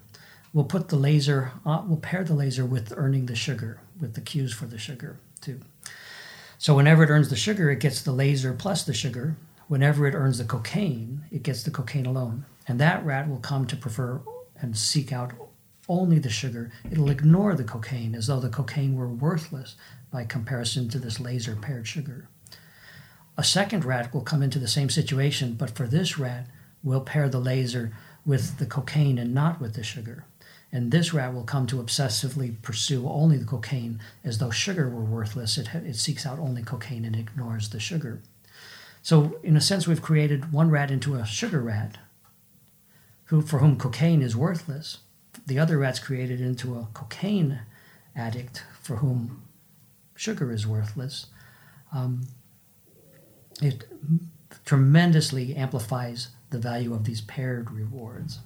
we'll 0.53 0.65
put 0.65 0.89
the 0.89 0.97
laser. 0.97 1.53
Uh, 1.65 1.83
we'll 1.85 1.99
pair 1.99 2.23
the 2.23 2.35
laser 2.35 2.65
with 2.65 2.93
earning 2.97 3.27
the 3.27 3.35
sugar, 3.35 3.81
with 4.01 4.15
the 4.15 4.21
cues 4.21 4.53
for 4.53 4.67
the 4.67 4.79
sugar 4.79 5.19
too. 5.47 5.61
So 6.59 6.75
whenever 6.75 7.05
it 7.05 7.11
earns 7.11 7.31
the 7.31 7.37
sugar, 7.37 7.71
it 7.71 7.81
gets 7.81 8.03
the 8.03 8.13
laser 8.13 8.53
plus 8.53 8.85
the 8.85 8.93
sugar. 8.93 9.37
Whenever 9.69 10.07
it 10.07 10.15
earns 10.15 10.39
the 10.39 10.45
cocaine, 10.45 11.25
it 11.31 11.43
gets 11.43 11.63
the 11.63 11.71
cocaine 11.71 12.07
alone, 12.07 12.45
and 12.69 12.79
that 12.81 13.05
rat 13.05 13.29
will 13.29 13.39
come 13.39 13.67
to 13.67 13.77
prefer 13.77 14.21
and 14.61 14.77
seek 14.77 15.13
out 15.13 15.33
only 15.89 16.19
the 16.19 16.31
sugar, 16.31 16.73
it'll 16.91 17.11
ignore 17.11 17.55
the 17.55 17.65
cocaine 17.65 18.15
as 18.15 18.27
though 18.27 18.41
the 18.41 18.49
cocaine 18.49 18.97
were 18.97 19.09
worthless 19.09 19.77
by 20.11 20.25
comparison 20.25 20.89
to 20.89 20.99
this 20.99 21.21
laser 21.21 21.55
paired 21.55 21.87
sugar. 21.87 22.29
A 23.39 23.45
second 23.45 23.85
rat 23.85 24.13
will 24.13 24.23
come 24.23 24.43
into 24.43 24.59
the 24.59 24.67
same 24.67 24.91
situation, 24.91 25.55
but 25.55 25.71
for 25.71 25.87
this 25.87 26.19
rat, 26.19 26.49
we'll 26.83 27.03
pair 27.03 27.29
the 27.29 27.39
laser 27.39 27.93
with 28.25 28.59
the 28.59 28.67
cocaine 28.67 29.19
and 29.19 29.35
not 29.35 29.61
with 29.61 29.75
the 29.75 29.85
sugar. 29.85 30.25
And 30.73 30.91
this 30.91 31.15
rat 31.15 31.33
will 31.33 31.45
come 31.45 31.67
to 31.69 31.77
obsessively 31.77 32.61
pursue 32.61 33.09
only 33.09 33.39
the 33.39 33.45
cocaine 33.45 34.01
as 34.25 34.39
though 34.39 34.51
sugar 34.51 34.89
were 34.89 35.05
worthless. 35.05 35.57
It, 35.57 35.69
it 35.75 35.97
seeks 35.97 36.27
out 36.27 36.39
only 36.39 36.63
cocaine 36.63 37.05
and 37.05 37.17
ignores 37.17 37.71
the 37.71 37.81
sugar. 37.81 38.21
So, 39.01 39.39
in 39.43 39.57
a 39.57 39.61
sense, 39.61 39.87
we've 39.87 40.03
created 40.03 40.53
one 40.53 40.71
rat 40.71 40.91
into 40.91 41.15
a 41.15 41.25
sugar 41.25 41.61
rat 41.61 41.99
who, 43.27 43.41
for 43.41 43.61
whom 43.61 43.79
cocaine 43.79 44.23
is 44.23 44.37
worthless 44.37 44.99
the 45.47 45.59
other 45.59 45.79
rat's 45.79 45.99
created 45.99 46.41
into 46.41 46.77
a 46.77 46.89
cocaine 46.95 47.61
addict 48.15 48.65
for 48.81 48.97
whom 48.97 49.43
sugar 50.15 50.53
is 50.53 50.67
worthless. 50.67 51.27
Um, 51.93 52.27
it 53.61 53.85
tremendously 54.65 55.55
amplifies 55.55 56.29
the 56.51 56.59
value 56.59 56.95
of 56.95 57.05
these 57.05 57.21
paired 57.21 57.71
rewards. 57.71 58.41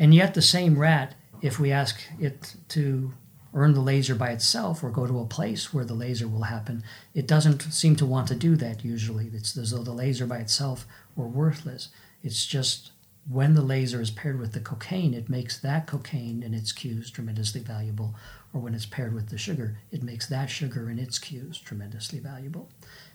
And 0.00 0.14
yet, 0.14 0.32
the 0.32 0.40
same 0.40 0.78
rat, 0.78 1.14
if 1.42 1.60
we 1.60 1.70
ask 1.70 2.00
it 2.18 2.56
to 2.70 3.12
earn 3.52 3.74
the 3.74 3.80
laser 3.80 4.14
by 4.14 4.30
itself 4.30 4.82
or 4.82 4.88
go 4.88 5.06
to 5.06 5.20
a 5.20 5.26
place 5.26 5.74
where 5.74 5.84
the 5.84 5.92
laser 5.92 6.26
will 6.26 6.44
happen, 6.44 6.82
it 7.14 7.28
doesn't 7.28 7.60
seem 7.60 7.96
to 7.96 8.06
want 8.06 8.26
to 8.28 8.34
do 8.34 8.56
that 8.56 8.82
usually. 8.82 9.30
It's 9.34 9.58
as 9.58 9.72
though 9.72 9.82
the 9.82 9.92
laser 9.92 10.26
by 10.26 10.38
itself 10.38 10.86
were 11.14 11.28
worthless. 11.28 11.90
It's 12.22 12.46
just 12.46 12.92
when 13.28 13.52
the 13.52 13.60
laser 13.60 14.00
is 14.00 14.10
paired 14.10 14.40
with 14.40 14.52
the 14.52 14.60
cocaine, 14.60 15.12
it 15.12 15.28
makes 15.28 15.58
that 15.58 15.86
cocaine 15.86 16.42
and 16.42 16.54
its 16.54 16.72
cues 16.72 17.10
tremendously 17.10 17.60
valuable. 17.60 18.14
Or 18.54 18.60
when 18.62 18.74
it's 18.74 18.86
paired 18.86 19.12
with 19.12 19.28
the 19.28 19.36
sugar, 19.36 19.76
it 19.92 20.02
makes 20.02 20.26
that 20.28 20.48
sugar 20.48 20.88
and 20.88 20.98
its 20.98 21.18
cues 21.18 21.58
tremendously 21.58 22.20
valuable. 22.20 22.70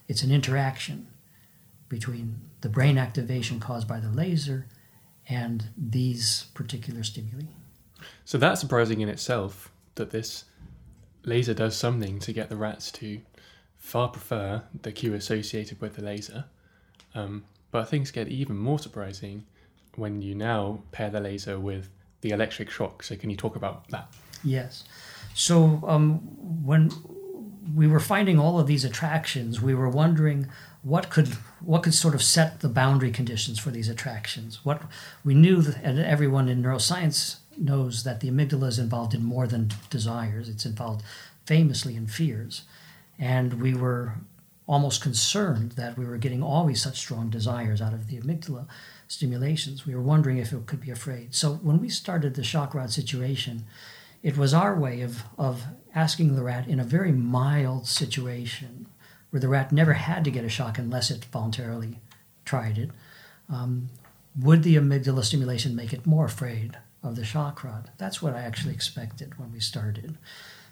It's 0.08 0.22
an 0.22 0.32
interaction 0.32 1.08
between 1.90 2.42
the 2.62 2.70
brain 2.70 3.00
activation 3.00 3.60
caused 3.60 3.88
by 3.88 4.00
the 4.00 4.10
laser 4.10 4.68
and 5.28 5.66
these 5.78 6.46
particular 6.54 7.04
stimuli. 7.04 7.46
So 8.24 8.38
that's 8.38 8.62
surprising 8.62 9.02
in 9.02 9.10
itself 9.10 9.72
that 9.96 10.12
this 10.12 10.46
laser 11.24 11.54
does 11.54 11.76
something 11.76 12.20
to 12.20 12.34
get 12.34 12.50
the 12.50 12.56
rats 12.56 12.92
to 12.92 13.22
far 13.78 14.10
prefer 14.10 14.64
the 14.82 14.92
cue 14.92 15.14
associated 15.14 15.82
with 15.82 15.96
the 15.96 16.02
laser. 16.04 16.46
Um, 17.14 17.44
but 17.72 17.90
things 17.90 18.12
get 18.12 18.28
even 18.28 18.58
more 18.58 18.80
surprising 18.80 19.46
when 19.96 20.22
you 20.22 20.36
now 20.36 20.80
pair 20.92 21.10
the 21.10 21.20
laser 21.20 21.60
with 21.60 21.90
the 22.22 22.32
electric 22.32 22.70
shock. 22.70 23.04
So, 23.04 23.16
can 23.16 23.30
you 23.30 23.36
talk 23.36 23.56
about 23.56 23.88
that? 23.90 24.12
Yes. 24.44 24.84
So, 25.34 25.82
um, 25.88 26.20
when 26.66 26.92
we 27.74 27.88
were 27.88 28.00
finding 28.00 28.40
all 28.40 28.60
of 28.60 28.68
these 28.68 28.86
attractions, 28.86 29.62
we 29.62 29.74
were 29.74 29.90
wondering 29.90 30.48
what 30.86 31.10
could 31.10 31.28
what 31.62 31.82
could 31.82 31.96
sort 31.96 32.14
of 32.14 32.22
set 32.22 32.60
the 32.60 32.70
boundary 32.70 33.10
conditions 33.10 33.58
for 33.58 33.72
these 33.72 33.90
attractions. 33.90 34.64
What 34.64 34.84
we 35.24 35.34
knew, 35.34 35.64
and 35.82 35.98
everyone 35.98 36.48
in 36.48 36.62
neuroscience 36.62 37.38
knows 37.58 38.04
that 38.04 38.20
the 38.20 38.30
amygdala 38.30 38.68
is 38.68 38.78
involved 38.78 39.16
in 39.16 39.24
more 39.24 39.48
than 39.48 39.72
desires. 39.90 40.48
It's 40.48 40.66
involved 40.66 41.04
famously 41.46 41.96
in 41.96 42.06
fears, 42.06 42.62
and 43.18 43.60
we 43.60 43.74
were 43.74 44.14
almost 44.68 45.02
concerned 45.02 45.72
that 45.72 45.98
we 45.98 46.06
were 46.06 46.18
getting 46.18 46.44
always 46.44 46.84
such 46.84 46.98
strong 47.00 47.30
desires 47.32 47.82
out 47.82 47.94
of 47.94 48.08
the 48.08 48.20
amygdala 48.20 48.68
stimulations. 49.08 49.88
We 49.88 49.96
were 49.96 50.02
wondering 50.02 50.38
if 50.38 50.54
it 50.54 50.68
could 50.68 50.82
be 50.82 50.92
afraid. 50.92 51.34
So 51.34 51.54
when 51.56 51.80
we 51.80 51.90
started 51.90 52.36
the 52.36 52.44
shock 52.44 52.76
rod 52.76 52.92
situation, 52.92 53.66
it 54.22 54.38
was 54.38 54.54
our 54.54 54.76
way 54.76 55.02
of, 55.02 55.24
of 55.38 55.64
asking 55.96 56.36
the 56.36 56.44
rat 56.44 56.68
in 56.68 56.80
a 56.80 56.84
very 56.84 57.12
mild 57.12 57.88
situation 57.88 58.88
where 59.30 59.40
the 59.40 59.48
rat 59.48 59.72
never 59.72 59.94
had 59.94 60.24
to 60.24 60.32
get 60.32 60.46
a 60.46 60.50
shock 60.50 60.78
unless 60.78 61.12
it 61.12 61.26
voluntarily 61.26 62.00
tried 62.46 62.78
it. 62.78 62.92
Um, 63.50 63.90
would 64.40 64.64
the 64.64 64.76
amygdala 64.76 65.24
stimulation 65.24 65.76
make 65.76 65.94
it 65.94 66.06
more 66.06 66.26
afraid 66.26 66.78
of 67.04 67.16
the 67.16 67.26
shock 67.26 67.64
rod? 67.64 67.92
That's 67.98 68.22
what 68.22 68.34
I 68.34 68.42
actually 68.42 68.74
expected 68.74 69.38
when 69.40 69.52
we 69.52 69.60
started. 69.60 70.18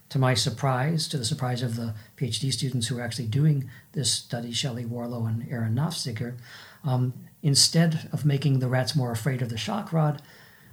To 0.09 0.19
my 0.19 0.33
surprise, 0.33 1.07
to 1.07 1.17
the 1.17 1.25
surprise 1.25 1.61
of 1.61 1.75
the 1.75 1.95
PhD 2.17 2.51
students 2.51 2.87
who 2.87 2.95
were 2.95 3.01
actually 3.01 3.27
doing 3.27 3.69
this 3.93 4.11
study, 4.11 4.51
Shelley 4.51 4.85
Warlow 4.85 5.25
and 5.25 5.47
Aaron 5.49 5.75
Nofziger, 5.75 6.35
um, 6.83 7.13
Instead 7.43 8.09
of 8.13 8.25
making 8.25 8.59
the 8.59 8.69
rats 8.69 8.95
more 8.95 9.11
afraid 9.11 9.41
of 9.41 9.49
the 9.49 9.57
shock 9.57 9.91
rod, 9.91 10.21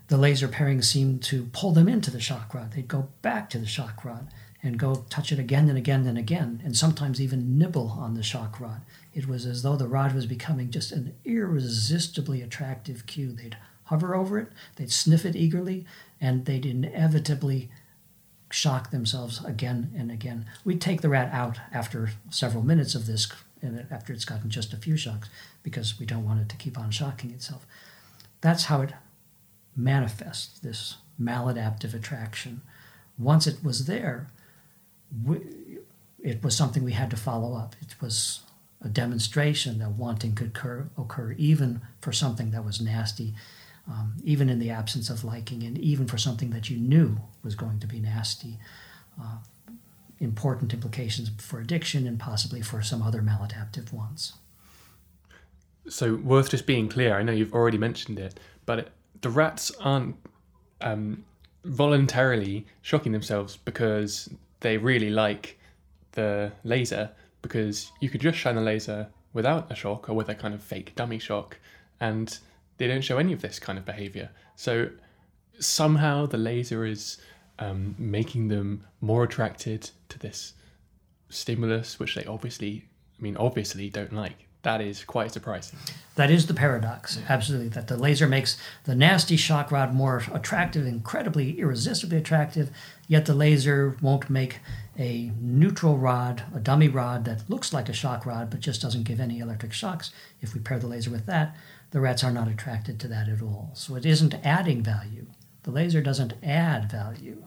the 0.06 0.16
laser 0.16 0.46
pairing 0.46 0.80
seemed 0.80 1.20
to 1.24 1.46
pull 1.52 1.72
them 1.72 1.88
into 1.88 2.12
the 2.12 2.20
shock 2.20 2.54
rod. 2.54 2.72
They'd 2.72 2.86
go 2.86 3.08
back 3.22 3.50
to 3.50 3.58
the 3.58 3.66
shock 3.66 4.04
rod 4.04 4.28
and 4.62 4.78
go 4.78 5.06
touch 5.08 5.32
it 5.32 5.38
again 5.38 5.68
and 5.68 5.78
again 5.78 6.06
and 6.06 6.18
again, 6.18 6.60
and 6.64 6.76
sometimes 6.76 7.20
even 7.20 7.58
nibble 7.58 7.96
on 7.98 8.14
the 8.14 8.22
shock 8.22 8.60
rod. 8.60 8.82
It 9.14 9.26
was 9.26 9.46
as 9.46 9.62
though 9.62 9.76
the 9.76 9.88
rod 9.88 10.14
was 10.14 10.26
becoming 10.26 10.70
just 10.70 10.92
an 10.92 11.14
irresistibly 11.24 12.42
attractive 12.42 13.06
cue. 13.06 13.32
They'd 13.32 13.56
hover 13.84 14.14
over 14.14 14.38
it, 14.38 14.48
they'd 14.76 14.92
sniff 14.92 15.24
it 15.24 15.34
eagerly, 15.34 15.86
and 16.20 16.44
they'd 16.44 16.66
inevitably 16.66 17.70
shock 18.50 18.90
themselves 18.90 19.44
again 19.44 19.92
and 19.96 20.10
again. 20.10 20.46
We'd 20.64 20.80
take 20.80 21.00
the 21.00 21.08
rat 21.08 21.32
out 21.32 21.58
after 21.72 22.10
several 22.30 22.64
minutes 22.64 22.94
of 22.94 23.06
this 23.06 23.28
and 23.62 23.86
after 23.90 24.12
it's 24.12 24.24
gotten 24.24 24.50
just 24.50 24.72
a 24.72 24.78
few 24.78 24.96
shocks 24.96 25.28
because 25.62 25.98
we 25.98 26.06
don't 26.06 26.24
want 26.24 26.40
it 26.40 26.48
to 26.48 26.56
keep 26.56 26.78
on 26.78 26.90
shocking 26.90 27.30
itself. 27.30 27.66
That's 28.40 28.64
how 28.64 28.82
it 28.82 28.94
manifests 29.76 30.58
this 30.58 30.96
maladaptive 31.20 31.94
attraction. 31.94 32.62
Once 33.18 33.46
it 33.46 33.62
was 33.62 33.86
there, 33.86 34.28
we, 35.24 35.40
it 36.22 36.42
was 36.42 36.56
something 36.56 36.84
we 36.84 36.92
had 36.92 37.10
to 37.10 37.16
follow 37.16 37.56
up. 37.56 37.76
It 37.80 38.00
was 38.00 38.40
a 38.82 38.88
demonstration 38.88 39.78
that 39.78 39.90
wanting 39.92 40.34
could 40.34 40.48
occur, 40.48 40.88
occur 40.96 41.32
even 41.38 41.82
for 42.00 42.12
something 42.12 42.50
that 42.50 42.64
was 42.64 42.80
nasty, 42.80 43.34
um, 43.88 44.14
even 44.24 44.48
in 44.48 44.58
the 44.58 44.70
absence 44.70 45.10
of 45.10 45.24
liking, 45.24 45.62
and 45.62 45.78
even 45.78 46.06
for 46.06 46.18
something 46.18 46.50
that 46.50 46.70
you 46.70 46.78
knew 46.78 47.18
was 47.42 47.54
going 47.54 47.78
to 47.80 47.86
be 47.86 48.00
nasty. 48.00 48.58
Uh, 49.20 49.38
important 50.18 50.74
implications 50.74 51.30
for 51.38 51.60
addiction 51.60 52.06
and 52.06 52.18
possibly 52.18 52.60
for 52.60 52.82
some 52.82 53.02
other 53.02 53.22
maladaptive 53.22 53.92
ones. 53.92 54.34
So, 55.88 56.16
worth 56.16 56.50
just 56.50 56.66
being 56.66 56.88
clear, 56.88 57.16
I 57.16 57.22
know 57.22 57.32
you've 57.32 57.54
already 57.54 57.78
mentioned 57.78 58.18
it, 58.18 58.38
but 58.66 58.78
it, 58.80 58.88
the 59.22 59.30
rats 59.30 59.72
aren't 59.80 60.16
um, 60.82 61.24
voluntarily 61.64 62.66
shocking 62.82 63.12
themselves 63.12 63.56
because 63.56 64.28
they 64.60 64.76
really 64.76 65.10
like 65.10 65.58
the 66.12 66.52
laser, 66.64 67.10
because 67.42 67.90
you 68.00 68.08
could 68.08 68.20
just 68.20 68.38
shine 68.38 68.56
a 68.56 68.60
laser 68.60 69.08
without 69.32 69.70
a 69.70 69.74
shock 69.74 70.08
or 70.08 70.14
with 70.14 70.28
a 70.28 70.34
kind 70.34 70.54
of 70.54 70.62
fake 70.62 70.94
dummy 70.96 71.18
shock, 71.18 71.58
and 72.00 72.38
they 72.78 72.86
don't 72.86 73.02
show 73.02 73.18
any 73.18 73.32
of 73.32 73.42
this 73.42 73.58
kind 73.58 73.78
of 73.78 73.84
behavior. 73.84 74.30
So, 74.56 74.90
somehow 75.58 76.26
the 76.26 76.38
laser 76.38 76.84
is 76.84 77.18
um, 77.58 77.94
making 77.98 78.48
them 78.48 78.86
more 79.00 79.24
attracted 79.24 79.90
to 80.08 80.18
this 80.18 80.54
stimulus, 81.28 81.98
which 81.98 82.14
they 82.14 82.24
obviously, 82.24 82.84
I 83.18 83.22
mean, 83.22 83.36
obviously 83.36 83.88
don't 83.90 84.12
like. 84.12 84.46
That 84.62 84.80
is 84.80 85.04
quite 85.04 85.32
surprising. 85.32 85.78
That 86.16 86.30
is 86.30 86.46
the 86.46 86.54
paradox, 86.54 87.18
absolutely. 87.28 87.68
That 87.68 87.88
the 87.88 87.96
laser 87.96 88.28
makes 88.28 88.58
the 88.84 88.94
nasty 88.94 89.36
shock 89.36 89.72
rod 89.72 89.94
more 89.94 90.22
attractive, 90.32 90.86
incredibly 90.86 91.58
irresistibly 91.58 92.18
attractive, 92.18 92.70
yet 93.08 93.24
the 93.24 93.34
laser 93.34 93.96
won't 94.02 94.28
make 94.28 94.58
a 94.98 95.32
neutral 95.40 95.96
rod, 95.96 96.42
a 96.54 96.60
dummy 96.60 96.88
rod 96.88 97.24
that 97.24 97.48
looks 97.48 97.72
like 97.72 97.88
a 97.88 97.94
shock 97.94 98.26
rod 98.26 98.50
but 98.50 98.60
just 98.60 98.82
doesn't 98.82 99.04
give 99.04 99.18
any 99.18 99.38
electric 99.38 99.72
shocks. 99.72 100.12
If 100.42 100.52
we 100.52 100.60
pair 100.60 100.78
the 100.78 100.86
laser 100.86 101.10
with 101.10 101.24
that, 101.26 101.56
the 101.90 102.00
rats 102.00 102.22
are 102.22 102.32
not 102.32 102.48
attracted 102.48 103.00
to 103.00 103.08
that 103.08 103.28
at 103.28 103.40
all. 103.40 103.70
So 103.74 103.94
it 103.94 104.04
isn't 104.04 104.34
adding 104.44 104.82
value. 104.82 105.26
The 105.62 105.70
laser 105.70 106.02
doesn't 106.02 106.34
add 106.42 106.90
value 106.90 107.44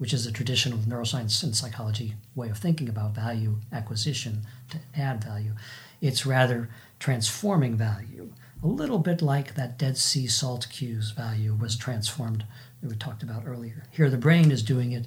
which 0.00 0.14
is 0.14 0.24
a 0.24 0.32
traditional 0.32 0.78
neuroscience 0.78 1.42
and 1.42 1.54
psychology 1.54 2.14
way 2.34 2.48
of 2.48 2.56
thinking 2.56 2.88
about 2.88 3.14
value 3.14 3.56
acquisition 3.70 4.40
to 4.70 4.78
add 4.96 5.22
value. 5.22 5.52
It's 6.00 6.26
rather 6.26 6.68
transforming 6.98 7.76
value 7.76 8.32
a 8.62 8.66
little 8.66 8.98
bit 8.98 9.22
like 9.22 9.54
that 9.54 9.78
Dead 9.78 9.96
Sea 9.96 10.26
salt 10.26 10.68
cues 10.70 11.12
value 11.12 11.54
was 11.54 11.76
transformed 11.76 12.44
that 12.80 12.90
we 12.90 12.96
talked 12.96 13.22
about 13.22 13.44
earlier. 13.46 13.84
Here, 13.90 14.10
the 14.10 14.18
brain 14.18 14.50
is 14.50 14.62
doing 14.62 14.92
it 14.92 15.06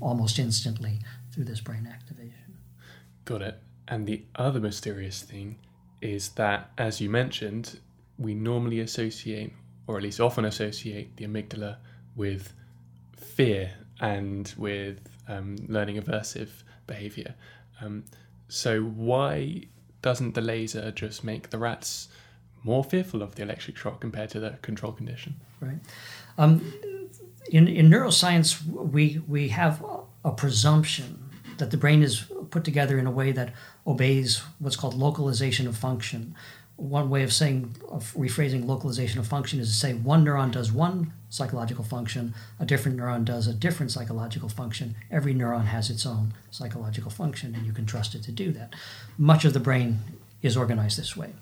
almost 0.00 0.38
instantly 0.38 1.00
through 1.30 1.44
this 1.44 1.60
brain 1.60 1.86
activation. 1.86 2.56
Got 3.24 3.42
it. 3.42 3.60
And 3.88 4.06
the 4.06 4.22
other 4.36 4.60
mysterious 4.60 5.22
thing 5.22 5.58
is 6.00 6.30
that, 6.30 6.70
as 6.78 7.00
you 7.00 7.10
mentioned, 7.10 7.78
we 8.18 8.34
normally 8.34 8.80
associate, 8.80 9.52
or 9.86 9.98
at 9.98 10.02
least 10.02 10.20
often 10.20 10.46
associate, 10.46 11.16
the 11.16 11.26
amygdala 11.26 11.76
with 12.16 12.52
fear 13.16 13.72
and 14.00 14.52
with 14.56 15.00
um, 15.28 15.56
learning 15.68 16.00
aversive 16.00 16.50
behavior. 16.86 17.34
Um, 17.80 18.04
so, 18.48 18.82
why 18.82 19.64
doesn't 20.04 20.34
the 20.34 20.42
laser 20.42 20.90
just 20.90 21.24
make 21.24 21.48
the 21.48 21.56
rats 21.56 22.08
more 22.62 22.84
fearful 22.84 23.22
of 23.22 23.34
the 23.36 23.42
electric 23.42 23.74
shock 23.74 24.02
compared 24.02 24.28
to 24.28 24.38
the 24.38 24.50
control 24.60 24.92
condition? 24.92 25.40
Right. 25.60 25.78
Um, 26.36 26.74
in, 27.50 27.66
in 27.68 27.88
neuroscience, 27.88 28.62
we, 28.66 29.22
we 29.26 29.48
have 29.48 29.82
a 30.22 30.32
presumption 30.32 31.30
that 31.56 31.70
the 31.70 31.78
brain 31.78 32.02
is 32.02 32.26
put 32.50 32.64
together 32.64 32.98
in 32.98 33.06
a 33.06 33.10
way 33.10 33.32
that 33.32 33.54
obeys 33.86 34.42
what's 34.58 34.76
called 34.76 34.92
localization 34.92 35.66
of 35.66 35.74
function. 35.74 36.34
One 36.76 37.08
way 37.08 37.22
of 37.22 37.32
saying, 37.32 37.76
of 37.88 38.12
rephrasing 38.14 38.66
localization 38.66 39.20
of 39.20 39.26
function 39.26 39.60
is 39.60 39.68
to 39.68 39.74
say 39.74 39.94
one 39.94 40.24
neuron 40.24 40.50
does 40.50 40.72
one 40.72 41.12
psychological 41.30 41.84
function, 41.84 42.34
a 42.58 42.66
different 42.66 42.98
neuron 42.98 43.24
does 43.24 43.46
a 43.46 43.54
different 43.54 43.92
psychological 43.92 44.48
function. 44.48 44.94
Every 45.10 45.34
neuron 45.34 45.66
has 45.66 45.90
its 45.90 46.04
own 46.04 46.34
psychological 46.50 47.10
function, 47.10 47.54
and 47.54 47.66
you 47.66 47.72
can 47.72 47.86
trust 47.86 48.14
it 48.14 48.22
to 48.24 48.32
do 48.32 48.52
that. 48.52 48.74
Much 49.18 49.44
of 49.44 49.52
the 49.52 49.60
brain 49.60 49.98
is 50.42 50.56
organized 50.56 50.98
this 50.98 51.16
way. 51.16 51.32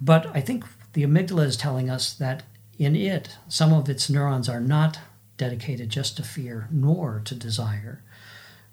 But 0.00 0.26
I 0.34 0.40
think 0.40 0.64
the 0.92 1.04
amygdala 1.04 1.44
is 1.44 1.56
telling 1.56 1.88
us 1.88 2.12
that 2.14 2.42
in 2.78 2.96
it, 2.96 3.36
some 3.48 3.72
of 3.72 3.88
its 3.88 4.10
neurons 4.10 4.48
are 4.48 4.60
not 4.60 4.98
dedicated 5.36 5.88
just 5.90 6.16
to 6.16 6.22
fear 6.22 6.68
nor 6.70 7.20
to 7.24 7.34
desire. 7.34 8.02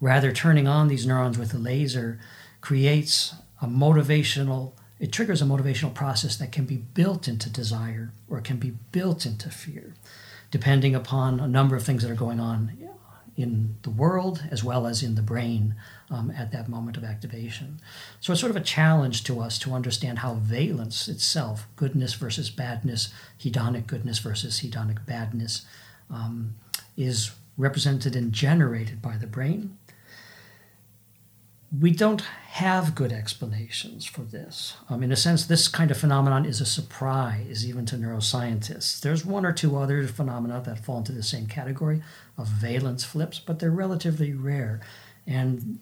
Rather, 0.01 0.31
turning 0.31 0.67
on 0.67 0.87
these 0.87 1.05
neurons 1.05 1.37
with 1.37 1.53
a 1.53 1.57
laser 1.57 2.19
creates 2.61 3.35
a 3.61 3.67
motivational, 3.67 4.73
it 4.99 5.11
triggers 5.11 5.41
a 5.41 5.45
motivational 5.45 5.93
process 5.93 6.35
that 6.37 6.51
can 6.51 6.65
be 6.65 6.77
built 6.77 7.27
into 7.27 7.49
desire 7.49 8.11
or 8.29 8.41
can 8.41 8.57
be 8.57 8.71
built 8.91 9.25
into 9.25 9.49
fear, 9.49 9.93
depending 10.51 10.93
upon 10.93 11.39
a 11.39 11.47
number 11.47 11.75
of 11.75 11.83
things 11.83 12.03
that 12.03 12.11
are 12.11 12.15
going 12.15 12.39
on 12.39 12.77
in 13.39 13.77
the 13.83 13.89
world 13.89 14.43
as 14.51 14.65
well 14.65 14.85
as 14.85 15.01
in 15.01 15.15
the 15.15 15.21
brain 15.21 15.73
um, 16.09 16.29
at 16.31 16.51
that 16.51 16.67
moment 16.67 16.97
of 16.97 17.05
activation. 17.05 17.79
So 18.19 18.33
it's 18.33 18.41
sort 18.41 18.49
of 18.49 18.57
a 18.57 18.61
challenge 18.61 19.23
to 19.23 19.39
us 19.39 19.57
to 19.59 19.73
understand 19.73 20.19
how 20.19 20.33
valence 20.33 21.07
itself, 21.07 21.65
goodness 21.77 22.15
versus 22.15 22.49
badness, 22.49 23.13
hedonic 23.39 23.87
goodness 23.87 24.19
versus 24.19 24.59
hedonic 24.59 25.05
badness, 25.05 25.65
um, 26.09 26.55
is 26.97 27.31
represented 27.57 28.13
and 28.13 28.33
generated 28.33 29.01
by 29.01 29.15
the 29.15 29.27
brain. 29.27 29.77
We 31.77 31.91
don't 31.91 32.21
have 32.21 32.95
good 32.95 33.11
explanations 33.11 34.03
for 34.05 34.21
this. 34.21 34.75
Um, 34.89 35.03
in 35.03 35.11
a 35.11 35.15
sense, 35.15 35.45
this 35.45 35.67
kind 35.67 35.91
of 35.91 35.97
phenomenon 35.97 36.45
is 36.45 36.59
a 36.59 36.65
surprise 36.65 37.63
even 37.67 37.85
to 37.87 37.95
neuroscientists. 37.95 38.99
There's 38.99 39.23
one 39.23 39.45
or 39.45 39.51
two 39.51 39.77
other 39.77 40.07
phenomena 40.07 40.63
that 40.65 40.83
fall 40.83 40.97
into 40.97 41.11
the 41.11 41.21
same 41.21 41.45
category 41.45 42.01
of 42.39 42.47
valence 42.47 43.03
flips, 43.03 43.37
but 43.39 43.59
they're 43.59 43.69
relatively 43.69 44.33
rare. 44.33 44.81
And 45.27 45.77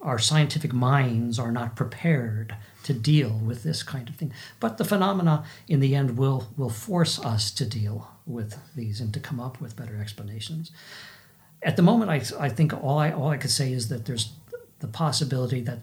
our 0.00 0.18
scientific 0.18 0.72
minds 0.72 1.38
are 1.38 1.52
not 1.52 1.76
prepared 1.76 2.56
to 2.84 2.94
deal 2.94 3.38
with 3.44 3.62
this 3.62 3.82
kind 3.82 4.08
of 4.08 4.16
thing. 4.16 4.32
But 4.58 4.78
the 4.78 4.84
phenomena, 4.84 5.44
in 5.68 5.80
the 5.80 5.94
end, 5.94 6.16
will, 6.16 6.48
will 6.56 6.70
force 6.70 7.18
us 7.18 7.50
to 7.52 7.66
deal 7.66 8.10
with 8.26 8.58
these 8.74 9.00
and 9.00 9.12
to 9.12 9.20
come 9.20 9.40
up 9.40 9.60
with 9.60 9.76
better 9.76 9.98
explanations. 10.00 10.70
At 11.62 11.76
the 11.76 11.82
moment, 11.82 12.10
I, 12.10 12.22
I 12.42 12.48
think 12.50 12.72
all 12.74 12.98
I, 12.98 13.10
all 13.10 13.28
I 13.28 13.38
could 13.38 13.50
say 13.50 13.72
is 13.72 13.88
that 13.88 14.04
there's 14.04 14.32
the 14.84 14.92
possibility 14.92 15.62
that 15.62 15.78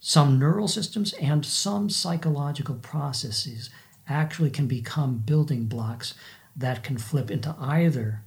some 0.00 0.38
neural 0.38 0.68
systems 0.68 1.12
and 1.20 1.44
some 1.44 1.90
psychological 1.90 2.76
processes 2.76 3.68
actually 4.08 4.48
can 4.48 4.66
become 4.66 5.18
building 5.18 5.66
blocks 5.66 6.14
that 6.56 6.82
can 6.82 6.96
flip 6.96 7.30
into 7.30 7.54
either 7.60 8.22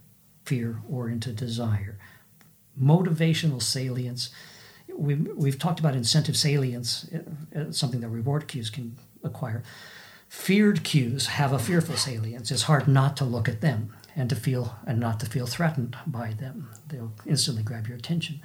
fear 0.46 0.80
or 0.88 1.10
into 1.10 1.32
desire. 1.34 1.98
Motivational 2.80 3.64
salience. 3.64 4.30
We've, 4.96 5.28
we've 5.36 5.58
talked 5.58 5.80
about 5.80 5.96
incentive 5.96 6.38
salience, 6.38 7.10
uh, 7.56 7.72
something 7.72 8.02
that 8.02 8.10
reward 8.10 8.48
cues 8.48 8.70
can 8.70 8.96
acquire. 9.24 9.64
Feared 10.30 10.84
cues 10.84 11.26
have 11.26 11.52
a 11.52 11.58
fearful 11.58 11.98
salience. 11.98 12.52
It's 12.52 12.64
hard 12.64 12.88
not 12.88 13.18
to 13.18 13.26
look 13.26 13.50
at 13.50 13.62
them 13.62 13.96
and 14.16 14.30
to 14.30 14.36
feel 14.36 14.76
and 14.86 15.00
not 15.00 15.20
to 15.22 15.26
feel 15.26 15.48
threatened 15.48 15.98
by 16.06 16.34
them. 16.34 16.70
They'll 16.88 17.14
instantly 17.26 17.64
grab 17.64 17.88
your 17.88 17.98
attention. 17.98 18.40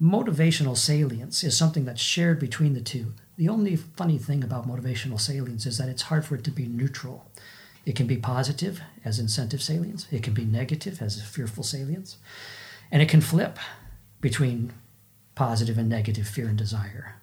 Motivational 0.00 0.76
salience 0.76 1.44
is 1.44 1.56
something 1.56 1.84
that's 1.84 2.00
shared 2.00 2.38
between 2.38 2.74
the 2.74 2.80
two. 2.80 3.14
The 3.36 3.48
only 3.48 3.76
funny 3.76 4.18
thing 4.18 4.44
about 4.44 4.68
motivational 4.68 5.20
salience 5.20 5.66
is 5.66 5.78
that 5.78 5.88
it's 5.88 6.02
hard 6.02 6.24
for 6.24 6.34
it 6.34 6.44
to 6.44 6.50
be 6.50 6.66
neutral. 6.66 7.30
It 7.86 7.96
can 7.96 8.06
be 8.06 8.16
positive 8.16 8.80
as 9.04 9.18
incentive 9.18 9.62
salience, 9.62 10.06
it 10.10 10.22
can 10.22 10.34
be 10.34 10.44
negative 10.44 11.02
as 11.02 11.22
fearful 11.22 11.62
salience, 11.62 12.16
and 12.90 13.02
it 13.02 13.08
can 13.08 13.20
flip 13.20 13.58
between 14.20 14.72
positive 15.34 15.76
and 15.76 15.88
negative 15.88 16.26
fear 16.26 16.48
and 16.48 16.56
desire 16.56 17.16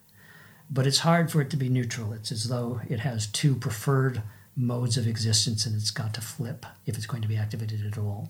but 0.72 0.88
it's 0.88 1.00
hard 1.00 1.30
for 1.30 1.42
it 1.42 1.50
to 1.50 1.58
be 1.58 1.68
neutral. 1.68 2.14
It's 2.14 2.32
as 2.32 2.48
though 2.48 2.80
it 2.90 3.02
has 3.02 3.28
two 3.28 3.56
preferred 3.56 4.24
modes 4.56 4.98
of 4.98 5.06
existence 5.06 5.66
and 5.66 5.76
it's 5.76 5.92
got 5.92 6.14
to 6.14 6.22
flip 6.22 6.66
if 6.86 6.96
it's 6.96 7.06
going 7.06 7.22
to 7.22 7.28
be 7.28 7.36
activated 7.36 7.86
at 7.86 7.98
all. 7.98 8.30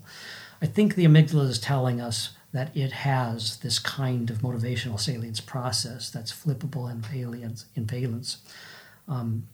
I 0.62 0.66
think 0.66 0.96
the 0.96 1.06
amygdala 1.06 1.48
is 1.48 1.60
telling 1.60 2.02
us 2.02 2.32
that 2.54 2.76
it 2.76 2.92
has 2.92 3.58
this 3.58 3.80
kind 3.80 4.30
of 4.30 4.40
motivational 4.40 5.00
salience 5.00 5.40
process 5.40 6.10
that's 6.10 6.34
flippable 6.34 6.92
in 6.92 7.02
valence. 7.02 7.66
In 7.76 7.86
valence. 7.86 8.38
Um, 9.08 9.48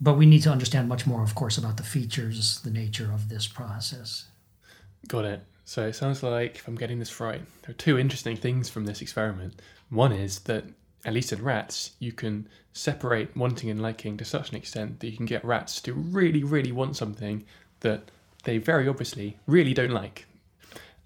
but 0.00 0.14
we 0.14 0.26
need 0.26 0.42
to 0.42 0.50
understand 0.50 0.88
much 0.88 1.06
more, 1.06 1.22
of 1.22 1.34
course, 1.34 1.56
about 1.56 1.76
the 1.76 1.82
features, 1.82 2.60
the 2.60 2.70
nature 2.70 3.10
of 3.12 3.28
this 3.28 3.46
process. 3.46 4.26
Got 5.08 5.24
it. 5.24 5.40
So 5.64 5.86
it 5.86 5.94
sounds 5.94 6.22
like, 6.22 6.56
if 6.56 6.68
I'm 6.68 6.74
getting 6.74 6.98
this 6.98 7.20
right, 7.20 7.40
there 7.62 7.70
are 7.70 7.78
two 7.78 7.98
interesting 7.98 8.36
things 8.36 8.68
from 8.68 8.84
this 8.84 9.00
experiment. 9.00 9.62
One 9.88 10.12
is 10.12 10.40
that 10.40 10.64
at 11.04 11.14
least 11.14 11.32
in 11.32 11.42
rats, 11.42 11.92
you 11.98 12.12
can 12.12 12.48
separate 12.72 13.36
wanting 13.36 13.70
and 13.70 13.80
liking 13.80 14.16
to 14.16 14.24
such 14.24 14.50
an 14.50 14.56
extent 14.56 15.00
that 15.00 15.08
you 15.08 15.16
can 15.16 15.26
get 15.26 15.44
rats 15.44 15.80
to 15.82 15.92
really, 15.92 16.42
really 16.42 16.72
want 16.72 16.96
something 16.96 17.44
that 17.80 18.10
they 18.44 18.58
very 18.58 18.88
obviously 18.88 19.38
really 19.46 19.74
don't 19.74 19.90
like. 19.90 20.26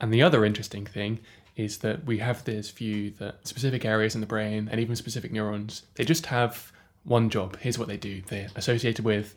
And 0.00 0.12
the 0.12 0.22
other 0.22 0.44
interesting 0.44 0.86
thing 0.86 1.20
is 1.56 1.78
that 1.78 2.04
we 2.04 2.18
have 2.18 2.44
this 2.44 2.70
view 2.70 3.10
that 3.18 3.46
specific 3.46 3.84
areas 3.84 4.14
in 4.14 4.20
the 4.20 4.26
brain 4.26 4.68
and 4.70 4.80
even 4.80 4.94
specific 4.94 5.32
neurons, 5.32 5.82
they 5.94 6.04
just 6.04 6.26
have 6.26 6.72
one 7.04 7.30
job. 7.30 7.58
Here's 7.58 7.78
what 7.78 7.88
they 7.88 7.96
do 7.96 8.22
they're 8.28 8.48
associated 8.54 9.04
with 9.04 9.34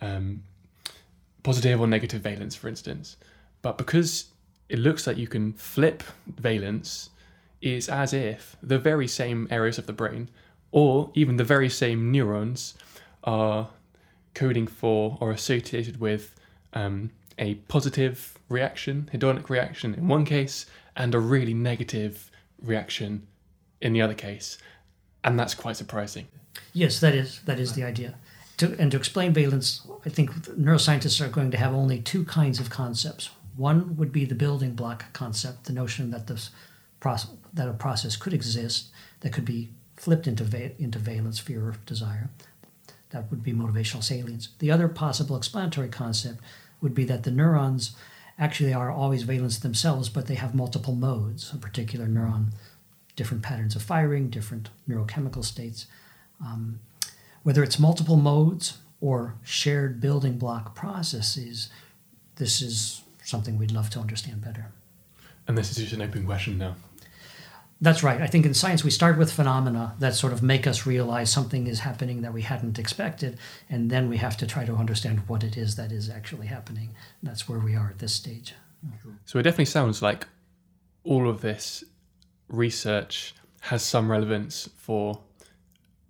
um, 0.00 0.42
positive 1.42 1.80
or 1.80 1.86
negative 1.86 2.22
valence, 2.22 2.54
for 2.54 2.68
instance. 2.68 3.16
But 3.62 3.78
because 3.78 4.26
it 4.68 4.78
looks 4.78 5.06
like 5.06 5.16
you 5.16 5.26
can 5.26 5.52
flip 5.54 6.02
valence 6.26 7.10
is 7.60 7.88
as 7.88 8.12
if 8.12 8.56
the 8.62 8.78
very 8.78 9.08
same 9.08 9.48
areas 9.50 9.78
of 9.78 9.86
the 9.86 9.92
brain, 9.92 10.28
or 10.70 11.10
even 11.14 11.36
the 11.36 11.44
very 11.44 11.68
same 11.68 12.12
neurons, 12.12 12.74
are 13.24 13.70
coding 14.34 14.66
for 14.66 15.16
or 15.20 15.30
associated 15.30 15.98
with 15.98 16.34
um, 16.74 17.10
a 17.38 17.54
positive 17.68 18.38
reaction, 18.48 19.08
hedonic 19.12 19.48
reaction 19.48 19.94
in 19.94 20.08
one 20.08 20.24
case, 20.24 20.66
and 20.96 21.14
a 21.14 21.18
really 21.18 21.54
negative 21.54 22.30
reaction 22.62 23.26
in 23.80 23.92
the 23.92 24.02
other 24.02 24.14
case. 24.14 24.58
And 25.22 25.38
that's 25.38 25.54
quite 25.54 25.76
surprising. 25.76 26.28
Yes, 26.72 27.00
that 27.00 27.14
is 27.14 27.40
that 27.46 27.58
is 27.58 27.72
the 27.72 27.84
idea. 27.84 28.14
To, 28.58 28.76
and 28.78 28.90
to 28.92 28.96
explain 28.96 29.32
valence, 29.32 29.84
I 30.06 30.10
think 30.10 30.30
neuroscientists 30.46 31.20
are 31.20 31.28
going 31.28 31.50
to 31.50 31.56
have 31.56 31.74
only 31.74 32.00
two 32.00 32.24
kinds 32.24 32.60
of 32.60 32.70
concepts. 32.70 33.30
One 33.56 33.96
would 33.96 34.12
be 34.12 34.24
the 34.24 34.34
building 34.34 34.74
block 34.74 35.12
concept, 35.12 35.64
the 35.64 35.72
notion 35.72 36.10
that 36.10 36.28
this 36.28 36.50
process, 37.00 37.30
that 37.52 37.68
a 37.68 37.72
process 37.72 38.16
could 38.16 38.32
exist 38.32 38.90
that 39.20 39.32
could 39.32 39.44
be 39.44 39.70
flipped 39.96 40.26
into, 40.26 40.44
va- 40.44 40.80
into 40.80 40.98
valence, 40.98 41.38
fear, 41.38 41.68
or 41.68 41.76
desire. 41.86 42.30
That 43.10 43.30
would 43.30 43.42
be 43.42 43.52
motivational 43.52 44.02
salience. 44.02 44.48
The 44.58 44.70
other 44.70 44.88
possible 44.88 45.36
explanatory 45.36 45.88
concept 45.88 46.40
would 46.84 46.94
be 46.94 47.04
that 47.06 47.24
the 47.24 47.30
neurons 47.32 47.96
actually 48.38 48.72
are 48.72 48.90
always 48.90 49.22
valence 49.22 49.58
themselves, 49.58 50.08
but 50.08 50.26
they 50.26 50.34
have 50.34 50.54
multiple 50.54 50.94
modes. 50.94 51.52
A 51.52 51.56
particular 51.56 52.06
neuron, 52.06 52.52
different 53.16 53.42
patterns 53.42 53.74
of 53.74 53.82
firing, 53.82 54.28
different 54.28 54.68
neurochemical 54.88 55.44
states. 55.44 55.86
Um, 56.40 56.78
whether 57.42 57.62
it's 57.62 57.78
multiple 57.78 58.16
modes 58.16 58.78
or 59.00 59.34
shared 59.42 60.00
building 60.00 60.36
block 60.38 60.74
processes, 60.74 61.70
this 62.36 62.60
is 62.60 63.02
something 63.22 63.58
we'd 63.58 63.72
love 63.72 63.88
to 63.90 63.98
understand 63.98 64.42
better. 64.42 64.66
And 65.48 65.56
this 65.56 65.70
is 65.70 65.76
just 65.76 65.92
an 65.94 66.02
open 66.02 66.26
question 66.26 66.58
now. 66.58 66.76
That's 67.80 68.02
right. 68.02 68.20
I 68.20 68.26
think 68.26 68.46
in 68.46 68.54
science 68.54 68.84
we 68.84 68.90
start 68.90 69.18
with 69.18 69.32
phenomena 69.32 69.94
that 69.98 70.14
sort 70.14 70.32
of 70.32 70.42
make 70.42 70.66
us 70.66 70.86
realize 70.86 71.30
something 71.30 71.66
is 71.66 71.80
happening 71.80 72.22
that 72.22 72.32
we 72.32 72.42
hadn't 72.42 72.78
expected, 72.78 73.38
and 73.68 73.90
then 73.90 74.08
we 74.08 74.16
have 74.18 74.36
to 74.38 74.46
try 74.46 74.64
to 74.64 74.74
understand 74.74 75.20
what 75.26 75.42
it 75.42 75.56
is 75.56 75.76
that 75.76 75.92
is 75.92 76.08
actually 76.08 76.46
happening. 76.46 76.94
That's 77.22 77.48
where 77.48 77.58
we 77.58 77.74
are 77.74 77.90
at 77.90 77.98
this 77.98 78.14
stage. 78.14 78.54
So 79.24 79.38
it 79.38 79.42
definitely 79.42 79.66
sounds 79.66 80.02
like 80.02 80.26
all 81.04 81.28
of 81.28 81.40
this 81.40 81.84
research 82.48 83.34
has 83.62 83.82
some 83.82 84.10
relevance 84.10 84.68
for 84.76 85.20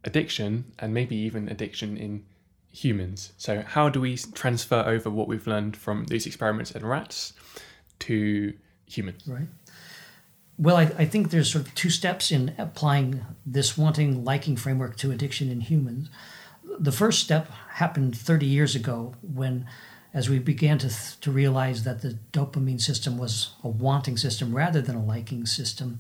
addiction 0.03 0.73
and 0.79 0.93
maybe 0.93 1.17
even 1.17 1.49
addiction 1.49 1.97
in 1.97 2.25
humans. 2.71 3.33
So, 3.37 3.63
how 3.63 3.89
do 3.89 4.01
we 4.01 4.17
transfer 4.17 4.83
over 4.87 5.09
what 5.09 5.29
we've 5.29 5.47
learned 5.47 5.77
from 5.77 6.05
these 6.07 6.27
experiments 6.27 6.73
in 6.73 6.85
rats 6.85 7.33
to 8.01 8.53
humans? 8.87 9.23
Right. 9.27 9.47
Well, 10.57 10.77
I, 10.77 10.83
I 10.99 11.05
think 11.05 11.31
there's 11.31 11.51
sort 11.51 11.67
of 11.67 11.75
two 11.75 11.91
steps 11.91 12.31
in 12.31 12.55
applying 12.59 13.25
this 13.45 13.77
wanting 13.77 14.25
liking 14.25 14.57
framework 14.57 14.97
to 14.99 15.11
addiction 15.11 15.51
in 15.51 15.61
humans. 15.61 16.11
The 16.79 16.93
first 16.93 17.21
step 17.21 17.51
happened 17.71 18.17
30 18.17 18.47
years 18.47 18.75
ago 18.75 19.15
when, 19.23 19.67
as 20.13 20.29
we 20.29 20.39
began 20.39 20.79
to, 20.79 20.89
th- 20.89 21.21
to 21.21 21.31
realize 21.31 21.83
that 21.85 22.03
the 22.03 22.19
dopamine 22.33 22.81
system 22.81 23.19
was 23.19 23.51
a 23.65 23.69
wanting 23.69 24.17
system 24.17 24.55
rather 24.55 24.81
than 24.81 24.95
a 24.95 25.05
liking 25.05 25.45
system, 25.45 25.99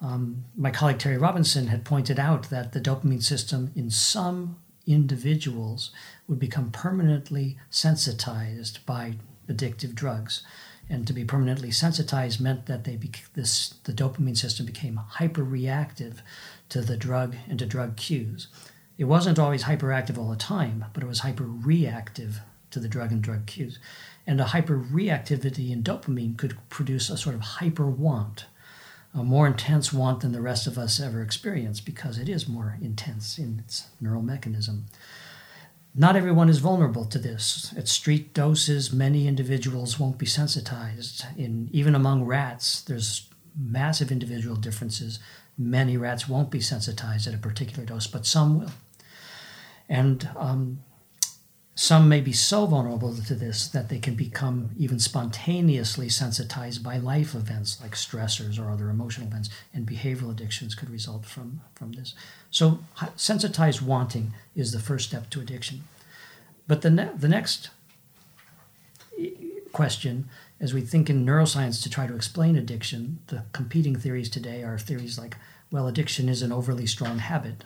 um, 0.00 0.44
my 0.56 0.70
colleague 0.70 0.98
Terry 0.98 1.18
Robinson 1.18 1.66
had 1.66 1.84
pointed 1.84 2.20
out 2.20 2.50
that 2.50 2.72
the 2.72 2.80
dopamine 2.80 3.22
system 3.22 3.72
in 3.74 3.90
some 3.90 4.58
individuals 4.86 5.90
would 6.28 6.38
become 6.38 6.70
permanently 6.70 7.58
sensitized 7.68 8.84
by 8.86 9.14
addictive 9.48 9.94
drugs. 9.94 10.44
And 10.90 11.06
to 11.06 11.12
be 11.12 11.24
permanently 11.24 11.70
sensitized 11.70 12.40
meant 12.40 12.66
that 12.66 12.84
they 12.84 12.96
bec- 12.96 13.24
this 13.34 13.74
the 13.84 13.92
dopamine 13.92 14.36
system 14.36 14.64
became 14.64 15.00
hyperreactive 15.16 16.18
to 16.70 16.80
the 16.80 16.96
drug 16.96 17.36
and 17.48 17.58
to 17.58 17.66
drug 17.66 17.96
cues. 17.96 18.48
It 18.96 19.04
wasn't 19.04 19.38
always 19.38 19.64
hyperactive 19.64 20.18
all 20.18 20.30
the 20.30 20.36
time, 20.36 20.86
but 20.92 21.02
it 21.02 21.06
was 21.06 21.20
hyperreactive 21.20 22.40
to 22.70 22.80
the 22.80 22.88
drug 22.88 23.12
and 23.12 23.22
drug 23.22 23.46
cues. 23.46 23.78
And 24.26 24.40
a 24.40 24.44
hyperreactivity 24.44 25.70
in 25.70 25.82
dopamine 25.82 26.36
could 26.36 26.56
produce 26.68 27.10
a 27.10 27.16
sort 27.16 27.34
of 27.34 27.40
hyper 27.42 27.86
want 27.86 28.46
a 29.14 29.24
more 29.24 29.46
intense 29.46 29.92
want 29.92 30.20
than 30.20 30.32
the 30.32 30.40
rest 30.40 30.66
of 30.66 30.78
us 30.78 31.00
ever 31.00 31.22
experience 31.22 31.80
because 31.80 32.18
it 32.18 32.28
is 32.28 32.48
more 32.48 32.76
intense 32.80 33.38
in 33.38 33.58
its 33.58 33.88
neural 34.00 34.22
mechanism. 34.22 34.86
Not 35.94 36.16
everyone 36.16 36.48
is 36.48 36.58
vulnerable 36.58 37.04
to 37.06 37.18
this. 37.18 37.74
At 37.76 37.88
street 37.88 38.32
doses, 38.34 38.92
many 38.92 39.26
individuals 39.26 39.98
won't 39.98 40.18
be 40.18 40.26
sensitized. 40.26 41.24
In, 41.36 41.68
even 41.72 41.94
among 41.94 42.24
rats, 42.24 42.82
there's 42.82 43.28
massive 43.58 44.12
individual 44.12 44.56
differences. 44.56 45.18
Many 45.56 45.96
rats 45.96 46.28
won't 46.28 46.50
be 46.50 46.60
sensitized 46.60 47.26
at 47.26 47.34
a 47.34 47.38
particular 47.38 47.84
dose, 47.84 48.06
but 48.06 48.26
some 48.26 48.60
will. 48.60 48.70
And 49.88 50.28
um, 50.36 50.80
some 51.80 52.08
may 52.08 52.20
be 52.20 52.32
so 52.32 52.66
vulnerable 52.66 53.14
to 53.14 53.36
this 53.36 53.68
that 53.68 53.88
they 53.88 54.00
can 54.00 54.16
become 54.16 54.70
even 54.76 54.98
spontaneously 54.98 56.08
sensitized 56.08 56.82
by 56.82 56.96
life 56.96 57.36
events 57.36 57.80
like 57.80 57.92
stressors 57.92 58.58
or 58.58 58.68
other 58.68 58.90
emotional 58.90 59.28
events, 59.28 59.48
and 59.72 59.86
behavioral 59.86 60.32
addictions 60.32 60.74
could 60.74 60.90
result 60.90 61.24
from, 61.24 61.60
from 61.76 61.92
this. 61.92 62.14
So, 62.50 62.80
sensitized 63.14 63.80
wanting 63.80 64.32
is 64.56 64.72
the 64.72 64.80
first 64.80 65.08
step 65.08 65.30
to 65.30 65.40
addiction. 65.40 65.84
But 66.66 66.82
the, 66.82 66.90
ne- 66.90 67.12
the 67.16 67.28
next 67.28 67.70
question, 69.72 70.28
as 70.58 70.74
we 70.74 70.80
think 70.80 71.08
in 71.08 71.24
neuroscience 71.24 71.80
to 71.84 71.88
try 71.88 72.08
to 72.08 72.16
explain 72.16 72.56
addiction, 72.56 73.20
the 73.28 73.44
competing 73.52 73.94
theories 73.94 74.28
today 74.28 74.64
are 74.64 74.80
theories 74.80 75.16
like, 75.16 75.36
well, 75.70 75.86
addiction 75.86 76.28
is 76.28 76.42
an 76.42 76.50
overly 76.50 76.86
strong 76.86 77.18
habit, 77.18 77.62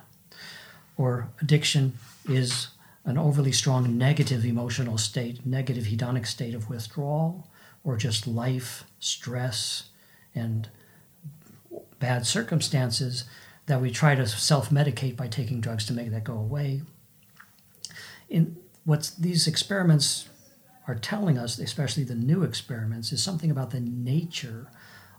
or 0.99 1.31
addiction 1.41 1.95
is 2.29 2.69
an 3.05 3.19
overly 3.19 3.53
strong 3.53 3.99
negative 3.99 4.45
emotional 4.45 4.97
state, 4.99 5.45
negative 5.45 5.85
hedonic 5.85 6.27
state 6.27 6.55
of 6.55 6.69
withdrawal, 6.69 7.49
or 7.85 7.97
just 7.97 8.27
life, 8.27 8.85
stress, 9.01 9.85
and 10.35 10.69
bad 11.99 12.27
circumstances 12.27 13.25
that 13.67 13.81
we 13.81 13.91
try 13.91 14.15
to 14.15 14.27
self 14.27 14.71
medicate 14.71 15.17
by 15.17 15.29
taking 15.29 15.61
drugs 15.61 15.87
to 15.87 15.93
make 15.93 16.11
that 16.11 16.25
go 16.25 16.35
away. 16.35 16.83
In 18.29 18.57
what 18.85 19.13
these 19.19 19.47
experiments 19.47 20.29
are 20.89 20.95
telling 20.95 21.39
us, 21.39 21.59
especially 21.59 22.05
the 22.05 22.15
new 22.15 22.43
experiments, 22.43 23.13
is 23.13 23.23
something 23.23 23.51
about 23.51 23.71
the 23.71 23.81
nature 23.81 24.69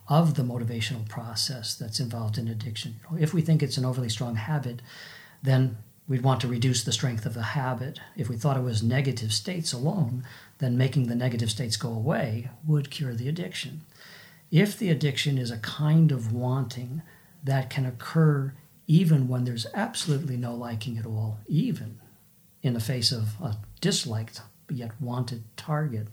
of 0.09 0.35
the 0.35 0.43
motivational 0.43 1.07
process 1.07 1.75
that's 1.75 1.99
involved 1.99 2.37
in 2.37 2.47
addiction. 2.47 2.95
If 3.17 3.33
we 3.33 3.41
think 3.41 3.63
it's 3.63 3.77
an 3.77 3.85
overly 3.85 4.09
strong 4.09 4.35
habit, 4.35 4.81
then 5.41 5.77
we'd 6.07 6.21
want 6.21 6.41
to 6.41 6.47
reduce 6.47 6.83
the 6.83 6.91
strength 6.91 7.25
of 7.25 7.33
the 7.33 7.43
habit. 7.43 7.99
If 8.15 8.29
we 8.29 8.35
thought 8.35 8.57
it 8.57 8.63
was 8.63 8.83
negative 8.83 9.33
states 9.33 9.73
alone, 9.73 10.25
then 10.59 10.77
making 10.77 11.07
the 11.07 11.15
negative 11.15 11.49
states 11.49 11.77
go 11.77 11.89
away 11.89 12.49
would 12.65 12.91
cure 12.91 13.13
the 13.13 13.29
addiction. 13.29 13.81
If 14.51 14.77
the 14.77 14.89
addiction 14.89 15.37
is 15.37 15.51
a 15.51 15.57
kind 15.57 16.11
of 16.11 16.31
wanting 16.31 17.01
that 17.43 17.69
can 17.69 17.85
occur 17.85 18.53
even 18.85 19.27
when 19.27 19.45
there's 19.45 19.65
absolutely 19.73 20.37
no 20.37 20.53
liking 20.53 20.97
at 20.97 21.05
all, 21.05 21.39
even 21.47 21.99
in 22.61 22.73
the 22.73 22.79
face 22.79 23.11
of 23.11 23.35
a 23.41 23.57
disliked 23.81 24.41
yet 24.69 24.91
wanted 24.99 25.43
target, 25.57 26.07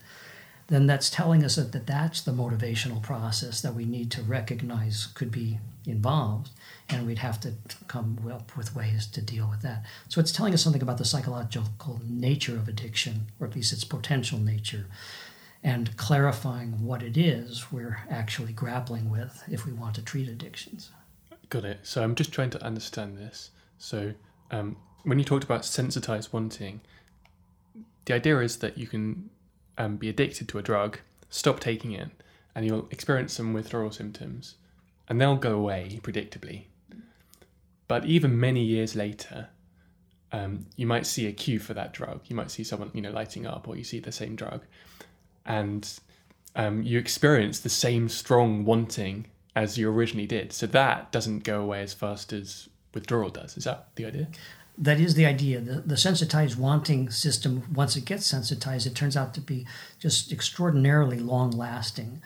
then 0.68 0.86
that's 0.86 1.10
telling 1.10 1.44
us 1.44 1.56
that, 1.56 1.72
that 1.72 1.86
that's 1.86 2.22
the 2.22 2.32
motivational 2.32 3.02
process 3.02 3.60
that 3.60 3.74
we 3.74 3.84
need 3.84 4.10
to 4.12 4.22
recognize 4.22 5.06
could 5.14 5.30
be 5.30 5.58
involved 5.90 6.50
and 6.88 7.06
we'd 7.06 7.18
have 7.18 7.40
to 7.40 7.54
come 7.86 8.18
up 8.32 8.56
with 8.56 8.74
ways 8.74 9.06
to 9.06 9.22
deal 9.22 9.48
with 9.48 9.62
that. 9.62 9.84
So 10.08 10.20
it's 10.20 10.32
telling 10.32 10.54
us 10.54 10.62
something 10.62 10.82
about 10.82 10.98
the 10.98 11.04
psychological 11.04 12.00
nature 12.08 12.56
of 12.56 12.68
addiction, 12.68 13.26
or 13.38 13.46
at 13.46 13.54
least 13.54 13.72
its 13.72 13.84
potential 13.84 14.38
nature, 14.38 14.86
and 15.62 15.96
clarifying 15.96 16.84
what 16.84 17.02
it 17.02 17.16
is 17.16 17.70
we're 17.70 18.00
actually 18.10 18.52
grappling 18.52 19.10
with 19.10 19.42
if 19.50 19.66
we 19.66 19.72
want 19.72 19.94
to 19.96 20.02
treat 20.02 20.28
addictions. 20.28 20.90
Got 21.48 21.64
it. 21.64 21.80
So 21.82 22.02
I'm 22.02 22.14
just 22.14 22.32
trying 22.32 22.50
to 22.50 22.64
understand 22.64 23.18
this. 23.18 23.50
So 23.78 24.14
um, 24.50 24.76
when 25.02 25.18
you 25.18 25.24
talked 25.24 25.44
about 25.44 25.64
sensitized 25.64 26.32
wanting, 26.32 26.80
the 28.06 28.14
idea 28.14 28.38
is 28.38 28.58
that 28.58 28.78
you 28.78 28.86
can 28.86 29.30
um, 29.78 29.96
be 29.96 30.08
addicted 30.08 30.48
to 30.48 30.58
a 30.58 30.62
drug, 30.62 30.98
stop 31.28 31.60
taking 31.60 31.92
it, 31.92 32.08
and 32.54 32.66
you'll 32.66 32.88
experience 32.90 33.32
some 33.32 33.52
withdrawal 33.52 33.90
symptoms, 33.90 34.56
and 35.10 35.20
they'll 35.20 35.36
go 35.36 35.56
away 35.56 35.98
predictably. 36.02 36.64
But 37.88 38.06
even 38.06 38.38
many 38.38 38.62
years 38.62 38.94
later, 38.94 39.48
um, 40.32 40.66
you 40.76 40.86
might 40.86 41.04
see 41.04 41.26
a 41.26 41.32
cue 41.32 41.58
for 41.58 41.74
that 41.74 41.92
drug. 41.92 42.20
You 42.28 42.36
might 42.36 42.52
see 42.52 42.62
someone, 42.62 42.92
you 42.94 43.02
know, 43.02 43.10
lighting 43.10 43.44
up, 43.44 43.66
or 43.66 43.76
you 43.76 43.82
see 43.82 43.98
the 43.98 44.12
same 44.12 44.36
drug, 44.36 44.62
and 45.44 45.92
um, 46.54 46.82
you 46.82 46.98
experience 46.98 47.58
the 47.58 47.68
same 47.68 48.08
strong 48.08 48.64
wanting 48.64 49.26
as 49.56 49.76
you 49.76 49.90
originally 49.90 50.28
did. 50.28 50.52
So 50.52 50.66
that 50.68 51.10
doesn't 51.10 51.42
go 51.42 51.60
away 51.60 51.82
as 51.82 51.92
fast 51.92 52.32
as 52.32 52.68
withdrawal 52.94 53.30
does. 53.30 53.56
Is 53.56 53.64
that 53.64 53.88
the 53.96 54.06
idea? 54.06 54.28
That 54.78 55.00
is 55.00 55.14
the 55.14 55.26
idea. 55.26 55.60
The, 55.60 55.80
the 55.80 55.96
sensitized 55.96 56.56
wanting 56.56 57.10
system, 57.10 57.64
once 57.74 57.96
it 57.96 58.04
gets 58.04 58.24
sensitized, 58.24 58.86
it 58.86 58.94
turns 58.94 59.16
out 59.16 59.34
to 59.34 59.40
be 59.40 59.66
just 59.98 60.30
extraordinarily 60.30 61.18
long 61.18 61.50
lasting. 61.50 62.22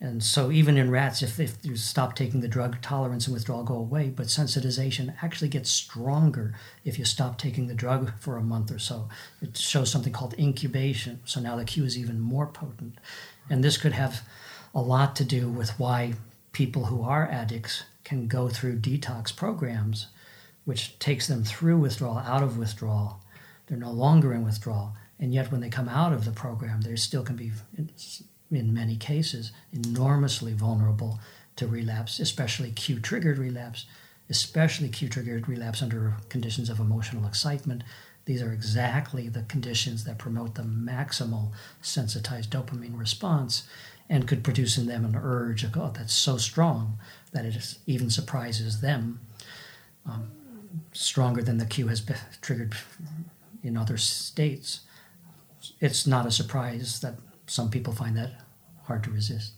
And 0.00 0.22
so, 0.22 0.52
even 0.52 0.76
in 0.76 0.92
rats, 0.92 1.22
if, 1.22 1.40
if 1.40 1.56
you 1.64 1.74
stop 1.74 2.14
taking 2.14 2.40
the 2.40 2.46
drug, 2.46 2.80
tolerance 2.80 3.26
and 3.26 3.34
withdrawal 3.34 3.64
go 3.64 3.74
away, 3.74 4.10
but 4.10 4.26
sensitization 4.26 5.14
actually 5.22 5.48
gets 5.48 5.70
stronger 5.70 6.54
if 6.84 7.00
you 7.00 7.04
stop 7.04 7.36
taking 7.36 7.66
the 7.66 7.74
drug 7.74 8.12
for 8.20 8.36
a 8.36 8.42
month 8.42 8.70
or 8.70 8.78
so. 8.78 9.08
It 9.42 9.56
shows 9.56 9.90
something 9.90 10.12
called 10.12 10.38
incubation. 10.38 11.20
So 11.24 11.40
now 11.40 11.56
the 11.56 11.64
cue 11.64 11.84
is 11.84 11.98
even 11.98 12.20
more 12.20 12.46
potent. 12.46 12.98
And 13.50 13.64
this 13.64 13.76
could 13.76 13.92
have 13.92 14.22
a 14.72 14.80
lot 14.80 15.16
to 15.16 15.24
do 15.24 15.48
with 15.48 15.70
why 15.80 16.14
people 16.52 16.84
who 16.86 17.02
are 17.02 17.28
addicts 17.28 17.82
can 18.04 18.28
go 18.28 18.48
through 18.48 18.78
detox 18.78 19.34
programs, 19.34 20.06
which 20.64 20.96
takes 21.00 21.26
them 21.26 21.42
through 21.42 21.78
withdrawal, 21.78 22.18
out 22.18 22.44
of 22.44 22.56
withdrawal. 22.56 23.20
They're 23.66 23.76
no 23.76 23.90
longer 23.90 24.32
in 24.32 24.44
withdrawal. 24.44 24.94
And 25.18 25.34
yet, 25.34 25.50
when 25.50 25.60
they 25.60 25.68
come 25.68 25.88
out 25.88 26.12
of 26.12 26.24
the 26.24 26.30
program, 26.30 26.82
they 26.82 26.94
still 26.94 27.24
can 27.24 27.34
be 27.34 27.50
in 28.50 28.74
many 28.74 28.96
cases, 28.96 29.52
enormously 29.72 30.52
vulnerable 30.52 31.20
to 31.56 31.66
relapse, 31.66 32.18
especially 32.18 32.70
cue 32.70 33.00
triggered 33.00 33.38
relapse, 33.38 33.86
especially 34.30 34.88
cue 34.88 35.08
triggered 35.08 35.48
relapse 35.48 35.82
under 35.82 36.14
conditions 36.28 36.70
of 36.70 36.78
emotional 36.78 37.26
excitement. 37.26 37.82
These 38.24 38.42
are 38.42 38.52
exactly 38.52 39.28
the 39.28 39.42
conditions 39.42 40.04
that 40.04 40.18
promote 40.18 40.54
the 40.54 40.62
maximal 40.62 41.52
sensitized 41.82 42.50
dopamine 42.50 42.98
response 42.98 43.66
and 44.08 44.28
could 44.28 44.44
produce 44.44 44.78
in 44.78 44.86
them 44.86 45.04
an 45.04 45.16
urge 45.16 45.66
oh, 45.76 45.92
that's 45.94 46.14
so 46.14 46.36
strong 46.36 46.98
that 47.32 47.44
it 47.44 47.78
even 47.86 48.10
surprises 48.10 48.80
them, 48.80 49.20
um, 50.06 50.30
stronger 50.92 51.42
than 51.42 51.58
the 51.58 51.66
cue 51.66 51.88
has 51.88 52.00
been 52.00 52.16
triggered 52.40 52.74
in 53.62 53.76
other 53.76 53.96
states. 53.96 54.80
It's 55.80 56.06
not 56.06 56.26
a 56.26 56.30
surprise 56.30 57.00
that 57.00 57.16
some 57.48 57.70
people 57.70 57.92
find 57.92 58.16
that 58.16 58.32
hard 58.84 59.04
to 59.04 59.10
resist. 59.10 59.52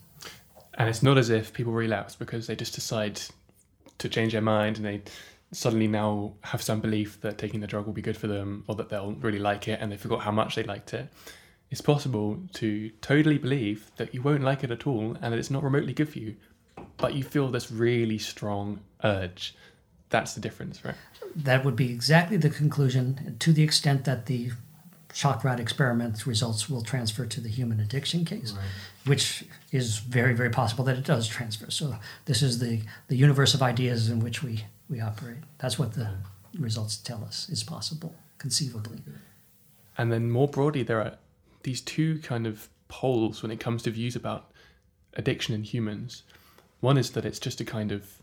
And 0.75 0.89
it's 0.89 1.03
not 1.03 1.19
as 1.19 1.31
if 1.31 1.53
people 1.53 1.73
relapse 1.73 2.17
because 2.17 2.47
they 2.47 2.57
just 2.57 2.75
decide 2.75 3.21
to 3.99 4.09
change 4.09 4.33
their 4.33 4.41
mind 4.41 4.77
and 4.77 4.87
they 4.87 5.03
suddenly 5.53 5.89
now 5.89 6.33
have 6.43 6.63
some 6.63 6.81
belief 6.81 7.21
that 7.21 7.37
taking 7.37 7.61
the 7.61 7.67
drug 7.67 7.87
will 7.87 7.93
be 7.93 8.03
good 8.03 8.17
for 8.17 8.29
them 8.29 8.65
or 8.67 8.75
that 8.77 8.89
they'll 8.89 9.13
really 9.13 9.39
like 9.39 9.69
it 9.69 9.81
and 9.81 9.91
they 9.91 9.97
forgot 9.97 10.21
how 10.21 10.31
much 10.31 10.55
they 10.55 10.63
liked 10.63 10.95
it. 10.95 11.09
It's 11.71 11.81
possible 11.81 12.39
to 12.55 12.91
totally 13.01 13.39
believe 13.39 13.91
that 13.97 14.15
you 14.15 14.23
won't 14.23 14.43
like 14.43 14.65
it 14.65 14.71
at 14.71 14.87
all 14.87 15.17
and 15.21 15.33
that 15.33 15.39
it's 15.39 15.51
not 15.51 15.63
remotely 15.63 15.93
good 15.93 16.09
for 16.09 16.19
you, 16.19 16.37
but 16.97 17.15
you 17.15 17.23
feel 17.23 17.49
this 17.49 17.71
really 17.71 18.19
strong 18.19 18.81
urge. 19.05 19.55
That's 20.09 20.35
the 20.35 20.41
difference, 20.41 20.85
right? 20.85 20.97
That 21.37 21.65
would 21.65 21.77
be 21.77 21.93
exactly 21.93 22.37
the 22.37 22.51
conclusion 22.51 23.37
to 23.39 23.53
the 23.53 23.63
extent 23.63 24.05
that 24.05 24.27
the 24.27 24.51
shock 25.13 25.45
rat 25.45 25.61
experiment 25.61 26.27
results 26.27 26.69
will 26.69 26.83
transfer 26.83 27.27
to 27.27 27.41
the 27.41 27.49
human 27.49 27.81
addiction 27.81 28.25
case, 28.25 28.53
right. 28.53 28.65
which 29.07 29.45
is 29.73 29.99
very, 29.99 30.35
very 30.35 30.51
possible 30.51 30.85
that 30.85 30.97
it 30.97 31.05
does 31.05 31.27
transfer. 31.27 31.71
So 31.71 31.97
this 32.27 32.43
is 32.43 32.59
the, 32.59 32.83
the 33.09 33.17
universe 33.17 33.55
of 33.55 33.63
ideas 33.63 34.09
in 34.09 34.21
which 34.21 34.43
we, 34.43 34.65
we 34.89 35.01
operate. 35.01 35.39
That's 35.59 35.79
what 35.79 35.95
the 35.95 36.11
results 36.59 36.97
tell 36.97 37.25
us 37.25 37.49
is 37.49 37.63
possible, 37.63 38.15
conceivably. 38.39 38.99
And 39.99 40.13
then 40.13 40.31
more 40.31 40.49
broadly, 40.49 40.83
there 40.83 41.01
are 41.01 41.17
these 41.63 41.81
two 41.81 42.19
kind 42.21 42.47
of 42.47 42.69
poles 42.89 43.43
when 43.43 43.51
it 43.51 43.61
comes 43.61 43.83
to 43.83 43.91
views 43.91 44.17
about 44.17 44.51
addiction 45.15 45.55
in 45.55 45.65
humans. 45.65 46.23
One 46.81 46.97
is 46.97 47.11
that 47.11 47.25
it's 47.25 47.39
just 47.39 47.61
a 47.61 47.65
kind 47.65 47.93
of 47.93 48.21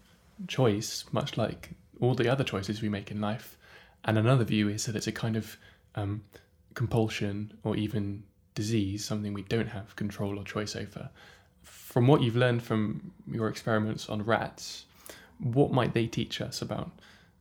choice, 0.47 1.05
much 1.11 1.37
like 1.37 1.71
all 1.99 2.15
the 2.15 2.31
other 2.31 2.43
choices 2.43 2.81
we 2.81 2.89
make 2.89 3.11
in 3.11 3.21
life. 3.21 3.57
And 4.05 4.17
another 4.17 4.43
view 4.43 4.69
is 4.69 4.85
that 4.85 4.95
it's 4.95 5.07
a 5.07 5.11
kind 5.11 5.35
of 5.35 5.57
um, 5.95 6.23
compulsion 6.77 7.51
or 7.63 7.75
even 7.75 8.23
disease, 8.53 9.03
something 9.03 9.33
we 9.33 9.41
don't 9.41 9.67
have 9.67 9.95
control 9.95 10.37
or 10.39 10.43
choice 10.43 10.75
over. 10.75 11.09
From 11.63 12.05
what 12.05 12.21
you've 12.21 12.35
learned 12.35 12.61
from 12.61 13.11
your 13.29 13.47
experiments 13.49 14.07
on 14.09 14.23
rats, 14.23 14.85
what 15.39 15.71
might 15.71 15.95
they 15.95 16.05
teach 16.05 16.39
us 16.39 16.61
about 16.61 16.91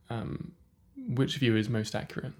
um, 0.09 0.53
which 0.95 1.37
view 1.37 1.55
is 1.55 1.69
most 1.69 1.93
accurate? 1.93 2.33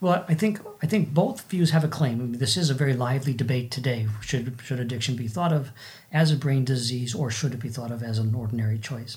Well, 0.00 0.24
I 0.28 0.34
think 0.34 0.60
I 0.82 0.86
think 0.86 1.12
both 1.12 1.42
views 1.50 1.70
have 1.70 1.84
a 1.84 1.88
claim. 1.88 2.20
I 2.20 2.24
mean, 2.24 2.38
this 2.38 2.56
is 2.56 2.70
a 2.70 2.74
very 2.74 2.94
lively 2.94 3.34
debate 3.34 3.70
today. 3.70 4.08
Should 4.22 4.58
should 4.62 4.80
addiction 4.80 5.14
be 5.14 5.28
thought 5.28 5.52
of 5.52 5.72
as 6.10 6.32
a 6.32 6.36
brain 6.36 6.64
disease, 6.64 7.14
or 7.14 7.30
should 7.30 7.52
it 7.52 7.60
be 7.60 7.68
thought 7.68 7.92
of 7.92 8.02
as 8.02 8.18
an 8.18 8.34
ordinary 8.34 8.78
choice? 8.78 9.16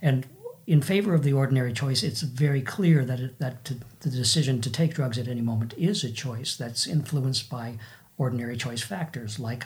And 0.00 0.26
in 0.68 0.82
favor 0.82 1.14
of 1.14 1.22
the 1.22 1.32
ordinary 1.32 1.72
choice, 1.72 2.02
it's 2.02 2.20
very 2.20 2.60
clear 2.60 3.02
that 3.02 3.18
it, 3.18 3.38
that 3.38 3.64
to, 3.64 3.74
the 4.00 4.10
decision 4.10 4.60
to 4.60 4.70
take 4.70 4.92
drugs 4.92 5.16
at 5.16 5.26
any 5.26 5.40
moment 5.40 5.72
is 5.78 6.04
a 6.04 6.12
choice 6.12 6.56
that's 6.56 6.86
influenced 6.86 7.48
by 7.48 7.78
ordinary 8.18 8.54
choice 8.54 8.82
factors 8.82 9.38
like 9.38 9.64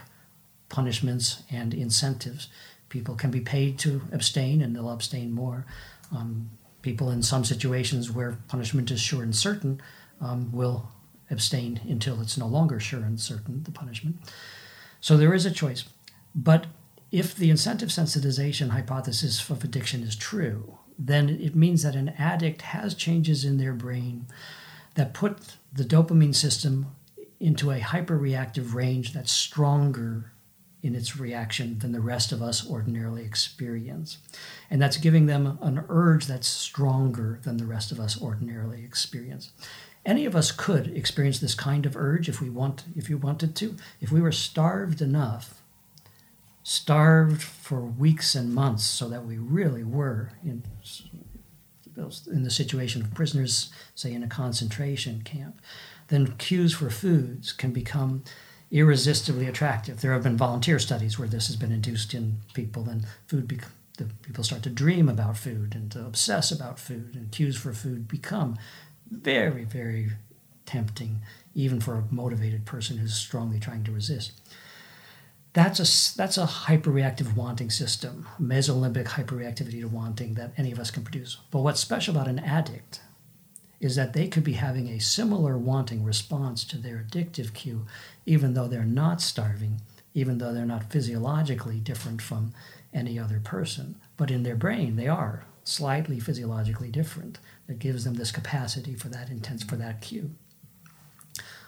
punishments 0.68 1.42
and 1.50 1.74
incentives. 1.74 2.46
People 2.88 3.16
can 3.16 3.32
be 3.32 3.40
paid 3.40 3.80
to 3.80 4.02
abstain, 4.12 4.62
and 4.62 4.76
they'll 4.76 4.92
abstain 4.92 5.32
more. 5.32 5.66
Um, 6.14 6.50
people 6.82 7.10
in 7.10 7.24
some 7.24 7.44
situations 7.44 8.12
where 8.12 8.38
punishment 8.46 8.92
is 8.92 9.00
sure 9.00 9.24
and 9.24 9.34
certain 9.34 9.82
um, 10.20 10.52
will 10.52 10.88
abstain 11.32 11.80
until 11.88 12.20
it's 12.20 12.38
no 12.38 12.46
longer 12.46 12.78
sure 12.78 13.02
and 13.02 13.20
certain 13.20 13.64
the 13.64 13.72
punishment. 13.72 14.18
So 15.00 15.16
there 15.16 15.34
is 15.34 15.46
a 15.46 15.50
choice, 15.50 15.82
but 16.32 16.66
if 17.10 17.34
the 17.34 17.50
incentive 17.50 17.88
sensitization 17.88 18.70
hypothesis 18.70 19.50
of 19.50 19.64
addiction 19.64 20.04
is 20.04 20.14
true, 20.14 20.78
then 20.98 21.28
it 21.28 21.54
means 21.54 21.82
that 21.82 21.96
an 21.96 22.10
addict 22.10 22.62
has 22.62 22.94
changes 22.94 23.44
in 23.44 23.58
their 23.58 23.72
brain 23.72 24.26
that 24.94 25.14
put 25.14 25.56
the 25.72 25.84
dopamine 25.84 26.34
system 26.34 26.86
into 27.40 27.70
a 27.70 27.80
hyperreactive 27.80 28.74
range 28.74 29.12
that's 29.12 29.32
stronger 29.32 30.32
in 30.82 30.94
its 30.94 31.16
reaction 31.16 31.78
than 31.78 31.92
the 31.92 32.00
rest 32.00 32.32
of 32.32 32.42
us 32.42 32.68
ordinarily 32.68 33.24
experience. 33.24 34.18
And 34.70 34.82
that's 34.82 34.96
giving 34.96 35.26
them 35.26 35.58
an 35.62 35.84
urge 35.88 36.26
that's 36.26 36.48
stronger 36.48 37.38
than 37.42 37.56
the 37.56 37.66
rest 37.66 37.92
of 37.92 38.00
us 38.00 38.20
ordinarily 38.20 38.84
experience. 38.84 39.52
Any 40.04 40.24
of 40.26 40.34
us 40.34 40.50
could 40.50 40.88
experience 40.88 41.38
this 41.38 41.54
kind 41.54 41.86
of 41.86 41.96
urge 41.96 42.28
if 42.28 42.40
we 42.40 42.50
want 42.50 42.84
if 42.96 43.08
you 43.08 43.16
wanted 43.16 43.54
to. 43.56 43.76
If 44.00 44.10
we 44.10 44.20
were 44.20 44.32
starved 44.32 45.00
enough 45.00 45.61
starved 46.62 47.42
for 47.42 47.80
weeks 47.80 48.34
and 48.34 48.54
months 48.54 48.84
so 48.84 49.08
that 49.08 49.24
we 49.24 49.36
really 49.36 49.82
were 49.82 50.30
in, 50.44 50.62
in 52.26 52.42
the 52.42 52.50
situation 52.50 53.02
of 53.02 53.14
prisoners, 53.14 53.70
say, 53.94 54.12
in 54.12 54.22
a 54.22 54.28
concentration 54.28 55.22
camp, 55.22 55.60
then 56.08 56.34
cues 56.38 56.74
for 56.74 56.90
foods 56.90 57.52
can 57.52 57.72
become 57.72 58.22
irresistibly 58.70 59.46
attractive. 59.46 60.00
There 60.00 60.12
have 60.12 60.22
been 60.22 60.36
volunteer 60.36 60.78
studies 60.78 61.18
where 61.18 61.28
this 61.28 61.46
has 61.48 61.56
been 61.56 61.72
induced 61.72 62.14
in 62.14 62.38
people, 62.54 62.88
and 62.88 63.06
food 63.26 63.48
the 63.98 64.04
people 64.22 64.44
start 64.44 64.62
to 64.62 64.70
dream 64.70 65.08
about 65.08 65.36
food 65.36 65.74
and 65.74 65.90
to 65.92 66.04
obsess 66.06 66.50
about 66.50 66.78
food, 66.78 67.14
and 67.14 67.30
cues 67.30 67.56
for 67.56 67.72
food 67.72 68.08
become 68.08 68.56
very, 69.10 69.64
very 69.64 70.12
tempting, 70.64 71.20
even 71.54 71.80
for 71.80 71.96
a 71.96 72.04
motivated 72.10 72.64
person 72.64 72.96
who's 72.96 73.14
strongly 73.14 73.60
trying 73.60 73.84
to 73.84 73.92
resist. 73.92 74.32
That's 75.54 75.80
a, 75.80 76.16
that's 76.16 76.38
a 76.38 76.46
hyperreactive 76.46 77.36
wanting 77.36 77.68
system, 77.68 78.26
mesolimbic 78.40 79.04
hyperreactivity 79.04 79.80
to 79.82 79.88
wanting 79.88 80.34
that 80.34 80.52
any 80.56 80.72
of 80.72 80.78
us 80.78 80.90
can 80.90 81.02
produce. 81.02 81.38
But 81.50 81.60
what's 81.60 81.80
special 81.80 82.14
about 82.14 82.28
an 82.28 82.38
addict 82.38 83.00
is 83.78 83.96
that 83.96 84.14
they 84.14 84.28
could 84.28 84.44
be 84.44 84.54
having 84.54 84.88
a 84.88 85.00
similar 85.00 85.58
wanting 85.58 86.04
response 86.04 86.64
to 86.64 86.78
their 86.78 87.04
addictive 87.06 87.52
cue, 87.52 87.84
even 88.24 88.54
though 88.54 88.68
they're 88.68 88.84
not 88.84 89.20
starving, 89.20 89.82
even 90.14 90.38
though 90.38 90.54
they're 90.54 90.64
not 90.64 90.90
physiologically 90.90 91.80
different 91.80 92.22
from 92.22 92.54
any 92.94 93.18
other 93.18 93.40
person. 93.40 93.96
But 94.16 94.30
in 94.30 94.44
their 94.44 94.56
brain, 94.56 94.96
they 94.96 95.08
are 95.08 95.44
slightly 95.64 96.18
physiologically 96.18 96.90
different. 96.90 97.38
That 97.66 97.78
gives 97.78 98.04
them 98.04 98.14
this 98.14 98.32
capacity 98.32 98.94
for 98.94 99.08
that 99.08 99.30
intense, 99.30 99.62
for 99.62 99.76
that 99.76 100.00
cue. 100.00 100.30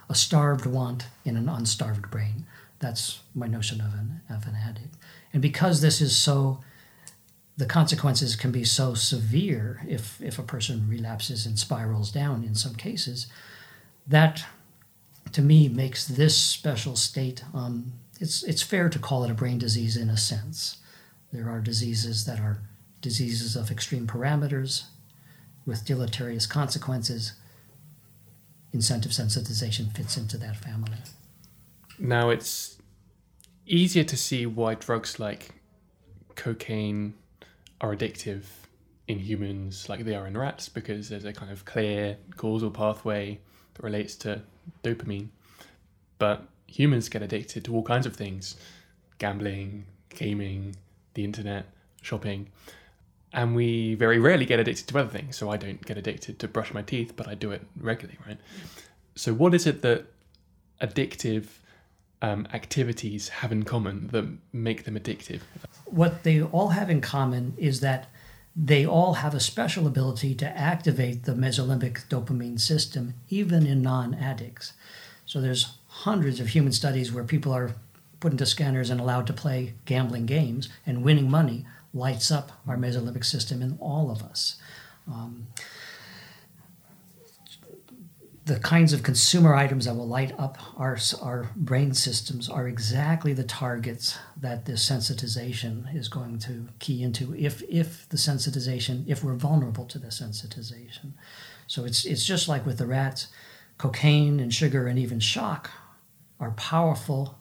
A 0.09 0.15
starved 0.15 0.67
want 0.67 1.07
in 1.25 1.37
an 1.37 1.49
unstarved 1.49 2.11
brain 2.11 2.47
that's 2.85 3.21
my 3.35 3.47
notion 3.47 3.81
of 3.81 3.95
an, 3.95 4.21
of 4.29 4.47
an 4.47 4.55
addict. 4.55 4.95
And 5.33 5.41
because 5.41 5.81
this 5.81 6.03
is 6.03 6.15
so, 6.15 6.61
the 7.57 7.67
consequences 7.67 8.37
can 8.37 8.53
be 8.53 8.65
so 8.65 8.93
severe 8.93 9.81
if, 9.89 10.21
if 10.21 10.39
a 10.39 10.43
person 10.43 10.87
relapses 10.89 11.47
and 11.47 11.59
spirals 11.59 12.13
down 12.13 12.45
in 12.45 12.55
some 12.55 12.75
cases, 12.75 13.27
that 14.07 14.45
to 15.33 15.41
me 15.41 15.69
makes 15.69 16.07
this 16.07 16.37
special 16.37 16.95
state, 16.95 17.43
um, 17.55 17.95
it's, 18.21 18.43
it's 18.43 18.63
fair 18.63 18.91
to 18.91 18.99
call 18.99 19.25
it 19.25 19.31
a 19.31 19.35
brain 19.35 19.59
disease 19.59 19.97
in 19.97 20.11
a 20.11 20.17
sense. 20.17 20.77
There 21.33 21.49
are 21.49 21.61
diseases 21.61 22.27
that 22.27 22.39
are 22.39 22.59
diseases 23.01 23.57
of 23.57 23.71
extreme 23.71 24.07
parameters 24.07 24.85
with 25.65 25.87
deleterious 25.87 26.47
consequences. 26.47 27.33
Incentive 28.73 29.13
sensitization 29.13 29.91
fits 29.97 30.17
into 30.17 30.37
that 30.39 30.57
family. 30.57 30.99
Now 31.99 32.31
it's 32.31 32.79
easier 33.67 34.05
to 34.05 34.17
see 34.17 34.47
why 34.47 34.75
drugs 34.75 35.19
like 35.19 35.51
cocaine 36.35 37.15
are 37.81 37.95
addictive 37.95 38.45
in 39.07 39.19
humans 39.19 39.89
like 39.89 40.05
they 40.05 40.15
are 40.15 40.27
in 40.27 40.37
rats 40.37 40.69
because 40.69 41.09
there's 41.09 41.25
a 41.25 41.33
kind 41.33 41.53
of 41.53 41.65
clear 41.65 42.17
causal 42.37 42.71
pathway 42.71 43.39
that 43.75 43.83
relates 43.83 44.17
to 44.17 44.43
dopamine. 44.83 45.29
But 46.19 46.47
humans 46.67 47.09
get 47.09 47.23
addicted 47.23 47.65
to 47.65 47.75
all 47.75 47.83
kinds 47.83 48.07
of 48.07 48.17
things 48.17 48.57
gambling, 49.19 49.87
gaming, 50.09 50.77
the 51.15 51.25
internet, 51.25 51.67
shopping. 52.03 52.49
And 53.33 53.55
we 53.55 53.95
very 53.95 54.19
rarely 54.19 54.45
get 54.45 54.61
addicted 54.61 54.87
to 54.89 54.99
other 54.99 55.09
things. 55.09 55.37
So 55.37 55.51
I 55.51 55.57
don't 55.57 55.85
get 55.85 55.99
addicted 55.99 56.39
to 56.41 56.49
brush 56.49 56.73
my 56.73 56.83
teeth, 56.83 57.15
but 57.17 57.29
I 57.29 57.35
do 57.35 57.51
it 57.53 57.63
regularly, 57.79 58.19
right? 58.27 58.39
So, 59.17 59.33
what 59.33 59.55
is 59.55 59.67
it 59.67 59.83
that 59.83 60.07
addictive 60.81 61.47
um, 62.23 62.47
activities 62.53 63.29
have 63.29 63.53
in 63.53 63.65
common 63.65 64.09
that 64.09 64.27
make 64.53 64.85
them 64.85 64.97
addictive? 64.97 65.41
What 65.85 66.23
they 66.23 66.43
all 66.43 66.69
have 66.69 66.91
in 66.91 67.01
common 67.01 67.55
is 67.57 67.81
that 67.81 68.09
they 68.57 68.87
all 68.87 69.15
have 69.15 69.35
a 69.35 69.41
special 69.41 69.87
ability 69.87 70.35
to 70.37 70.47
activate 70.47 71.25
the 71.25 71.33
mesolimbic 71.33 72.07
dopamine 72.09 72.61
system, 72.61 73.15
even 73.29 73.67
in 73.67 73.83
non 73.83 74.15
addicts. 74.15 74.73
So 75.27 75.41
there's 75.41 75.77
hundreds 75.89 76.41
of 76.41 76.49
human 76.49 76.73
studies 76.73 77.13
where 77.13 77.25
people 77.25 77.53
are 77.53 77.75
put 78.21 78.33
into 78.33 78.47
scanners 78.47 78.91
and 78.91 79.01
allowed 79.01 79.27
to 79.27 79.33
play 79.33 79.75
gambling 79.85 80.27
games, 80.27 80.69
and 80.87 81.03
winning 81.03 81.31
money 81.31 81.67
lights 81.93 82.31
up 82.31 82.53
our 82.67 82.77
mesolimbic 82.77 83.25
system 83.25 83.61
in 83.61 83.77
all 83.81 84.11
of 84.11 84.23
us. 84.23 84.57
Um, 85.07 85.47
the 88.47 88.61
kinds 88.61 88.93
of 88.93 89.03
consumer 89.03 89.55
items 89.55 89.87
that 89.87 89.97
will 89.97 90.07
light 90.07 90.39
up 90.39 90.59
our, 90.77 90.99
our 91.23 91.51
brain 91.57 91.95
systems 91.95 92.49
are 92.49 92.69
exactly 92.69 93.33
the 93.33 93.45
targets 93.45 94.19
that 94.37 94.67
this 94.67 94.87
sensitization 94.87 95.95
is 95.97 96.09
going 96.09 96.39
to 96.39 96.69
key 96.79 97.03
into 97.03 97.35
if, 97.35 97.63
if 97.71 98.07
the 98.11 98.19
sensitization, 98.19 99.05
if 99.07 99.25
we're 99.25 99.35
vulnerable 99.35 99.87
to 99.87 99.99
the 99.99 100.09
sensitization. 100.09 101.13
So 101.67 101.85
it's, 101.87 102.05
it's 102.05 102.25
just 102.27 102.47
like 102.47 102.67
with 102.67 102.77
the 102.77 102.87
rats, 102.87 103.29
cocaine 103.79 104.39
and 104.41 104.53
sugar 104.53 104.87
and 104.87 104.99
even 104.99 105.21
shock 105.21 105.71
are 106.39 106.51
powerful 106.51 107.39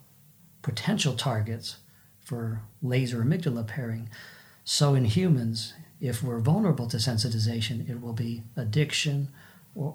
potential 0.62 1.16
targets 1.16 1.78
for 2.22 2.62
laser 2.82 3.22
amygdala 3.22 3.68
pairing. 3.68 4.10
So 4.64 4.96
in 4.96 5.04
humans, 5.04 5.74
If 6.04 6.22
we're 6.22 6.40
vulnerable 6.40 6.88
to 6.88 6.98
sensitization, 6.98 7.90
it 7.90 8.02
will 8.02 8.12
be 8.12 8.44
addiction, 8.58 9.30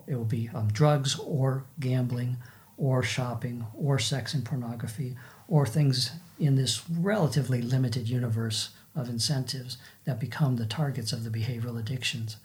it 0.07 0.16
will 0.16 0.24
be 0.24 0.51
um, 0.55 0.68
drugs, 0.68 1.18
or 1.18 1.64
gambling, 1.81 2.37
or 2.76 3.03
shopping, 3.03 3.66
or 3.74 3.99
sex 3.99 4.35
and 4.35 4.45
pornography, 4.45 5.16
or 5.47 5.66
things 5.66 6.12
in 6.39 6.55
this 6.55 6.83
relatively 6.91 7.61
limited 7.62 8.09
universe 8.09 8.70
of 8.95 9.09
incentives 9.09 9.79
that 10.05 10.20
become 10.20 10.57
the 10.57 10.66
targets 10.66 11.12
of 11.12 11.24
the 11.24 11.31
behavioral 11.31 11.79
addictions 11.79 12.37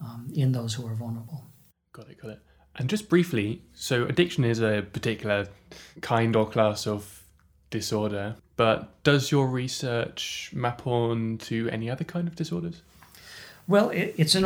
um, 0.00 0.28
in 0.34 0.52
those 0.52 0.74
who 0.74 0.86
are 0.86 0.94
vulnerable. 0.94 1.44
Got 1.92 2.10
it, 2.10 2.20
got 2.20 2.30
it. 2.32 2.40
And 2.76 2.88
just 2.88 3.08
briefly, 3.08 3.62
so 3.72 4.04
addiction 4.04 4.44
is 4.44 4.60
a 4.60 4.84
particular 4.92 5.46
kind 6.00 6.34
or 6.34 6.48
class 6.48 6.86
of 6.86 7.22
disorder, 7.70 8.36
but 8.56 9.02
does 9.04 9.30
your 9.30 9.46
research 9.46 10.50
map 10.52 10.86
on 10.86 11.38
to 11.38 11.68
any 11.70 11.88
other 11.88 12.04
kind 12.04 12.26
of 12.26 12.34
disorders? 12.34 12.82
Well, 13.66 13.90
it, 13.90 14.14
it's 14.16 14.34
an 14.34 14.44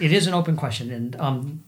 it 0.00 0.12
is 0.12 0.26
an 0.26 0.34
open 0.34 0.56
question, 0.56 0.90
and 0.90 1.16
um, 1.16 1.64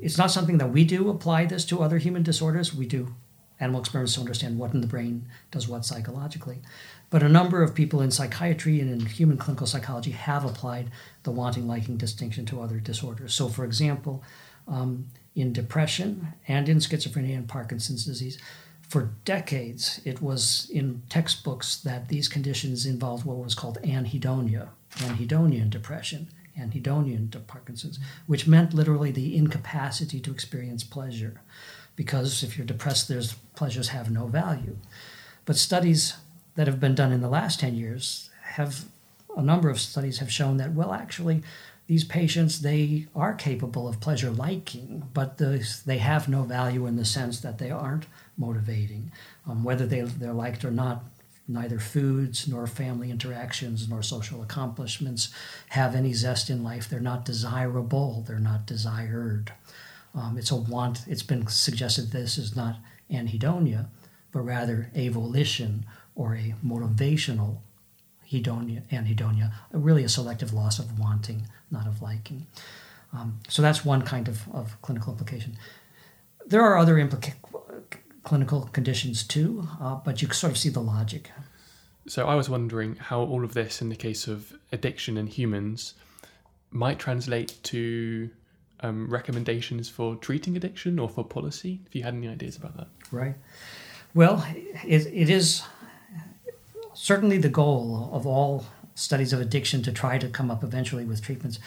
it's 0.00 0.18
not 0.18 0.30
something 0.30 0.58
that 0.58 0.72
we 0.72 0.84
do 0.84 1.10
apply 1.10 1.44
this 1.46 1.64
to 1.66 1.82
other 1.82 1.98
human 1.98 2.22
disorders. 2.22 2.74
We 2.74 2.86
do 2.86 3.14
animal 3.60 3.80
experiments 3.80 4.14
to 4.14 4.20
understand 4.20 4.58
what 4.58 4.72
in 4.72 4.80
the 4.80 4.86
brain 4.86 5.26
does 5.50 5.68
what 5.68 5.84
psychologically. 5.84 6.60
But 7.10 7.22
a 7.22 7.28
number 7.28 7.62
of 7.62 7.74
people 7.74 8.00
in 8.00 8.10
psychiatry 8.10 8.80
and 8.80 8.90
in 8.90 9.06
human 9.06 9.36
clinical 9.36 9.66
psychology 9.66 10.12
have 10.12 10.44
applied 10.44 10.90
the 11.22 11.30
wanting 11.30 11.66
liking 11.66 11.96
distinction 11.96 12.46
to 12.46 12.60
other 12.60 12.78
disorders. 12.78 13.34
So, 13.34 13.48
for 13.48 13.64
example, 13.64 14.22
um, 14.66 15.08
in 15.34 15.52
depression 15.52 16.34
and 16.46 16.68
in 16.68 16.78
schizophrenia 16.78 17.36
and 17.36 17.48
Parkinson's 17.48 18.04
disease, 18.04 18.38
for 18.88 19.10
decades 19.24 20.00
it 20.04 20.22
was 20.22 20.70
in 20.72 21.02
textbooks 21.08 21.76
that 21.76 22.08
these 22.08 22.28
conditions 22.28 22.86
involved 22.86 23.24
what 23.24 23.38
was 23.38 23.54
called 23.54 23.78
anhedonia, 23.82 24.68
anhedonia 24.96 25.62
in 25.62 25.70
depression, 25.70 26.28
anhedonia 26.58 27.16
in 27.16 27.28
Parkinson's, 27.46 27.98
which 28.26 28.46
meant 28.46 28.74
literally 28.74 29.10
the 29.10 29.36
incapacity 29.36 30.20
to 30.20 30.30
experience 30.30 30.84
pleasure 30.84 31.40
because 31.98 32.44
if 32.44 32.56
you're 32.56 32.66
depressed, 32.66 33.08
there's 33.08 33.32
pleasures 33.56 33.88
have 33.88 34.08
no 34.08 34.26
value. 34.26 34.76
But 35.44 35.56
studies 35.56 36.16
that 36.54 36.68
have 36.68 36.78
been 36.78 36.94
done 36.94 37.10
in 37.10 37.22
the 37.22 37.28
last 37.28 37.58
10 37.58 37.74
years 37.74 38.30
have 38.42 38.84
a 39.36 39.42
number 39.42 39.68
of 39.68 39.80
studies 39.80 40.18
have 40.18 40.30
shown 40.30 40.56
that 40.56 40.72
well 40.72 40.92
actually 40.92 41.42
these 41.86 42.02
patients 42.02 42.60
they 42.60 43.06
are 43.14 43.32
capable 43.32 43.86
of 43.86 44.00
pleasure 44.00 44.30
liking 44.30 45.04
but 45.14 45.38
the, 45.38 45.64
they 45.86 45.98
have 45.98 46.28
no 46.28 46.42
value 46.42 46.86
in 46.86 46.96
the 46.96 47.04
sense 47.04 47.40
that 47.40 47.58
they 47.58 47.70
aren't 47.70 48.06
motivating 48.36 49.12
um, 49.46 49.62
whether 49.62 49.86
they, 49.86 50.00
they're 50.00 50.32
liked 50.32 50.64
or 50.64 50.72
not 50.72 51.04
neither 51.48 51.78
foods 51.78 52.46
nor 52.46 52.66
family 52.66 53.10
interactions 53.10 53.88
nor 53.88 54.02
social 54.02 54.42
accomplishments 54.42 55.30
have 55.70 55.94
any 55.94 56.12
zest 56.12 56.50
in 56.50 56.62
life 56.62 56.88
they're 56.88 57.00
not 57.00 57.24
desirable 57.24 58.22
they're 58.26 58.38
not 58.38 58.66
desired 58.66 59.52
um, 60.14 60.36
it's 60.38 60.50
a 60.50 60.56
want. 60.56 61.04
It's 61.06 61.22
been 61.22 61.46
suggested 61.46 62.10
this 62.10 62.38
is 62.38 62.56
not 62.56 62.76
anhedonia, 63.10 63.86
but 64.32 64.40
rather 64.40 64.90
a 64.94 65.08
volition 65.08 65.86
or 66.14 66.34
a 66.34 66.54
motivational 66.64 67.58
hedonia, 68.30 68.82
anhedonia, 68.90 69.52
really 69.72 70.04
a 70.04 70.08
selective 70.08 70.52
loss 70.52 70.78
of 70.78 70.98
wanting, 70.98 71.46
not 71.70 71.86
of 71.86 72.02
liking. 72.02 72.46
Um, 73.12 73.40
so 73.48 73.62
that's 73.62 73.84
one 73.84 74.02
kind 74.02 74.28
of, 74.28 74.42
of 74.52 74.80
clinical 74.82 75.12
implication. 75.12 75.56
There 76.46 76.62
are 76.62 76.76
other 76.76 76.96
implica- 76.96 77.34
clinical 78.28 78.68
conditions 78.72 79.24
too, 79.24 79.66
uh, 79.80 79.96
but 80.04 80.20
you 80.20 80.30
sort 80.32 80.52
of 80.52 80.58
see 80.58 80.68
the 80.68 80.80
logic. 80.80 81.30
So 82.06 82.26
I 82.26 82.34
was 82.34 82.48
wondering 82.50 82.96
how 82.96 83.20
all 83.20 83.42
of 83.42 83.54
this, 83.54 83.80
in 83.80 83.88
the 83.88 83.96
case 83.96 84.28
of 84.28 84.52
addiction 84.70 85.16
in 85.16 85.26
humans, 85.26 85.94
might 86.70 86.98
translate 86.98 87.56
to 87.64 88.30
um, 88.80 89.08
recommendations 89.08 89.88
for 89.88 90.16
treating 90.16 90.56
addiction 90.56 90.98
or 90.98 91.08
for 91.08 91.24
policy? 91.24 91.80
If 91.86 91.94
you 91.94 92.02
had 92.02 92.14
any 92.14 92.28
ideas 92.28 92.56
about 92.56 92.76
that. 92.76 92.88
Right. 93.10 93.34
Well, 94.14 94.46
it, 94.86 95.06
it 95.06 95.30
is 95.30 95.62
certainly 96.94 97.38
the 97.38 97.48
goal 97.48 98.10
of 98.12 98.26
all 98.26 98.66
studies 98.94 99.32
of 99.32 99.40
addiction 99.40 99.82
to 99.84 99.92
try 99.92 100.18
to 100.18 100.28
come 100.28 100.50
up 100.50 100.62
eventually 100.62 101.04
with 101.04 101.22
treatments. 101.22 101.58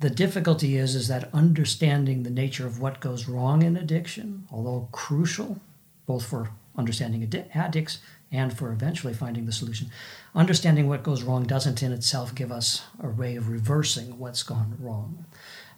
The 0.00 0.10
difficulty 0.10 0.76
is 0.76 0.94
is 0.94 1.08
that 1.08 1.30
understanding 1.32 2.22
the 2.22 2.30
nature 2.30 2.66
of 2.66 2.80
what 2.80 3.00
goes 3.00 3.28
wrong 3.28 3.62
in 3.62 3.76
addiction, 3.76 4.46
although 4.52 4.88
crucial 4.92 5.60
both 6.06 6.24
for 6.24 6.50
understanding 6.76 7.28
addicts 7.54 7.98
and 8.32 8.56
for 8.56 8.72
eventually 8.72 9.14
finding 9.14 9.46
the 9.46 9.52
solution, 9.52 9.90
understanding 10.34 10.88
what 10.88 11.02
goes 11.02 11.22
wrong 11.22 11.44
doesn't 11.44 11.82
in 11.82 11.92
itself 11.92 12.34
give 12.34 12.50
us 12.50 12.84
a 13.02 13.08
way 13.08 13.36
of 13.36 13.48
reversing 13.48 14.18
what's 14.18 14.42
gone 14.42 14.76
wrong. 14.80 15.24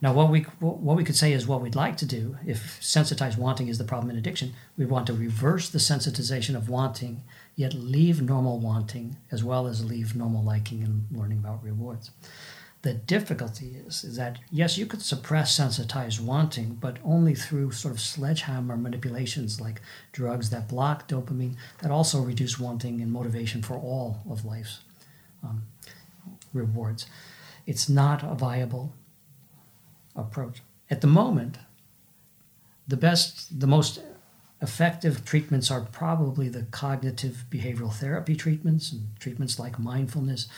Now, 0.01 0.13
what 0.13 0.31
we 0.31 0.43
what 0.61 0.97
we 0.97 1.03
could 1.03 1.17
say 1.17 1.33
is 1.33 1.47
what 1.47 1.61
we'd 1.61 1.75
like 1.75 1.97
to 1.99 2.07
do 2.07 2.37
if 2.47 2.79
sensitized 2.81 3.37
wanting 3.37 3.67
is 3.69 3.79
the 3.79 3.85
problem 3.85 4.11
in 4.11 4.17
addiction. 4.17 4.55
We 4.77 4.87
want 4.87 5.09
to 5.09 5.13
reverse 5.13 5.69
the 5.69 5.79
sensitization 5.79 6.55
of 6.55 6.69
wanting, 6.69 7.25
yet 7.57 7.75
leave 7.75 8.23
normal 8.23 8.61
wanting 8.61 9.17
as 9.33 9.43
well 9.43 9.67
as 9.67 9.85
leave 9.85 10.15
normal 10.15 10.45
liking 10.45 10.85
and 10.85 11.07
learning 11.11 11.39
about 11.39 11.65
rewards. 11.65 12.13
The 12.83 12.95
difficulty 12.95 13.77
is, 13.87 14.05
is 14.05 14.17
that 14.17 14.39
yes, 14.53 14.79
you 14.79 14.87
could 14.87 15.03
suppress 15.03 15.55
sensitized 15.55 16.25
wanting, 16.25 16.75
but 16.81 16.99
only 17.05 17.35
through 17.35 17.73
sort 17.73 17.93
of 17.93 18.01
sledgehammer 18.01 18.77
manipulations 18.77 19.61
like 19.61 19.81
drugs 20.13 20.51
that 20.51 20.69
block 20.69 21.09
dopamine 21.09 21.57
that 21.83 21.91
also 21.91 22.21
reduce 22.21 22.59
wanting 22.59 23.01
and 23.01 23.11
motivation 23.11 23.63
for 23.63 23.75
all 23.75 24.23
of 24.31 24.45
life's 24.45 24.81
um, 25.43 25.65
rewards. 26.53 27.07
It's 27.67 27.89
not 27.89 28.23
a 28.23 28.35
viable 28.35 28.95
approach. 30.15 30.63
At 30.91 31.01
the 31.01 31.07
moment, 31.07 31.59
the 32.87 32.97
best, 32.97 33.61
the 33.61 33.67
most 33.67 34.01
effective 34.61 35.25
treatments 35.25 35.71
are 35.71 35.83
probably 35.83 36.49
the 36.49 36.63
cognitive 36.63 37.45
behavioral 37.51 37.93
therapy 37.93 38.35
treatments 38.35 38.91
and 38.93 39.09
treatments 39.21 39.59
like 39.59 39.79
mindfulness, 39.79 40.49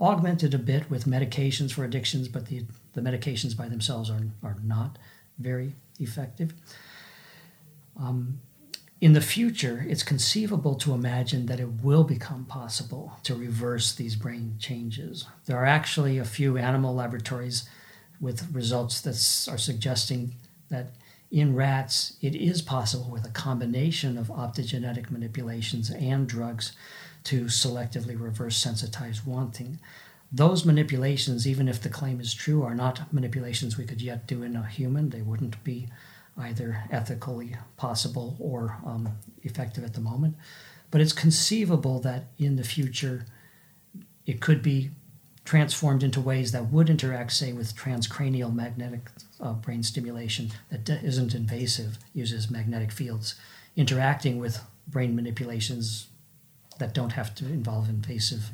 augmented 0.00 0.54
a 0.54 0.58
bit 0.58 0.90
with 0.90 1.04
medications 1.04 1.72
for 1.72 1.84
addictions, 1.84 2.28
but 2.28 2.46
the, 2.46 2.64
the 2.94 3.00
medications 3.00 3.56
by 3.56 3.68
themselves 3.68 4.10
are, 4.10 4.22
are 4.42 4.56
not 4.64 4.98
very 5.38 5.74
effective. 5.98 6.54
Um, 7.96 8.40
in 9.00 9.14
the 9.14 9.20
future, 9.20 9.84
it's 9.88 10.02
conceivable 10.02 10.74
to 10.76 10.92
imagine 10.92 11.46
that 11.46 11.60
it 11.60 11.82
will 11.82 12.04
become 12.04 12.44
possible 12.44 13.16
to 13.22 13.34
reverse 13.34 13.94
these 13.94 14.14
brain 14.14 14.56
changes. 14.58 15.26
There 15.46 15.56
are 15.56 15.66
actually 15.66 16.18
a 16.18 16.24
few 16.24 16.58
animal 16.58 16.94
laboratories 16.94 17.68
with 18.20 18.52
results 18.52 19.00
that 19.00 19.52
are 19.52 19.58
suggesting 19.58 20.34
that 20.68 20.92
in 21.30 21.54
rats, 21.54 22.16
it 22.20 22.34
is 22.34 22.60
possible 22.60 23.10
with 23.10 23.24
a 23.24 23.30
combination 23.30 24.18
of 24.18 24.26
optogenetic 24.26 25.10
manipulations 25.10 25.90
and 25.90 26.26
drugs 26.26 26.72
to 27.24 27.44
selectively 27.44 28.20
reverse 28.20 28.56
sensitized 28.56 29.26
wanting. 29.26 29.80
Those 30.32 30.64
manipulations, 30.64 31.46
even 31.46 31.68
if 31.68 31.82
the 31.82 31.88
claim 31.88 32.20
is 32.20 32.32
true, 32.32 32.62
are 32.62 32.74
not 32.74 33.12
manipulations 33.12 33.76
we 33.76 33.84
could 33.84 34.00
yet 34.00 34.26
do 34.26 34.42
in 34.42 34.56
a 34.56 34.66
human. 34.66 35.10
They 35.10 35.22
wouldn't 35.22 35.62
be 35.64 35.88
either 36.38 36.84
ethically 36.90 37.56
possible 37.76 38.36
or 38.38 38.76
um, 38.86 39.08
effective 39.42 39.84
at 39.84 39.94
the 39.94 40.00
moment. 40.00 40.36
But 40.90 41.00
it's 41.00 41.12
conceivable 41.12 42.00
that 42.00 42.28
in 42.38 42.56
the 42.56 42.64
future 42.64 43.26
it 44.26 44.40
could 44.40 44.62
be 44.62 44.90
transformed 45.44 46.02
into 46.02 46.20
ways 46.20 46.52
that 46.52 46.70
would 46.70 46.88
interact, 46.88 47.32
say, 47.32 47.52
with 47.52 47.74
transcranial 47.74 48.54
magnetic 48.54 49.10
uh, 49.40 49.52
brain 49.54 49.82
stimulation 49.82 50.50
that 50.70 50.88
isn't 51.02 51.34
invasive, 51.34 51.98
uses 52.14 52.50
magnetic 52.50 52.92
fields, 52.92 53.34
interacting 53.74 54.38
with 54.38 54.60
brain 54.86 55.16
manipulations 55.16 56.06
that 56.80 56.92
don't 56.92 57.12
have 57.12 57.34
to 57.36 57.46
involve 57.46 57.88
invasive 57.88 58.50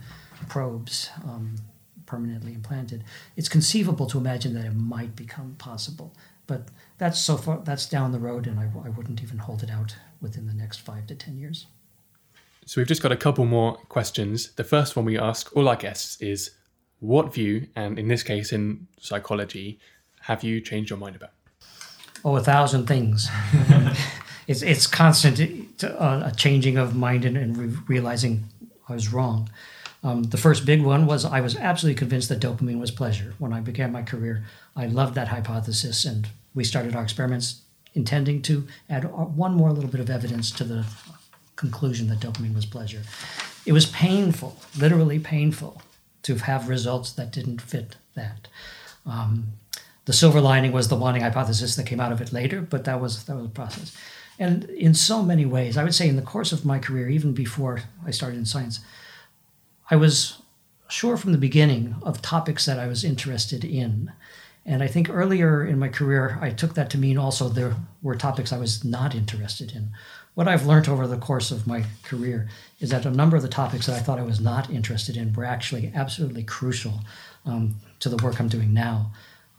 probes 0.48 1.08
um, 1.24 1.56
permanently 2.04 2.52
implanted. 2.52 3.02
It's 3.36 3.48
conceivable 3.48 4.06
to 4.08 4.18
imagine 4.18 4.52
that 4.54 4.66
it 4.66 4.74
might 4.74 5.16
become 5.16 5.56
possible, 5.58 6.14
but 6.46 6.68
that's 6.98 7.18
so 7.18 7.36
far 7.38 7.58
that's 7.64 7.86
down 7.86 8.12
the 8.12 8.18
road, 8.18 8.46
and 8.46 8.60
I, 8.60 8.64
I 8.84 8.90
wouldn't 8.90 9.22
even 9.22 9.38
hold 9.38 9.62
it 9.62 9.70
out 9.70 9.96
within 10.20 10.46
the 10.46 10.54
next 10.54 10.78
five 10.78 11.06
to 11.06 11.14
ten 11.14 11.38
years. 11.38 11.66
So 12.66 12.80
we've 12.80 12.88
just 12.88 13.02
got 13.02 13.12
a 13.12 13.16
couple 13.16 13.44
more 13.46 13.76
questions. 13.88 14.52
The 14.52 14.64
first 14.64 14.96
one 14.96 15.04
we 15.04 15.18
ask 15.18 15.56
all 15.56 15.68
our 15.68 15.76
guests 15.76 16.20
is 16.20 16.50
what 16.98 17.32
view, 17.32 17.68
and 17.74 17.98
in 17.98 18.08
this 18.08 18.22
case 18.22 18.52
in 18.52 18.88
psychology, 19.00 19.78
have 20.22 20.42
you 20.42 20.60
changed 20.60 20.90
your 20.90 20.98
mind 20.98 21.16
about? 21.16 21.30
Oh, 22.24 22.36
a 22.36 22.40
thousand 22.40 22.86
things. 22.86 23.28
it's 24.48 24.62
it's 24.62 24.86
constant 24.86 25.65
uh, 25.82 26.22
a 26.24 26.32
changing 26.36 26.76
of 26.76 26.94
mind 26.94 27.24
and, 27.24 27.36
and 27.36 27.56
re- 27.56 27.78
realizing 27.86 28.44
I 28.88 28.94
was 28.94 29.12
wrong. 29.12 29.50
Um, 30.02 30.24
the 30.24 30.36
first 30.36 30.64
big 30.64 30.82
one 30.82 31.06
was 31.06 31.24
I 31.24 31.40
was 31.40 31.56
absolutely 31.56 31.98
convinced 31.98 32.28
that 32.28 32.40
dopamine 32.40 32.78
was 32.78 32.90
pleasure. 32.90 33.34
When 33.38 33.52
I 33.52 33.60
began 33.60 33.92
my 33.92 34.02
career, 34.02 34.44
I 34.76 34.86
loved 34.86 35.14
that 35.14 35.28
hypothesis, 35.28 36.04
and 36.04 36.28
we 36.54 36.64
started 36.64 36.94
our 36.94 37.02
experiments 37.02 37.62
intending 37.94 38.42
to 38.42 38.68
add 38.88 39.04
one 39.04 39.54
more 39.54 39.72
little 39.72 39.90
bit 39.90 40.00
of 40.00 40.10
evidence 40.10 40.50
to 40.52 40.64
the 40.64 40.84
conclusion 41.56 42.08
that 42.08 42.20
dopamine 42.20 42.54
was 42.54 42.66
pleasure. 42.66 43.02
It 43.64 43.72
was 43.72 43.86
painful, 43.86 44.56
literally 44.78 45.18
painful, 45.18 45.82
to 46.22 46.36
have 46.36 46.68
results 46.68 47.10
that 47.12 47.32
didn't 47.32 47.60
fit 47.60 47.96
that. 48.14 48.48
Um, 49.06 49.54
the 50.04 50.12
silver 50.12 50.40
lining 50.40 50.72
was 50.72 50.88
the 50.88 50.94
wanting 50.94 51.22
hypothesis 51.22 51.74
that 51.76 51.86
came 51.86 51.98
out 51.98 52.12
of 52.12 52.20
it 52.20 52.32
later, 52.32 52.60
but 52.60 52.84
that 52.84 53.00
was 53.00 53.24
that 53.24 53.34
was 53.34 53.46
a 53.46 53.48
process. 53.48 53.96
And 54.38 54.64
in 54.64 54.94
so 54.94 55.22
many 55.22 55.46
ways, 55.46 55.76
I 55.76 55.84
would 55.84 55.94
say 55.94 56.08
in 56.08 56.16
the 56.16 56.22
course 56.22 56.52
of 56.52 56.64
my 56.64 56.78
career, 56.78 57.08
even 57.08 57.32
before 57.32 57.82
I 58.04 58.10
started 58.10 58.38
in 58.38 58.44
science, 58.44 58.80
I 59.90 59.96
was 59.96 60.42
sure 60.88 61.16
from 61.16 61.32
the 61.32 61.38
beginning 61.38 61.96
of 62.02 62.22
topics 62.22 62.66
that 62.66 62.78
I 62.78 62.86
was 62.86 63.04
interested 63.04 63.64
in. 63.64 64.12
And 64.64 64.82
I 64.82 64.88
think 64.88 65.08
earlier 65.08 65.64
in 65.64 65.78
my 65.78 65.88
career, 65.88 66.38
I 66.40 66.50
took 66.50 66.74
that 66.74 66.90
to 66.90 66.98
mean 66.98 67.16
also 67.16 67.48
there 67.48 67.76
were 68.02 68.16
topics 68.16 68.52
I 68.52 68.58
was 68.58 68.84
not 68.84 69.14
interested 69.14 69.72
in. 69.72 69.90
What 70.34 70.48
I've 70.48 70.66
learned 70.66 70.88
over 70.88 71.06
the 71.06 71.16
course 71.16 71.50
of 71.50 71.66
my 71.66 71.84
career 72.02 72.48
is 72.78 72.90
that 72.90 73.06
a 73.06 73.10
number 73.10 73.36
of 73.36 73.42
the 73.42 73.48
topics 73.48 73.86
that 73.86 73.96
I 73.96 74.00
thought 74.00 74.18
I 74.18 74.24
was 74.24 74.40
not 74.40 74.68
interested 74.68 75.16
in 75.16 75.32
were 75.32 75.44
actually 75.44 75.90
absolutely 75.94 76.42
crucial 76.42 77.00
um, 77.46 77.76
to 78.00 78.08
the 78.08 78.22
work 78.22 78.38
I'm 78.38 78.48
doing 78.48 78.74
now, 78.74 79.12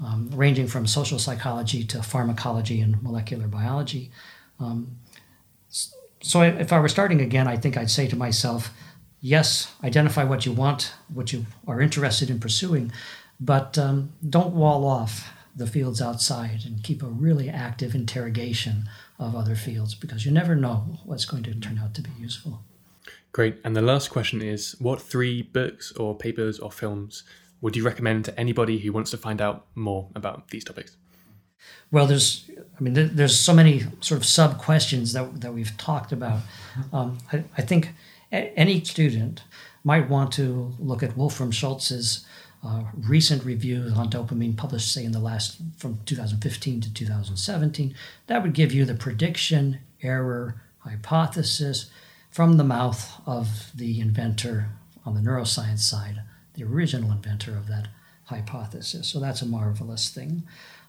um, 0.04 0.30
ranging 0.34 0.68
from 0.68 0.86
social 0.86 1.18
psychology 1.18 1.84
to 1.86 2.04
pharmacology 2.04 2.80
and 2.80 3.02
molecular 3.02 3.48
biology. 3.48 4.12
Um, 4.60 4.98
so 6.22 6.42
if 6.42 6.74
I 6.74 6.80
were 6.80 6.88
starting 6.88 7.22
again, 7.22 7.48
I 7.48 7.58
think 7.58 7.78
I'd 7.78 7.92
say 7.92 8.08
to 8.08 8.16
myself, 8.16 8.72
yes, 9.22 9.74
identify 9.84 10.24
what 10.24 10.46
you 10.46 10.52
want, 10.52 10.94
what 11.14 11.32
you 11.32 11.46
are 11.68 11.82
interested 11.82 12.30
in 12.30 12.40
pursuing, 12.40 12.92
but 13.40 13.78
um, 13.78 14.14
don't 14.28 14.54
wall 14.54 14.86
off 14.86 15.32
the 15.56 15.68
fields 15.68 16.02
outside 16.02 16.62
and 16.66 16.84
keep 16.84 17.02
a 17.02 17.08
really 17.08 17.50
active 17.50 17.96
interrogation 17.96 18.90
of 19.18 19.36
other 19.36 19.56
fields 19.56 19.96
because 19.96 20.26
you 20.26 20.32
never 20.32 20.56
know 20.56 21.00
what's 21.04 21.26
going 21.26 21.44
to 21.44 21.54
turn 21.56 21.80
out 21.80 21.96
to 21.96 22.02
be 22.02 22.12
useful. 22.20 22.62
Great. 23.32 23.60
And 23.64 23.76
the 23.76 23.82
last 23.82 24.10
question 24.10 24.42
is 24.42 24.76
what 24.80 25.02
three 25.02 25.42
books 25.42 25.92
or 25.94 26.16
papers 26.16 26.60
or 26.60 26.72
films 26.72 27.24
would 27.62 27.76
you 27.76 27.84
recommend 27.84 28.26
to 28.26 28.40
anybody 28.40 28.80
who 28.80 28.92
wants 28.92 29.12
to 29.12 29.18
find 29.18 29.42
out 29.42 29.66
more 29.74 30.10
about 30.16 30.50
these 30.50 30.64
topics? 30.64 30.96
Well, 31.92 32.06
there's, 32.06 32.50
I 32.78 32.82
mean, 32.82 33.16
there's 33.16 33.40
so 33.40 33.54
many 33.54 33.84
sort 34.02 34.20
of 34.20 34.26
sub 34.26 34.58
questions 34.58 35.14
that, 35.14 35.42
that 35.42 35.54
we've 35.54 35.76
talked 35.78 36.12
about. 36.12 36.42
Um, 36.92 37.18
I, 37.32 37.44
I 37.58 37.62
think 37.62 37.92
any 38.32 38.84
student 38.84 39.44
might 39.84 40.10
want 40.10 40.34
to 40.34 40.74
look 40.80 41.02
at 41.02 41.16
Wolfram 41.16 41.52
Schultz's 41.52 42.26
uh, 42.64 42.84
recent 42.94 43.46
reviews 43.46 43.94
on 43.94 44.10
dopamine 44.10 44.58
published, 44.58 44.92
say, 44.92 45.06
in 45.06 45.12
the 45.12 45.20
last 45.20 45.58
from 45.78 46.00
2015 46.06 46.82
to 46.82 46.94
2017. 46.94 47.96
That 48.28 48.44
would 48.44 48.54
give 48.54 48.74
you 48.74 48.84
the 48.84 48.96
prediction 48.96 49.80
error 50.02 50.62
hypothesis 50.80 51.90
from 52.32 52.58
the 52.58 52.64
mouth 52.64 53.22
of 53.26 53.72
the 53.74 54.00
inventor 54.00 54.70
on 55.06 55.14
the 55.16 55.22
neuroscience 55.22 55.80
side, 55.80 56.22
the 56.56 56.64
original 56.64 57.12
inventor 57.12 57.56
of 57.56 57.68
that 57.68 57.88
hypothesis. 58.26 59.08
So 59.08 59.20
that's 59.20 59.42
a 59.42 59.46
marvelous 59.46 60.10
thing. 60.10 60.44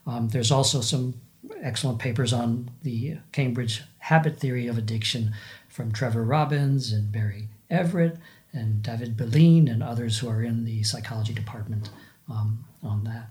Um, 0.08 0.30
there's 0.30 0.50
also 0.50 0.80
some 0.80 1.20
excellent 1.62 1.98
papers 1.98 2.32
on 2.32 2.70
the 2.82 3.18
Cambridge 3.30 3.82
habit 3.98 4.40
theory 4.40 4.66
of 4.66 4.78
addiction 4.78 5.34
from 5.68 5.92
Trevor 5.92 6.24
Robbins 6.24 6.92
and 6.92 7.12
Barry 7.12 7.48
Everitt 7.70 8.18
and 8.52 8.82
David 8.82 9.16
Belin 9.16 9.68
and 9.70 9.82
others 9.82 10.18
who 10.18 10.28
are 10.28 10.42
in 10.42 10.64
the 10.64 10.82
psychology 10.82 11.34
department 11.34 11.90
um, 12.30 12.64
on 12.82 13.04
that. 13.04 13.28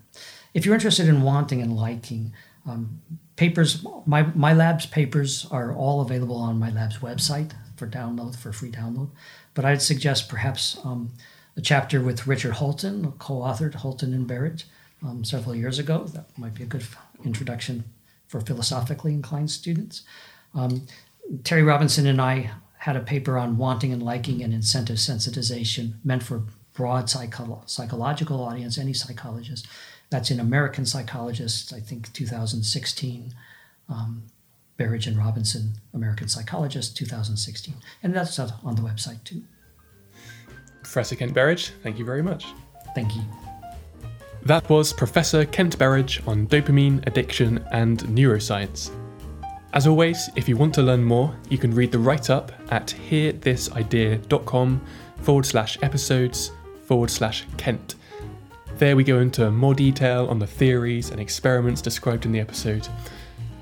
If 0.53 0.65
you're 0.65 0.75
interested 0.75 1.07
in 1.07 1.23
wanting 1.23 1.61
and 1.63 1.75
liking, 1.75 2.31
um, 2.67 3.01
papers, 3.35 3.83
my, 4.05 4.23
my 4.35 4.53
lab's 4.53 4.85
papers 4.85 5.47
are 5.49 5.73
all 5.73 6.01
available 6.01 6.37
on 6.37 6.59
my 6.59 6.69
lab's 6.69 6.99
website 6.99 7.53
for 7.75 7.87
download, 7.87 8.35
for 8.35 8.53
free 8.53 8.71
download. 8.71 9.09
But 9.55 9.65
I'd 9.65 9.81
suggest 9.81 10.29
perhaps 10.29 10.77
um, 10.83 11.13
a 11.55 11.61
chapter 11.61 12.01
with 12.01 12.27
Richard 12.27 12.53
Holton, 12.53 13.13
co 13.13 13.39
authored 13.39 13.75
Holton 13.75 14.13
and 14.13 14.27
Berridge 14.27 14.65
um, 15.03 15.23
several 15.23 15.55
years 15.55 15.79
ago. 15.79 16.05
That 16.13 16.37
might 16.37 16.53
be 16.53 16.63
a 16.63 16.67
good 16.67 16.85
introduction 17.23 17.83
for 18.27 18.41
philosophically 18.41 19.13
inclined 19.13 19.51
students. 19.51 20.03
Um, 20.53 20.87
Terry 21.43 21.63
Robinson 21.63 22.07
and 22.07 22.21
I 22.21 22.51
had 22.79 22.95
a 22.95 23.01
paper 23.01 23.37
on 23.37 23.57
wanting 23.57 23.91
and 23.91 24.03
liking 24.03 24.43
and 24.43 24.53
incentive 24.53 24.97
sensitization 24.97 25.93
meant 26.03 26.23
for 26.23 26.43
broad 26.73 27.09
psycho- 27.09 27.63
psychological 27.65 28.41
audience, 28.41 28.77
any 28.77 28.93
psychologist. 28.93 29.67
That's 30.09 30.31
in 30.31 30.39
American 30.39 30.85
Psychologists, 30.85 31.73
I 31.73 31.79
think 31.79 32.13
2016. 32.13 33.33
Um, 33.89 34.23
Berridge 34.77 35.07
and 35.07 35.17
Robinson, 35.17 35.73
American 35.93 36.27
Psychologist, 36.27 36.95
2016. 36.95 37.73
And 38.03 38.15
that's 38.15 38.37
on 38.39 38.75
the 38.75 38.81
website 38.81 39.23
too. 39.23 39.43
Professor 40.83 41.15
Kent 41.15 41.33
Berridge, 41.33 41.71
thank 41.83 41.97
you 41.97 42.05
very 42.05 42.21
much. 42.21 42.45
Thank 42.95 43.15
you. 43.15 43.46
That 44.47 44.69
was 44.69 44.93
Professor 44.93 45.43
Kent 45.43 45.77
Berridge 45.77 46.25
on 46.25 46.47
dopamine, 46.47 47.05
addiction, 47.05 47.65
and 47.73 47.99
neuroscience. 48.03 48.91
As 49.73 49.87
always, 49.87 50.29
if 50.37 50.47
you 50.47 50.55
want 50.55 50.73
to 50.75 50.81
learn 50.81 51.03
more, 51.03 51.35
you 51.49 51.57
can 51.57 51.75
read 51.75 51.91
the 51.91 51.99
write 51.99 52.29
up 52.29 52.53
at 52.71 52.95
hearthisidea.com 53.09 54.81
forward 55.17 55.45
slash 55.45 55.77
episodes 55.81 56.51
forward 56.85 57.11
slash 57.11 57.45
Kent. 57.57 57.95
There 58.77 58.95
we 58.95 59.03
go 59.03 59.19
into 59.19 59.51
more 59.51 59.73
detail 59.73 60.27
on 60.27 60.39
the 60.39 60.47
theories 60.47 61.09
and 61.09 61.19
experiments 61.19 61.81
described 61.81 62.25
in 62.25 62.31
the 62.31 62.39
episode, 62.39 62.87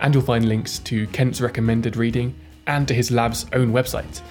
and 0.01 0.13
you'll 0.13 0.23
find 0.23 0.47
links 0.47 0.77
to 0.77 1.07
Kent's 1.07 1.41
recommended 1.41 1.97
reading 1.97 2.36
and 2.67 2.88
to 2.88 2.93
his 2.93 3.09
lab's 3.09 3.47
own 3.53 3.71
website. 3.71 4.21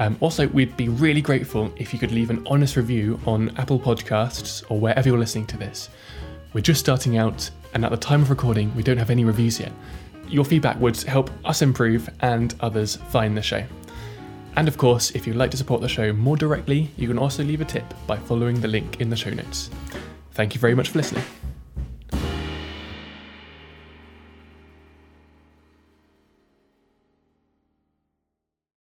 Um, 0.00 0.16
also, 0.20 0.48
we'd 0.48 0.74
be 0.78 0.88
really 0.88 1.20
grateful 1.20 1.70
if 1.76 1.92
you 1.92 1.98
could 1.98 2.10
leave 2.10 2.30
an 2.30 2.42
honest 2.46 2.74
review 2.76 3.20
on 3.26 3.54
Apple 3.58 3.78
Podcasts 3.78 4.64
or 4.70 4.80
wherever 4.80 5.06
you're 5.06 5.18
listening 5.18 5.46
to 5.48 5.58
this. 5.58 5.90
We're 6.54 6.62
just 6.62 6.80
starting 6.80 7.18
out, 7.18 7.50
and 7.74 7.84
at 7.84 7.90
the 7.90 7.98
time 7.98 8.22
of 8.22 8.30
recording, 8.30 8.74
we 8.74 8.82
don't 8.82 8.96
have 8.96 9.10
any 9.10 9.26
reviews 9.26 9.60
yet. 9.60 9.72
Your 10.26 10.46
feedback 10.46 10.80
would 10.80 10.96
help 11.02 11.30
us 11.44 11.60
improve 11.60 12.08
and 12.20 12.54
others 12.60 12.96
find 12.96 13.36
the 13.36 13.42
show. 13.42 13.62
And 14.56 14.68
of 14.68 14.78
course, 14.78 15.10
if 15.10 15.26
you'd 15.26 15.36
like 15.36 15.50
to 15.50 15.58
support 15.58 15.82
the 15.82 15.88
show 15.88 16.14
more 16.14 16.36
directly, 16.36 16.90
you 16.96 17.06
can 17.06 17.18
also 17.18 17.44
leave 17.44 17.60
a 17.60 17.66
tip 17.66 17.84
by 18.06 18.16
following 18.16 18.58
the 18.58 18.68
link 18.68 19.02
in 19.02 19.10
the 19.10 19.16
show 19.16 19.30
notes. 19.30 19.68
Thank 20.32 20.54
you 20.54 20.60
very 20.60 20.74
much 20.74 20.88
for 20.88 20.98
listening. 20.98 21.24